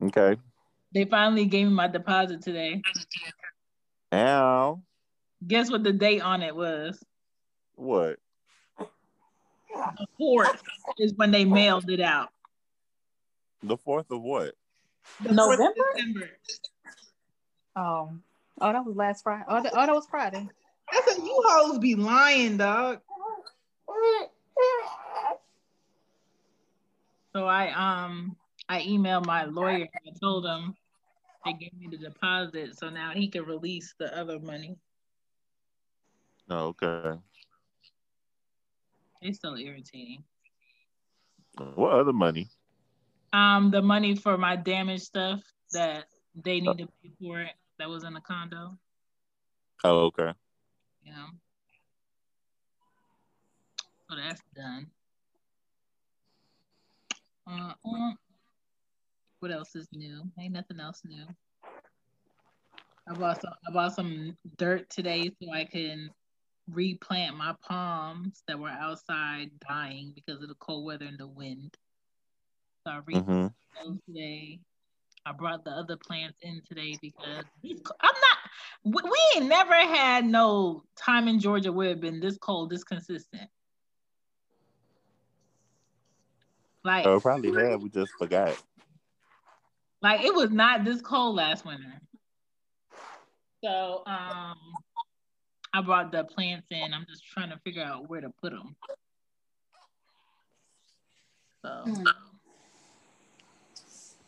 okay. 0.04 0.40
They 0.94 1.06
finally 1.06 1.46
gave 1.46 1.68
me 1.68 1.74
my 1.74 1.88
deposit 1.88 2.42
today. 2.42 2.82
Now, 4.12 4.84
Guess 5.48 5.72
what 5.72 5.84
the 5.84 5.94
date 5.94 6.22
on 6.22 6.42
it 6.44 6.56
was? 6.56 7.04
what? 7.76 8.18
The 9.74 10.08
fourth 10.18 10.62
is 10.98 11.14
when 11.14 11.32
they 11.32 11.46
mailed 11.46 11.90
it 11.90 12.02
out. 12.02 12.30
The 13.64 13.78
fourth 13.78 14.10
of 14.12 14.22
what? 14.22 14.56
The 15.22 15.30
4th 15.30 15.54
of 15.54 15.60
November? 15.60 15.76
December. 15.96 16.30
Oh, 17.76 18.12
oh, 18.60 18.74
that 18.74 18.86
was 18.86 18.96
last 18.96 19.24
Friday. 19.24 19.46
Oh, 19.48 19.62
that, 19.62 19.72
oh, 19.76 19.86
that 19.86 19.94
was 19.94 20.08
Friday. 20.10 20.48
I 20.92 21.02
said, 21.06 21.18
you 21.18 21.44
hoes 21.46 21.80
be 21.80 21.96
lying, 21.96 22.58
dog. 22.58 23.00
So 27.34 27.46
I 27.46 27.72
um 27.72 28.36
I 28.68 28.82
emailed 28.82 29.26
my 29.26 29.46
lawyer. 29.46 29.88
I 29.96 30.12
told 30.22 30.46
him 30.46 30.76
they 31.46 31.54
gave 31.54 31.74
me 31.74 31.88
the 31.90 31.98
deposit, 31.98 32.78
so 32.78 32.90
now 32.90 33.12
he 33.14 33.30
can 33.30 33.46
release 33.46 33.96
the 33.98 34.16
other 34.18 34.40
money. 34.40 34.78
Oh, 36.50 36.76
okay. 36.82 37.18
It's 39.22 39.40
so 39.40 39.56
irritating. 39.56 40.24
What 41.76 41.94
other 41.94 42.14
money? 42.14 42.50
Um, 43.34 43.72
the 43.72 43.82
money 43.82 44.16
for 44.16 44.38
my 44.38 44.56
damaged 44.56 45.04
stuff 45.04 45.42
that 45.72 46.06
they 46.36 46.60
need 46.60 46.78
to 46.78 46.88
pay 47.02 47.12
for 47.22 47.42
it 47.42 47.54
that 47.78 47.90
was 47.90 48.04
in 48.04 48.14
the 48.14 48.22
condo. 48.22 48.78
Oh, 49.84 50.06
okay. 50.06 50.32
Yeah. 51.06 51.28
So 54.10 54.16
that's 54.16 54.42
done. 54.56 54.88
Uh, 57.48 57.74
uh, 57.86 58.12
what 59.40 59.52
else 59.52 59.76
is 59.76 59.88
new? 59.94 60.24
Ain't 60.40 60.54
nothing 60.54 60.80
else 60.80 61.02
new. 61.06 61.26
I 63.10 63.14
bought 63.14 63.42
some. 63.42 63.54
I 63.68 63.72
bought 63.72 63.96
some 63.96 64.38
dirt 64.58 64.90
today 64.90 65.32
so 65.42 65.52
I 65.52 65.66
can 65.66 66.12
replant 66.72 67.38
my 67.38 67.56
palms 67.62 68.44
that 68.48 68.60
were 68.60 68.70
outside 68.70 69.52
dying 69.68 70.14
because 70.16 70.42
of 70.42 70.50
the 70.50 70.56
cold 70.56 70.86
weather 70.86 71.06
and 71.06 71.18
the 71.20 71.28
wind. 71.28 71.78
So 72.86 72.94
I 72.94 72.98
replanted 73.06 73.26
hmm 73.26 73.48
those 73.86 73.98
today. 74.08 74.60
I 75.26 75.34
brought 75.34 75.64
the 75.64 75.72
other 75.72 75.98
plants 75.98 76.38
in 76.42 76.62
today 76.68 76.98
because 77.02 77.44
I'm 77.64 78.16
not. 78.16 78.38
We, 78.84 79.02
we 79.04 79.20
ain't 79.36 79.50
never 79.50 79.74
had 79.76 80.26
no 80.26 80.84
time 80.96 81.28
in 81.28 81.40
Georgia 81.40 81.72
where 81.72 81.92
it 81.92 82.02
been 82.02 82.20
this 82.20 82.38
cold, 82.38 82.72
this 82.72 82.84
consistent. 82.84 83.50
Like, 86.84 87.06
Oh, 87.06 87.20
probably 87.20 87.52
have. 87.64 87.82
We 87.82 87.90
just 87.90 88.14
forgot. 88.18 88.62
like 90.02 90.24
it 90.24 90.34
was 90.34 90.50
not 90.52 90.84
this 90.84 91.02
cold 91.02 91.36
last 91.36 91.66
winter. 91.66 92.02
So, 93.64 94.04
um, 94.08 94.58
I 95.74 95.82
brought 95.82 96.12
the 96.12 96.24
plants 96.26 96.68
in. 96.70 96.94
I'm 96.94 97.06
just 97.08 97.26
trying 97.26 97.50
to 97.50 97.58
figure 97.60 97.84
out 97.84 98.10
where 98.10 98.22
to 98.22 98.30
put 98.42 98.52
them. 98.52 98.76
So, 101.64 101.84
that's- 101.86 102.16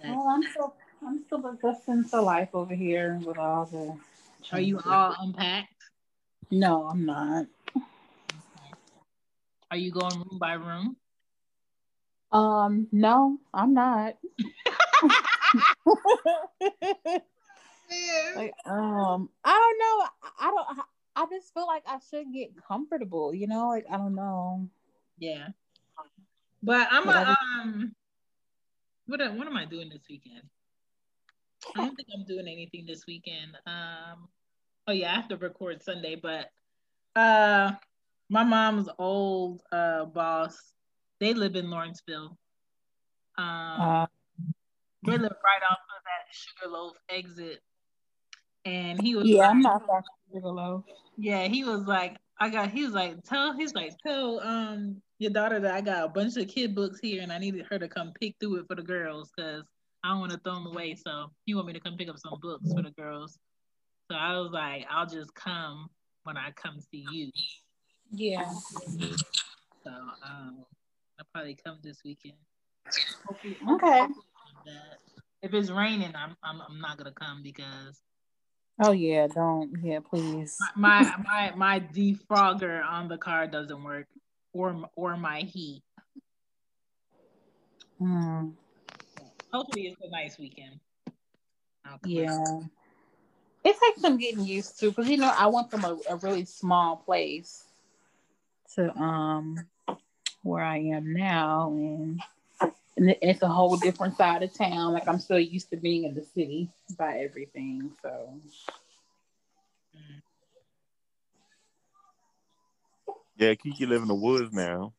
Well, 0.02 0.28
I'm 0.30 0.44
still, 0.44 0.76
I'm 1.06 1.24
still 1.26 1.46
adjusting 1.48 2.08
to 2.10 2.22
life 2.22 2.50
over 2.54 2.74
here 2.74 3.20
with 3.26 3.38
all 3.38 3.66
the. 3.66 3.98
are 4.54 4.62
you 4.62 4.80
all 4.86 5.16
unpacked? 5.20 5.74
No, 6.52 6.88
I'm 6.88 7.06
not. 7.06 7.48
Are 9.72 9.78
you 9.78 9.92
going 9.92 10.16
room 10.18 10.38
by 10.40 10.54
room? 10.54 10.96
Um, 12.32 12.88
no, 12.92 13.40
I'm 13.54 13.74
not. 13.74 14.18
like, 18.36 18.54
um, 18.66 19.30
I 19.44 19.52
don't 19.52 19.80
know. 19.80 20.06
I, 20.06 20.30
I 20.40 20.52
don't. 20.52 20.68
I 21.16 21.26
just 21.30 21.54
feel 21.54 21.68
like 21.68 21.84
I 21.88 22.00
should 22.10 22.34
get 22.34 22.52
comfortable. 22.68 23.34
You 23.34 23.48
know, 23.48 23.70
like 23.70 23.86
I 23.92 23.98
don't 23.98 24.16
know. 24.16 24.70
Yeah. 25.18 25.50
But 26.62 26.88
I'm 26.92 27.06
But 27.06 27.16
a, 27.16 27.38
um 27.62 27.96
what 29.06 29.20
what 29.36 29.48
am 29.48 29.58
I 29.58 29.66
doing 29.66 29.90
this 29.90 30.04
weekend? 30.10 30.44
I 31.76 31.80
don't 31.80 31.96
think 31.96 32.08
I'm 32.14 32.26
doing 32.26 32.48
anything 32.48 32.86
this 32.86 33.06
weekend. 33.06 33.58
Um 33.66 34.28
oh 34.88 34.92
yeah, 34.92 35.12
I 35.12 35.16
have 35.16 35.28
to 35.30 35.38
record 35.38 35.84
Sunday, 35.84 36.16
but 36.16 36.50
uh 37.16 37.74
my 38.30 38.44
mom's 38.44 38.90
old 38.98 39.62
uh 39.72 40.06
boss, 40.06 40.58
they 41.20 41.34
live 41.34 41.56
in 41.56 41.70
Lawrenceville. 41.70 42.38
Um 43.38 43.82
Uh, 43.82 44.06
they 45.06 45.18
live 45.18 45.36
right 45.44 45.62
off 45.70 45.80
of 45.98 46.04
that 46.06 46.32
Sugarloaf 46.32 46.94
exit. 47.10 47.62
And 48.66 49.02
he 49.02 49.16
was 49.16 49.28
yeah, 49.28 49.42
like, 49.42 49.50
I'm 49.50 49.62
not 49.62 49.86
from 49.86 50.02
yeah, 51.18 51.48
he 51.48 51.64
was 51.64 51.86
like, 51.86 52.18
I 52.40 52.50
got. 52.50 52.72
He 52.72 52.84
was 52.84 52.94
like, 52.94 53.24
tell. 53.24 53.56
He's 53.56 53.74
like, 53.74 53.94
tell 54.06 54.40
um 54.42 55.02
your 55.20 55.32
daughter 55.32 55.60
that 55.60 55.74
I 55.74 55.82
got 55.82 56.06
a 56.06 56.10
bunch 56.10 56.38
of 56.38 56.48
kid 56.48 56.74
books 56.74 57.00
here, 57.02 57.22
and 57.22 57.32
I 57.32 57.38
needed 57.38 57.66
her 57.70 57.78
to 57.78 57.88
come 57.88 58.14
pick 58.20 58.36
through 58.40 58.60
it 58.60 58.68
for 58.68 58.76
the 58.76 58.82
girls 58.82 59.32
because 59.36 59.64
I 60.04 60.10
don't 60.10 60.20
want 60.20 60.32
to 60.32 60.40
throw 60.40 60.56
them 60.56 60.68
away. 60.68 60.96
So 60.96 61.32
he 61.46 61.54
want 61.54 61.68
me 61.68 61.74
to 61.74 61.80
come 61.80 61.98
pick 61.98 62.10
up 62.10 62.18
some 62.18 62.40
books 62.42 62.74
for 62.74 62.82
the 62.82 62.92
girls. 62.92 63.38
So 64.10 64.18
I 64.18 64.38
was 64.40 64.52
like, 64.52 64.86
I'll 64.90 65.06
just 65.06 65.34
come 65.36 65.90
when 66.24 66.38
I 66.38 66.52
come 66.52 66.80
see 66.80 67.06
you. 67.12 67.32
Yeah. 68.12 68.52
So 69.84 69.90
um, 69.90 70.66
I'll 71.20 71.28
probably 71.34 71.58
come 71.64 71.78
this 71.84 72.00
weekend. 72.04 72.38
Okay. 73.70 74.08
if 75.42 75.54
it's 75.54 75.70
raining, 75.70 76.14
I'm 76.16 76.36
I'm, 76.44 76.62
I'm 76.62 76.82
not 76.82 76.98
gonna 76.98 77.14
come 77.14 77.42
because 77.44 78.02
Oh 78.82 78.92
yeah, 78.92 79.28
don't. 79.28 79.72
Yeah, 79.84 80.00
please. 80.00 80.58
my 80.76 81.14
my 81.24 81.54
my 81.56 81.80
defrogger 81.80 82.84
on 82.86 83.08
the 83.08 83.18
car 83.18 83.48
doesn't 83.48 83.84
work, 83.84 84.08
or 84.54 84.90
or 84.96 85.18
my 85.18 85.42
heat. 85.42 85.84
Hmm. 88.00 88.50
Hopefully, 89.52 89.84
it's 89.84 90.02
a 90.02 90.10
nice 90.10 90.40
weekend. 90.40 90.80
I'll 91.86 92.00
come 92.00 92.00
out. 92.00 92.02
Yeah. 92.10 92.60
It 93.64 93.76
takes 93.80 94.02
some 94.02 94.18
getting 94.18 94.44
used 94.44 94.80
to 94.80 94.90
because 94.90 95.08
you 95.10 95.18
know 95.18 95.34
I 95.38 95.48
went 95.48 95.72
from 95.72 95.86
a, 95.86 95.98
a 96.10 96.16
really 96.18 96.46
small 96.46 96.98
place 96.98 97.64
to 98.76 98.94
um 98.98 99.66
where 100.42 100.64
I 100.64 100.80
am 100.80 101.14
now 101.14 101.70
and, 101.70 102.20
and 102.98 103.16
it's 103.22 103.42
a 103.42 103.48
whole 103.48 103.78
different 103.78 104.18
side 104.18 104.44
of 104.44 104.54
town. 104.54 104.94
Like 104.94 105.08
I'm 105.08 105.20
still 105.20 105.40
used 105.40 105.70
to 105.72 105.78
being 105.78 106.04
in 106.04 106.14
the 106.14 106.24
city 106.24 106.70
by 106.98 107.18
everything. 107.20 107.92
So 108.02 108.40
Yeah, 113.38 113.56
Kiki 113.56 113.86
live 113.86 114.04
in 114.04 114.08
the 114.08 114.16
woods 114.16 114.54
now. 114.54 114.94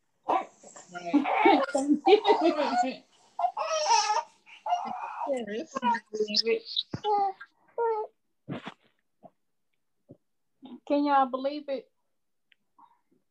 Can 10.86 11.05
y'all 11.05 11.26
believe 11.26 11.64
it? 11.68 11.88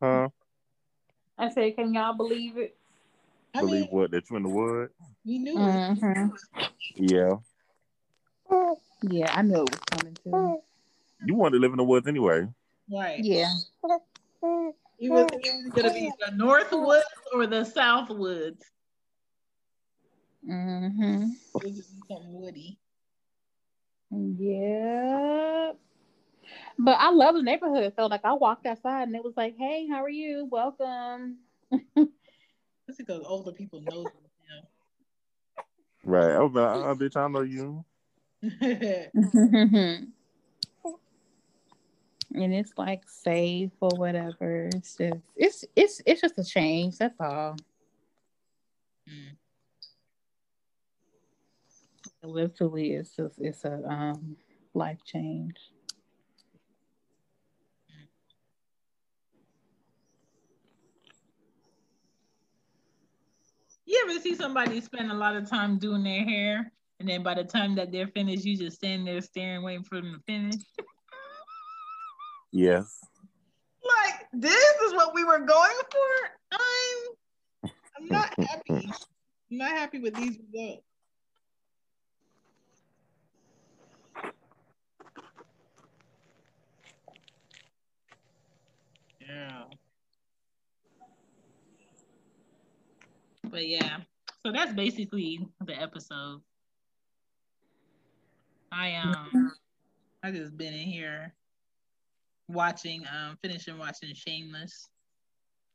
Huh? 0.01 0.30
I 1.38 1.49
said, 1.49 1.76
can 1.76 1.93
y'all 1.93 2.16
believe 2.16 2.57
it? 2.57 2.76
I 3.54 3.60
Believe 3.60 3.82
mean, 3.82 3.89
what? 3.91 4.12
That 4.12 4.30
you 4.30 4.38
in 4.38 4.43
the 4.43 4.49
wood? 4.49 4.89
You 5.24 5.39
knew 5.39 5.58
it. 5.58 5.99
Mhm. 5.99 6.32
Yeah. 6.95 7.36
Yeah, 9.04 9.32
I 9.38 9.41
knew 9.41 9.64
it 9.64 9.70
was 9.70 9.80
coming 9.91 10.18
too. 10.24 10.62
You 11.26 11.36
wanted 11.36 11.58
to 11.58 11.62
live 11.62 11.72
in 11.72 11.78
the 11.78 11.84
woods 11.84 12.08
anyway. 12.08 12.47
Right. 12.91 13.20
Yeah. 13.24 13.51
It 14.99 15.12
was, 15.12 15.30
it 15.34 15.64
was 15.64 15.72
gonna 15.74 15.93
be 15.93 16.12
the 16.26 16.32
North 16.36 16.72
Woods 16.72 17.06
or 17.34 17.45
the 17.47 17.64
South 17.64 18.10
Woods. 18.10 18.64
Mm-hmm. 20.49 21.24
It 21.24 21.30
was 21.54 21.62
gonna 21.62 21.74
be 21.74 21.82
something 21.82 22.34
woody. 22.41 22.80
Yeah. 24.12 25.72
But 26.78 26.97
I 26.99 27.12
love 27.12 27.36
the 27.36 27.43
neighborhood. 27.43 27.93
Felt 27.95 28.12
like 28.12 28.26
I 28.26 28.34
walked 28.34 28.66
outside 28.66 29.04
and 29.04 29.16
it 29.16 29.24
was 29.24 29.38
like, 29.38 29.56
hey, 29.58 29.88
how 29.88 30.04
are 30.04 30.10
you? 30.10 30.47
Welcome. 30.49 31.38
That's 32.88 32.97
because 32.97 33.23
older 33.25 33.51
people 33.51 33.81
know 33.81 34.03
them 34.03 34.11
Right. 36.05 36.31
I 36.31 36.39
was 36.39 36.53
like, 36.53 36.75
oh, 36.75 36.95
bitch, 36.95 37.15
I 37.15 37.27
know 37.29 37.41
you. 37.41 37.86
and 42.34 42.53
it's 42.53 42.73
like 42.77 43.03
safe 43.07 43.71
or 43.79 43.91
whatever. 43.95 44.69
It's 44.73 44.95
just 44.97 45.21
it's 45.36 45.65
it's 45.75 46.01
it's 46.05 46.21
just 46.21 46.38
a 46.38 46.43
change, 46.43 46.97
that's 46.97 47.19
all. 47.21 47.55
Mm. 49.09 49.38
Literally 52.23 52.93
it's 52.93 53.15
just 53.15 53.39
it's 53.39 53.63
a 53.63 53.81
um 53.88 54.36
life 54.73 54.99
change. 55.05 55.55
Ever 64.04 64.20
see 64.20 64.36
somebody 64.36 64.82
spend 64.82 65.12
a 65.12 65.16
lot 65.16 65.36
of 65.36 65.50
time 65.50 65.78
doing 65.78 66.04
their 66.04 66.24
hair, 66.24 66.72
and 67.00 67.08
then 67.08 67.24
by 67.24 67.34
the 67.34 67.44
time 67.44 67.76
that 67.76 67.91
they're 67.91 68.08
finished, 68.08 68.46
you 68.46 68.58
just 68.58 68.78
stand 68.78 69.08
there 69.08 69.22
staring, 69.22 69.64
waiting 69.64 69.84
for 69.84 69.96
them 69.96 70.14
to 70.14 70.20
finish? 70.26 70.62
Yes. 72.52 73.00
like 73.84 74.28
this 74.32 74.76
is 74.86 74.94
what 74.94 75.14
we 75.16 75.24
were 75.24 75.39
going 75.39 75.78
for. 75.91 76.60
I'm, 77.64 77.70
I'm 77.98 78.08
not 78.08 78.34
happy. 78.48 78.89
I'm 79.52 79.58
not 79.58 79.72
happy 79.72 80.00
with 80.00 80.16
these 80.16 80.38
results. 80.54 80.84
Yeah. 89.20 89.64
But 93.54 93.68
yeah, 93.68 93.97
so 94.43 94.51
that's 94.51 94.74
basically 94.74 95.47
the 95.64 95.80
episode. 95.80 96.41
I 98.72 98.95
um 98.95 99.54
I 100.24 100.32
just 100.32 100.58
been 100.58 100.74
in 100.74 100.88
here 100.88 101.36
watching 102.47 103.04
um 103.14 103.38
finishing 103.43 103.78
watching 103.78 104.12
Shameless. 104.16 104.89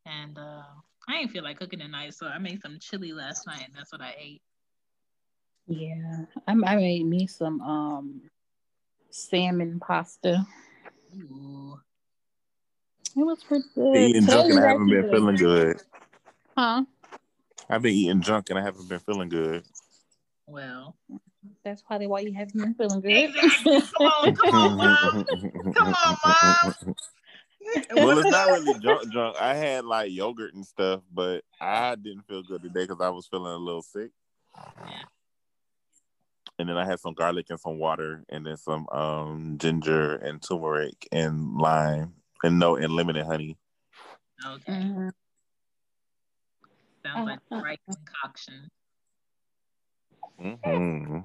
And 0.07 0.37
uh 0.37 0.65
I 1.09 1.21
didn't 1.21 1.31
feel 1.31 1.45
like 1.45 1.61
cooking 1.61 1.79
tonight, 1.79 2.15
so 2.15 2.27
I 2.27 2.39
made 2.39 2.61
some 2.61 2.79
chili 2.81 3.13
last 3.13 3.47
night 3.47 3.63
and 3.65 3.75
that's 3.77 3.93
what 3.93 4.01
I 4.01 4.13
ate. 4.19 4.43
Yeah, 5.69 6.25
I, 6.49 6.53
I 6.53 6.75
made 6.75 7.07
me 7.07 7.29
some 7.29 7.61
um 7.61 8.23
salmon 9.11 9.79
pasta. 9.79 10.45
Ooh. 11.17 11.79
It 13.17 13.23
was 13.23 13.45
pretty 13.45 13.67
good. 13.73 13.97
Eating 13.97 14.23
Today 14.23 14.33
junk 14.33 14.45
and 14.47 14.55
was 14.55 14.65
I 14.65 14.69
haven't 14.69 14.91
been 14.91 15.11
feeling 15.13 15.37
good. 15.37 15.83
Huh? 16.57 16.83
I've 17.71 17.83
been 17.83 17.95
eating 17.95 18.23
junk 18.23 18.51
and 18.51 18.59
I 18.59 18.63
haven't 18.63 18.89
been 18.89 19.01
feeling 19.01 19.29
good. 19.29 19.65
Well. 20.47 20.97
That's 21.65 21.83
probably 21.83 22.07
why 22.07 22.21
you 22.21 22.33
haven't 22.33 22.61
been 22.61 22.75
feeling 22.75 23.01
good. 23.01 23.35
Exactly. 23.35 23.81
Come 23.81 24.07
on, 24.07 24.37
come 24.37 24.55
on, 24.55 24.77
mom. 24.77 24.97
Come 25.75 25.95
on, 26.05 26.17
mom. 26.65 26.95
well, 27.95 28.19
it's 28.19 28.31
not 28.31 28.49
really 28.49 28.79
junk 28.81 29.13
junk. 29.13 29.37
I 29.41 29.55
had 29.55 29.85
like 29.85 30.11
yogurt 30.11 30.55
and 30.55 30.67
stuff, 30.67 31.03
but 31.13 31.45
I 31.61 31.95
didn't 31.95 32.27
feel 32.27 32.43
good 32.43 32.63
today 32.63 32.85
because 32.85 33.01
I 33.01 33.09
was 33.11 33.27
feeling 33.27 33.53
a 33.53 33.57
little 33.57 33.83
sick. 33.83 34.11
And 36.59 36.69
then 36.69 36.77
I 36.77 36.85
had 36.85 36.99
some 36.99 37.15
garlic 37.15 37.47
and 37.51 37.61
some 37.61 37.79
water, 37.79 38.25
and 38.29 38.45
then 38.45 38.57
some 38.57 38.89
um 38.91 39.57
ginger 39.59 40.17
and 40.17 40.43
turmeric 40.43 41.07
and 41.13 41.57
lime, 41.57 42.15
and 42.43 42.59
no, 42.59 42.77
and 42.77 42.93
lemon 42.93 43.17
and 43.17 43.29
honey. 43.29 43.57
Okay. 44.45 44.73
Mhm. 44.73 45.11
Sounds 47.15 47.27
like 47.27 47.41
the 47.51 47.57
right 47.57 47.81
concoction. 47.89 48.69
hmm 50.39 51.19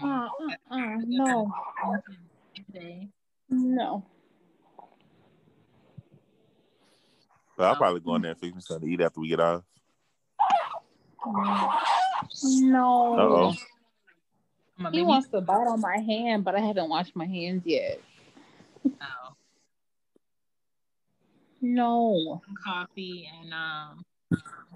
Uh, 0.00 0.06
uh, 0.06 0.28
uh, 0.70 0.96
no, 1.04 1.52
no. 3.50 4.04
So 7.56 7.64
I'll 7.64 7.74
probably 7.74 8.00
go 8.00 8.14
in 8.14 8.22
there 8.22 8.30
and 8.30 8.40
fix 8.40 8.54
me 8.54 8.60
something 8.60 8.88
to 8.88 8.94
eat 8.94 9.00
after 9.00 9.18
we 9.20 9.28
get 9.28 9.40
off. 9.40 9.62
No. 12.44 13.18
Uh 13.18 13.22
oh. 13.22 13.54
He 14.92 15.02
wants 15.02 15.28
to 15.30 15.40
bite 15.40 15.66
on 15.66 15.80
my 15.80 15.98
hand, 15.98 16.44
but 16.44 16.54
I 16.54 16.60
haven't 16.60 16.88
washed 16.88 17.16
my 17.16 17.26
hands 17.26 17.62
yet. 17.66 18.00
No. 21.60 22.40
some 22.46 22.54
coffee 22.64 23.28
and 23.42 23.52
um 23.52 24.04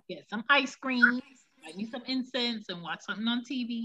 get 0.09 0.29
some 0.29 0.45
ice 0.49 0.75
cream, 0.75 1.21
light 1.65 1.77
me 1.77 1.87
some 1.87 2.03
incense, 2.07 2.69
and 2.69 2.83
watch 2.83 3.03
something 3.03 3.27
on 3.29 3.45
TV. 3.45 3.85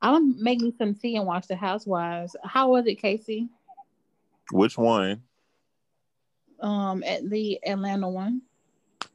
I'm 0.00 0.40
making 0.42 0.74
some 0.78 0.94
tea 0.94 1.16
and 1.16 1.26
watch 1.26 1.48
the 1.48 1.56
Housewives. 1.56 2.36
How 2.44 2.68
was 2.68 2.86
it, 2.86 2.96
Casey? 2.96 3.48
Which 4.52 4.78
one? 4.78 5.22
Um, 6.60 7.02
at 7.04 7.28
the 7.28 7.58
Atlanta 7.66 8.08
one. 8.08 8.42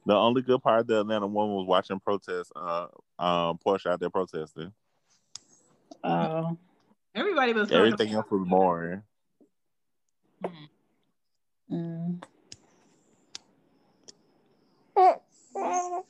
The 0.06 0.14
only 0.14 0.42
good 0.42 0.62
part 0.62 0.80
of 0.80 0.86
the 0.86 1.00
Atlanta 1.00 1.26
one 1.26 1.54
was 1.54 1.66
watching 1.66 1.98
protests. 2.00 2.52
Uh, 2.54 2.86
um, 3.18 3.58
Porsche 3.64 3.86
out 3.90 4.00
there 4.00 4.10
protesting. 4.10 4.72
Oh. 6.02 6.58
Everybody 7.14 7.52
was 7.54 7.70
Everything 7.70 8.12
else 8.12 8.26
was 8.30 8.46
boring. 8.46 9.02
about- 10.42 10.52
Mm. 11.70 12.22
Bow, 14.94 15.20
bow. 15.20 15.22
Oh 15.56 16.04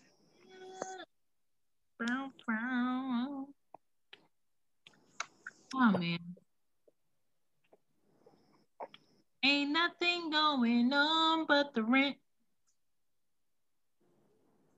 man. 5.99 6.19
Ain't 9.45 9.71
nothing 9.71 10.31
going 10.31 10.93
on 10.93 11.45
but 11.47 11.75
the 11.75 11.83
rent. 11.83 12.17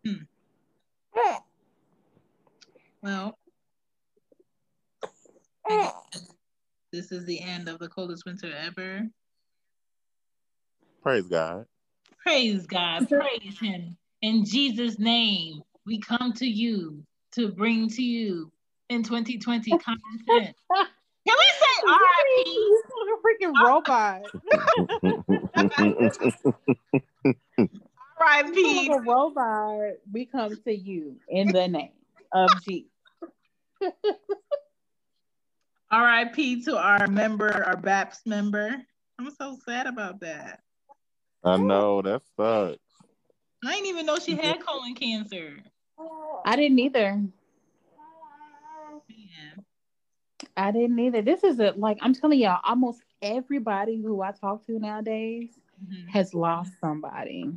Hmm. 0.05 0.25
Well, 3.03 3.39
this 6.93 7.13
is 7.13 7.25
the 7.25 7.41
end 7.41 7.69
of 7.69 7.79
the 7.79 7.89
coldest 7.89 8.25
winter 8.27 8.53
ever. 8.57 9.03
Praise 11.03 11.29
God. 11.29 11.67
Praise 12.19 12.67
God, 12.67 13.09
praise 13.09 13.59
Him. 13.61 13.97
In 14.27 14.45
Jesus' 14.45 14.99
name, 14.99 15.63
we 15.87 16.01
come 16.01 16.33
to 16.33 16.47
you 16.47 17.05
to 17.37 17.47
bring 17.47 17.89
to 17.91 18.03
you 18.03 18.51
in 18.89 19.05
2020 19.05 19.71
common 19.79 20.01
sense. 20.29 20.57
Can 20.69 21.37
we 21.39 21.45
say 21.61 21.75
RIP? 21.87 22.47
You 22.49 23.19
freaking 23.25 23.55
robot. 23.65 24.23
RIP. 28.19 28.57
Like 28.65 28.89
a 28.91 29.01
robot, 29.07 29.93
we 30.13 30.27
come 30.27 30.57
to 30.57 30.75
you 30.75 31.15
in 31.29 31.47
the 31.53 31.69
name 31.69 31.93
of 32.33 32.51
Jesus. 32.65 32.91
RIP 35.93 36.65
to 36.65 36.77
our 36.77 37.07
member, 37.07 37.63
our 37.65 37.77
BAPS 37.77 38.23
member. 38.27 38.75
I'm 39.21 39.31
so 39.31 39.57
sad 39.65 39.87
about 39.87 40.19
that. 40.23 40.63
I 41.45 41.59
know 41.59 42.03
that 42.03 42.23
sucks. 42.37 42.86
I 43.67 43.73
didn't 43.73 43.87
even 43.87 44.07
know 44.07 44.19
she 44.19 44.37
had 44.37 44.65
colon 44.65 44.95
cancer. 44.95 45.59
I 46.45 46.57
didn't 46.57 46.79
either. 46.79 47.17
Man. 47.17 47.33
I 50.57 50.71
didn't 50.71 50.99
either. 50.99 51.23
This 51.23 51.43
is 51.43 51.59
a 51.59 51.73
like 51.77 51.99
I'm 52.01 52.15
telling 52.15 52.39
y'all, 52.39 52.61
almost 52.63 53.01
everybody 53.23 54.01
who 54.01 54.23
I 54.23 54.33
talk 54.33 54.65
to 54.67 54.79
nowadays 54.79 55.51
Mhm. 55.85 56.09
has 56.11 56.35
lost 56.35 56.73
somebody. 56.81 57.53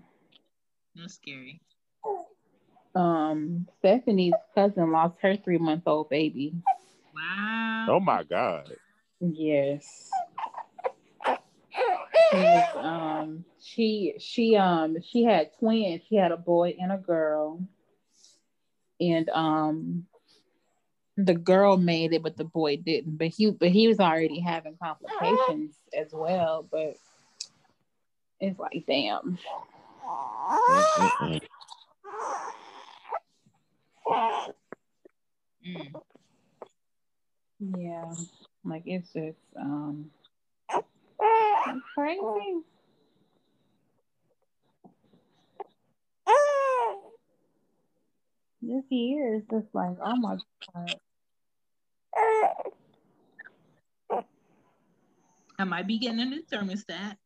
That's 0.95 1.16
scary. 1.16 1.62
Um, 2.95 3.68
Stephanie's 3.78 4.34
cousin 4.55 4.91
lost 4.91 5.20
her 5.22 5.38
three 5.38 5.60
month 5.60 5.84
old 5.86 6.10
baby. 6.10 6.55
Wow. 7.14 7.86
Oh 7.89 7.99
my 7.99 8.24
God. 8.24 8.76
Yes. 9.20 10.10
She 12.32 12.38
was, 12.38 12.64
um 12.76 13.45
she 13.74 14.15
she 14.20 14.55
um 14.55 14.97
she 15.01 15.24
had 15.24 15.51
twins. 15.59 16.01
She 16.09 16.15
had 16.15 16.32
a 16.32 16.38
boy 16.38 16.76
and 16.80 16.91
a 16.91 16.97
girl. 16.97 17.61
And 18.99 19.30
um 19.30 20.05
the 21.17 21.34
girl 21.34 21.78
made 21.78 22.13
it, 22.13 22.24
but 22.24 22.38
the 22.38 22.45
boy 22.45 22.78
didn't. 22.78 23.17
But 23.17 23.28
he 23.28 23.51
but 23.51 23.70
he 23.70 23.88
was 23.88 23.99
already 23.99 24.39
having 24.39 24.78
complications 24.82 25.76
as 25.97 26.07
well. 26.11 26.65
But 26.70 26.95
it's 28.39 28.59
like 28.59 28.84
damn. 28.88 29.38
Mm-mm-mm. 30.70 31.41
Mm. 35.67 36.01
Yeah. 37.78 38.13
Like 38.63 38.84
it's 38.86 39.11
just 39.13 39.38
um 39.59 40.09
crazy. 41.93 42.63
This 48.80 48.91
year 48.91 49.36
is 49.36 49.43
just 49.51 49.67
like, 49.73 49.97
oh 50.01 50.15
my 50.15 50.38
god. 50.73 50.95
I 55.59 55.63
might 55.65 55.86
be 55.86 55.97
getting 55.97 56.21
a 56.21 56.25
new 56.25 56.41
thermostat. 56.43 57.17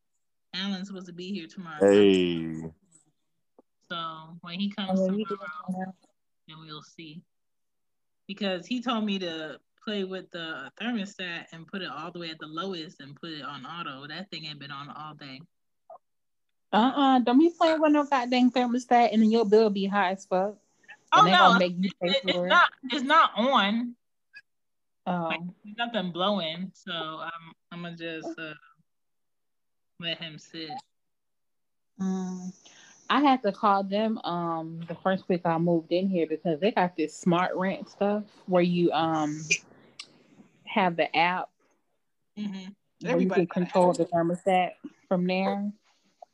Alan's 0.56 0.88
supposed 0.88 1.06
to 1.06 1.14
be 1.14 1.32
here 1.32 1.46
tomorrow. 1.46 1.78
Hey. 1.80 2.72
So 3.92 4.38
when 4.42 4.60
he 4.60 4.72
comes 4.72 5.06
then 5.06 5.20
you 5.20 5.26
tomorrow, 5.26 5.86
get- 5.86 5.96
then 6.48 6.58
we'll 6.66 6.82
see. 6.82 7.22
Because 8.28 8.66
he 8.66 8.82
told 8.82 9.06
me 9.06 9.20
to 9.20 9.60
play 9.86 10.06
with 10.06 10.32
the 10.32 10.72
thermostat 10.82 11.46
and 11.52 11.68
put 11.68 11.84
it 11.84 11.90
all 11.90 12.12
the 12.12 12.18
way 12.18 12.32
at 12.32 12.40
the 12.40 12.48
lowest 12.48 13.00
and 13.00 13.16
put 13.16 13.30
it 13.30 13.44
on 13.44 13.64
auto. 13.64 14.08
That 14.08 14.32
thing 14.32 14.46
ain't 14.46 14.60
been 14.60 14.72
on 14.72 14.90
all 14.90 15.14
day. 15.14 15.40
Uh-uh. 16.72 17.20
Don't 17.20 17.38
be 17.38 17.52
playing 17.56 17.80
with 17.80 17.92
no 17.92 18.06
goddamn 18.06 18.50
thermostat 18.50 19.14
and 19.14 19.22
then 19.22 19.30
your 19.30 19.46
bill 19.46 19.70
be 19.70 19.86
high 19.86 20.14
as 20.14 20.26
fuck. 20.26 20.58
Oh 21.16 21.26
no, 21.26 21.32
gonna 21.32 21.60
make 21.60 21.76
you 21.80 21.90
pay 22.02 22.10
it- 22.10 22.22
it's 22.26 22.38
it. 22.38 22.48
not. 22.48 22.70
It's 22.92 23.04
not 23.04 23.32
on. 23.38 23.96
Oh. 25.06 25.28
Like, 25.30 25.42
nothing 25.78 26.12
blowing, 26.12 26.72
so 26.74 26.92
I'm 26.92 27.54
I'm 27.72 27.84
gonna 27.84 27.96
just 27.98 28.38
uh, 28.40 28.54
let 30.00 30.18
him 30.18 30.38
sit. 30.40 30.72
Mm. 32.00 32.54
I 33.10 33.20
had 33.20 33.44
to 33.44 33.52
call 33.52 33.84
them 33.84 34.18
um 34.20 34.80
the 34.88 34.96
first 34.96 35.28
week 35.30 35.42
I 35.46 35.58
moved 35.58 35.92
in 35.92 36.08
here 36.08 36.26
because 36.26 36.60
they 36.60 36.72
got 36.72 36.96
this 36.96 37.16
smart 37.16 37.52
rent 37.56 37.90
stuff 37.90 38.24
where 38.48 38.64
you 38.64 38.92
um 38.92 39.40
have 40.66 40.96
the 40.96 41.16
app 41.16 41.50
Mm-hmm. 42.40 43.06
where 43.08 43.20
you 43.20 43.30
can 43.30 43.46
control 43.46 43.94
the 43.94 44.06
thermostat 44.06 44.72
from 45.08 45.28
there. 45.28 45.72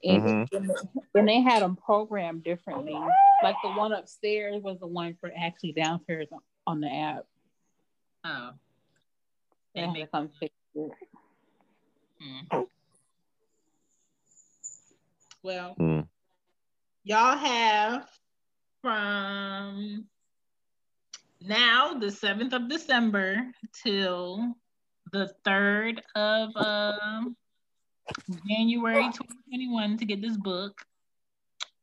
And, 0.04 0.24
Mhm. 0.24 0.48
and 0.54 0.72
and 1.14 1.28
they 1.28 1.42
had 1.42 1.62
them 1.62 1.76
programmed 1.76 2.44
differently. 2.44 2.98
Like 3.44 3.56
the 3.64 3.70
one 3.72 3.92
upstairs 3.92 4.62
was 4.64 4.80
the 4.80 4.88
one 4.88 5.16
for 5.20 5.32
actually 5.38 5.74
downstairs 5.74 6.28
on 6.66 6.80
the 6.80 6.90
app. 6.94 7.26
Oh, 8.24 8.52
They 9.76 9.82
they 9.82 9.88
make. 9.88 10.12
come 10.12 10.30
fix 10.30 10.54
it. 10.76 10.92
Mm. 12.22 12.68
Well, 15.44 15.76
Mm. 15.76 16.08
y'all 17.04 17.38
have 17.38 18.10
from 18.82 20.08
now 21.42 21.94
the 21.96 22.12
7th 22.12 22.54
of 22.54 22.70
December 22.70 23.52
till 23.84 24.56
the 25.12 25.34
3rd 25.46 26.02
of 26.16 26.56
um, 26.58 27.36
January 28.48 29.04
2021 29.04 29.98
to 29.98 30.06
get 30.06 30.22
this 30.22 30.38
book, 30.38 30.82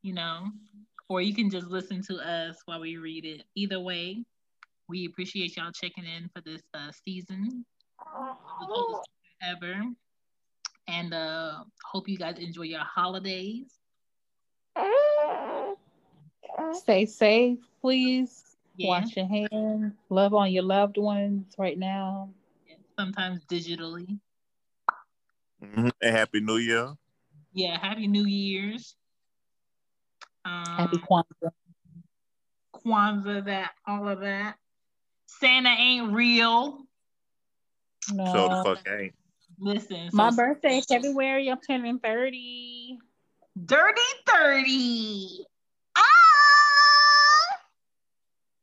you 0.02 0.12
know, 0.12 0.46
or 1.08 1.20
you 1.20 1.34
can 1.34 1.50
just 1.50 1.68
listen 1.68 2.02
to 2.02 2.16
us 2.16 2.56
while 2.66 2.80
we 2.80 2.96
read 2.96 3.24
it. 3.24 3.42
Either 3.54 3.80
way, 3.80 4.24
we 4.88 5.06
appreciate 5.06 5.56
y'all 5.56 5.72
checking 5.72 6.04
in 6.04 6.28
for 6.34 6.40
this 6.42 6.62
uh, 6.74 6.90
season. 7.04 7.64
Ever. 9.42 9.82
And 10.88 11.12
uh 11.12 11.64
hope 11.84 12.08
you 12.08 12.16
guys 12.16 12.38
enjoy 12.38 12.62
your 12.62 12.80
holidays. 12.80 13.66
Stay 16.72 17.06
safe, 17.06 17.58
please. 17.80 18.56
Yeah. 18.76 18.88
Wash 18.88 19.16
your 19.16 19.26
hands. 19.26 19.94
Love 20.10 20.34
on 20.34 20.52
your 20.52 20.62
loved 20.62 20.98
ones 20.98 21.54
right 21.58 21.78
now. 21.78 22.30
Sometimes 22.98 23.44
digitally. 23.46 24.18
Mhm. 25.62 25.90
And 26.00 26.16
Happy 26.16 26.40
New 26.40 26.56
Year. 26.56 26.94
Yeah, 27.52 27.78
happy 27.78 28.06
New 28.06 28.26
Year's. 28.26 28.96
Um, 30.44 30.64
Happy 30.76 30.98
Kwanzaa. 30.98 31.50
Kwanzaa, 32.74 33.44
that 33.46 33.72
all 33.86 34.08
of 34.08 34.20
that. 34.20 34.56
Santa 35.26 35.70
ain't 35.70 36.12
real. 36.12 36.86
No. 38.12 38.32
So 38.32 38.48
the 38.48 38.62
fuck 38.62 38.88
ain't. 38.88 39.14
Listen, 39.58 40.10
My 40.12 40.30
so 40.30 40.36
birthday 40.36 40.78
is 40.78 40.84
February. 40.86 41.48
I'm 41.48 41.60
turning 41.60 41.98
30. 41.98 42.98
dirty 43.64 44.00
thirty. 44.26 45.46
Ah! 45.96 46.02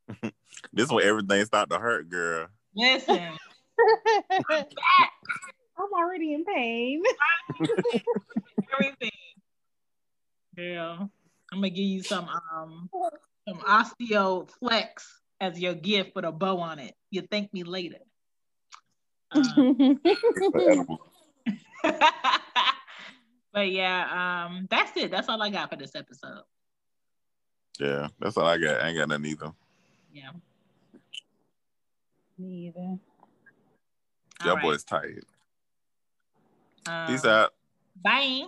This 0.72 0.90
when 0.90 1.04
everything 1.04 1.44
start 1.44 1.70
to 1.70 1.78
hurt, 1.78 2.08
girl. 2.08 2.48
Listen, 2.74 3.30
I'm 5.78 5.92
already 5.92 6.34
in 6.34 6.44
pain. 6.44 7.02
everything. 8.72 9.10
Girl, 10.56 11.10
I'm 11.52 11.58
gonna 11.58 11.70
give 11.70 11.84
you 11.84 12.02
some 12.02 12.28
um 12.28 12.88
some 13.48 13.58
osteo 13.58 14.48
flex 14.60 15.20
as 15.40 15.58
your 15.58 15.74
gift 15.74 16.14
with 16.14 16.24
a 16.24 16.32
bow 16.32 16.58
on 16.58 16.78
it. 16.78 16.94
You 17.10 17.22
thank 17.22 17.52
me 17.52 17.64
later. 17.64 17.98
Um, 19.32 20.00
but 23.52 23.70
yeah, 23.70 24.46
um, 24.46 24.68
that's 24.70 24.96
it. 24.96 25.10
That's 25.10 25.28
all 25.28 25.42
I 25.42 25.50
got 25.50 25.70
for 25.70 25.76
this 25.76 25.96
episode. 25.96 26.42
Yeah, 27.80 28.08
that's 28.20 28.36
all 28.36 28.46
I 28.46 28.58
got. 28.58 28.80
I 28.80 28.88
ain't 28.88 28.98
got 28.98 29.08
nothing 29.08 29.26
either. 29.26 29.52
Yeah. 30.12 30.30
Me 32.38 32.68
either. 32.68 32.78
All 32.80 33.00
Y'all 34.44 34.54
right. 34.54 34.62
boys 34.62 34.84
tired. 34.84 35.24
Um, 36.86 37.06
Peace 37.06 37.24
out. 37.24 37.54
Bye. 38.02 38.44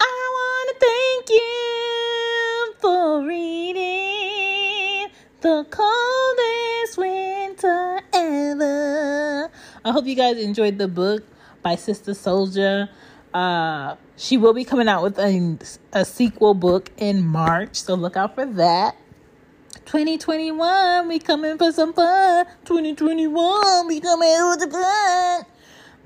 I 0.00 0.30
want 0.36 0.68
to 0.68 0.86
thank 0.86 1.30
you 1.30 2.74
for 2.80 3.24
reading 3.24 5.08
the 5.40 5.64
coldest 5.70 6.98
winter 6.98 8.00
ever. 8.12 9.50
I 9.84 9.92
hope 9.92 10.06
you 10.06 10.16
guys 10.16 10.38
enjoyed 10.38 10.78
the 10.78 10.88
book 10.88 11.24
by 11.62 11.76
Sister 11.76 12.12
Souljah. 12.12 12.88
Uh, 13.32 13.94
she 14.16 14.36
will 14.36 14.54
be 14.54 14.64
coming 14.64 14.88
out 14.88 15.04
with 15.04 15.18
a, 15.18 15.58
a 15.92 16.04
sequel 16.04 16.54
book 16.54 16.90
in 16.96 17.24
March, 17.24 17.76
so 17.76 17.94
look 17.94 18.16
out 18.16 18.34
for 18.34 18.46
that. 18.46 18.96
2021, 19.84 21.06
we 21.06 21.20
coming 21.20 21.56
for 21.58 21.70
some 21.70 21.92
fun. 21.92 22.44
2021, 22.64 23.86
we 23.86 24.00
coming 24.00 24.48
with 24.48 24.60
the 24.60 24.68
fun. 24.68 25.05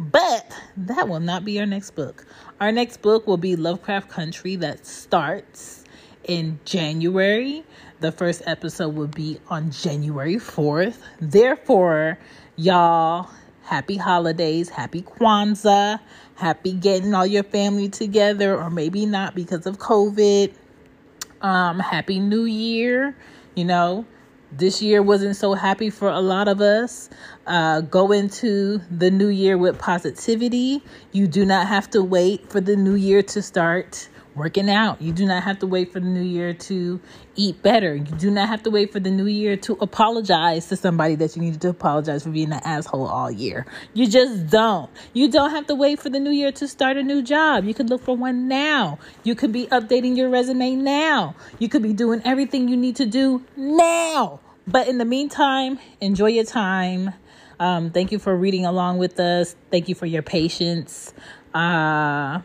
But 0.00 0.56
that 0.78 1.10
will 1.10 1.20
not 1.20 1.44
be 1.44 1.60
our 1.60 1.66
next 1.66 1.90
book. 1.90 2.24
Our 2.58 2.72
next 2.72 3.02
book 3.02 3.26
will 3.26 3.36
be 3.36 3.54
Lovecraft 3.54 4.08
Country 4.08 4.56
that 4.56 4.86
starts 4.86 5.84
in 6.24 6.58
January. 6.64 7.64
The 8.00 8.10
first 8.10 8.40
episode 8.46 8.94
will 8.94 9.08
be 9.08 9.38
on 9.48 9.70
January 9.70 10.36
4th. 10.36 10.96
Therefore, 11.20 12.18
y'all, 12.56 13.28
happy 13.60 13.98
holidays, 13.98 14.70
happy 14.70 15.02
Kwanzaa, 15.02 16.00
happy 16.34 16.72
getting 16.72 17.12
all 17.12 17.26
your 17.26 17.44
family 17.44 17.90
together, 17.90 18.56
or 18.56 18.70
maybe 18.70 19.04
not 19.04 19.34
because 19.34 19.66
of 19.66 19.76
COVID. 19.76 20.54
Um, 21.42 21.78
happy 21.78 22.20
New 22.20 22.44
Year. 22.44 23.14
You 23.54 23.66
know, 23.66 24.06
this 24.52 24.82
year 24.82 25.02
wasn't 25.02 25.36
so 25.36 25.54
happy 25.54 25.90
for 25.90 26.08
a 26.08 26.20
lot 26.20 26.48
of 26.48 26.60
us. 26.60 27.08
Uh, 27.46 27.80
go 27.82 28.12
into 28.12 28.80
the 28.90 29.10
new 29.10 29.28
year 29.28 29.56
with 29.56 29.78
positivity. 29.78 30.82
You 31.12 31.26
do 31.26 31.44
not 31.44 31.66
have 31.66 31.90
to 31.90 32.02
wait 32.02 32.50
for 32.50 32.60
the 32.60 32.76
new 32.76 32.94
year 32.94 33.22
to 33.22 33.42
start 33.42 34.08
working 34.40 34.70
out. 34.70 35.02
You 35.02 35.12
do 35.12 35.26
not 35.26 35.42
have 35.42 35.58
to 35.58 35.66
wait 35.66 35.92
for 35.92 36.00
the 36.00 36.06
new 36.06 36.22
year 36.22 36.54
to 36.54 36.98
eat 37.36 37.62
better. 37.62 37.94
You 37.94 38.04
do 38.04 38.30
not 38.30 38.48
have 38.48 38.62
to 38.62 38.70
wait 38.70 38.90
for 38.90 38.98
the 38.98 39.10
new 39.10 39.26
year 39.26 39.54
to 39.58 39.74
apologize 39.82 40.66
to 40.68 40.76
somebody 40.76 41.14
that 41.16 41.36
you 41.36 41.42
needed 41.42 41.60
to 41.60 41.68
apologize 41.68 42.22
for 42.22 42.30
being 42.30 42.50
an 42.50 42.60
asshole 42.64 43.06
all 43.06 43.30
year. 43.30 43.66
You 43.92 44.08
just 44.08 44.48
don't. 44.48 44.90
You 45.12 45.30
don't 45.30 45.50
have 45.50 45.66
to 45.66 45.74
wait 45.74 46.00
for 46.00 46.08
the 46.08 46.18
new 46.18 46.30
year 46.30 46.52
to 46.52 46.66
start 46.66 46.96
a 46.96 47.02
new 47.02 47.20
job. 47.20 47.64
You 47.64 47.74
could 47.74 47.90
look 47.90 48.02
for 48.02 48.16
one 48.16 48.48
now. 48.48 48.98
You 49.24 49.34
could 49.34 49.52
be 49.52 49.66
updating 49.66 50.16
your 50.16 50.30
resume 50.30 50.74
now. 50.74 51.34
You 51.58 51.68
could 51.68 51.82
be 51.82 51.92
doing 51.92 52.22
everything 52.24 52.68
you 52.68 52.78
need 52.78 52.96
to 52.96 53.04
do 53.04 53.44
now. 53.56 54.40
But 54.66 54.88
in 54.88 54.96
the 54.96 55.04
meantime, 55.04 55.78
enjoy 56.00 56.28
your 56.28 56.44
time. 56.44 57.12
Um, 57.58 57.90
thank 57.90 58.10
you 58.10 58.18
for 58.18 58.34
reading 58.34 58.64
along 58.64 58.96
with 58.96 59.20
us. 59.20 59.54
Thank 59.70 59.90
you 59.90 59.94
for 59.94 60.06
your 60.06 60.22
patience. 60.22 61.12
Uh, 61.52 62.40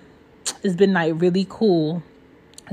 it's 0.66 0.76
been 0.76 0.94
like 0.94 1.14
really 1.18 1.46
cool 1.48 2.02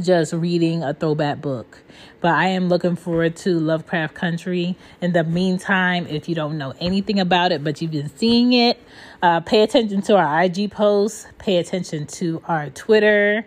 just 0.01 0.33
reading 0.33 0.83
a 0.83 0.95
throwback 0.95 1.43
book. 1.43 1.83
But 2.23 2.33
I 2.33 2.47
am 2.47 2.71
looking 2.71 2.97
forward 2.97 3.37
to 3.39 3.61
Lovecraft 3.61 4.15
Country. 4.15 4.79
In 5.03 5.13
the 5.13 5.25
meantime, 5.25 6.07
if 6.07 6.27
you 6.27 6.35
don't 6.35 6.57
know 6.57 6.73
anything 6.81 7.21
about 7.21 7.53
it, 7.53 7.63
but 7.63 7.83
you've 7.83 7.91
been 7.91 8.09
seeing 8.17 8.55
it, 8.55 8.81
uh, 9.21 9.41
pay 9.41 9.63
attention 9.63 10.01
to 10.03 10.17
our 10.17 10.43
IG 10.43 10.71
posts, 10.71 11.27
pay 11.37 11.59
attention 11.59 12.07
to 12.07 12.43
our 12.49 12.71
Twitter. 12.71 13.47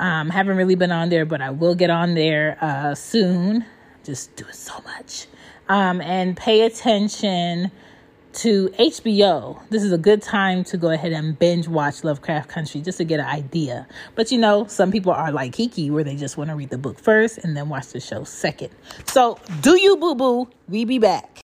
Um, 0.00 0.30
haven't 0.30 0.56
really 0.56 0.74
been 0.74 0.90
on 0.90 1.08
there, 1.08 1.24
but 1.24 1.40
I 1.40 1.50
will 1.50 1.76
get 1.76 1.90
on 1.90 2.14
there 2.14 2.58
uh, 2.60 2.96
soon. 2.96 3.64
Just 4.02 4.34
doing 4.34 4.52
so 4.52 4.74
much. 4.82 5.28
Um, 5.68 6.00
and 6.00 6.36
pay 6.36 6.62
attention 6.62 7.70
to 8.36 8.68
HBO. 8.78 9.60
This 9.70 9.82
is 9.82 9.92
a 9.92 9.98
good 9.98 10.20
time 10.20 10.62
to 10.64 10.76
go 10.76 10.90
ahead 10.90 11.12
and 11.12 11.38
binge 11.38 11.68
watch 11.68 12.04
Lovecraft 12.04 12.48
Country 12.48 12.82
just 12.82 12.98
to 12.98 13.04
get 13.04 13.18
an 13.18 13.26
idea. 13.26 13.86
But 14.14 14.30
you 14.30 14.38
know, 14.38 14.66
some 14.66 14.92
people 14.92 15.12
are 15.12 15.32
like 15.32 15.54
Kiki, 15.54 15.90
where 15.90 16.04
they 16.04 16.16
just 16.16 16.36
want 16.36 16.50
to 16.50 16.56
read 16.56 16.70
the 16.70 16.78
book 16.78 16.98
first 16.98 17.38
and 17.38 17.56
then 17.56 17.68
watch 17.68 17.88
the 17.88 18.00
show 18.00 18.24
second. 18.24 18.70
So 19.06 19.38
do 19.62 19.80
you, 19.80 19.96
boo 19.96 20.14
boo? 20.14 20.48
We 20.68 20.84
be 20.84 20.98
back. 20.98 21.30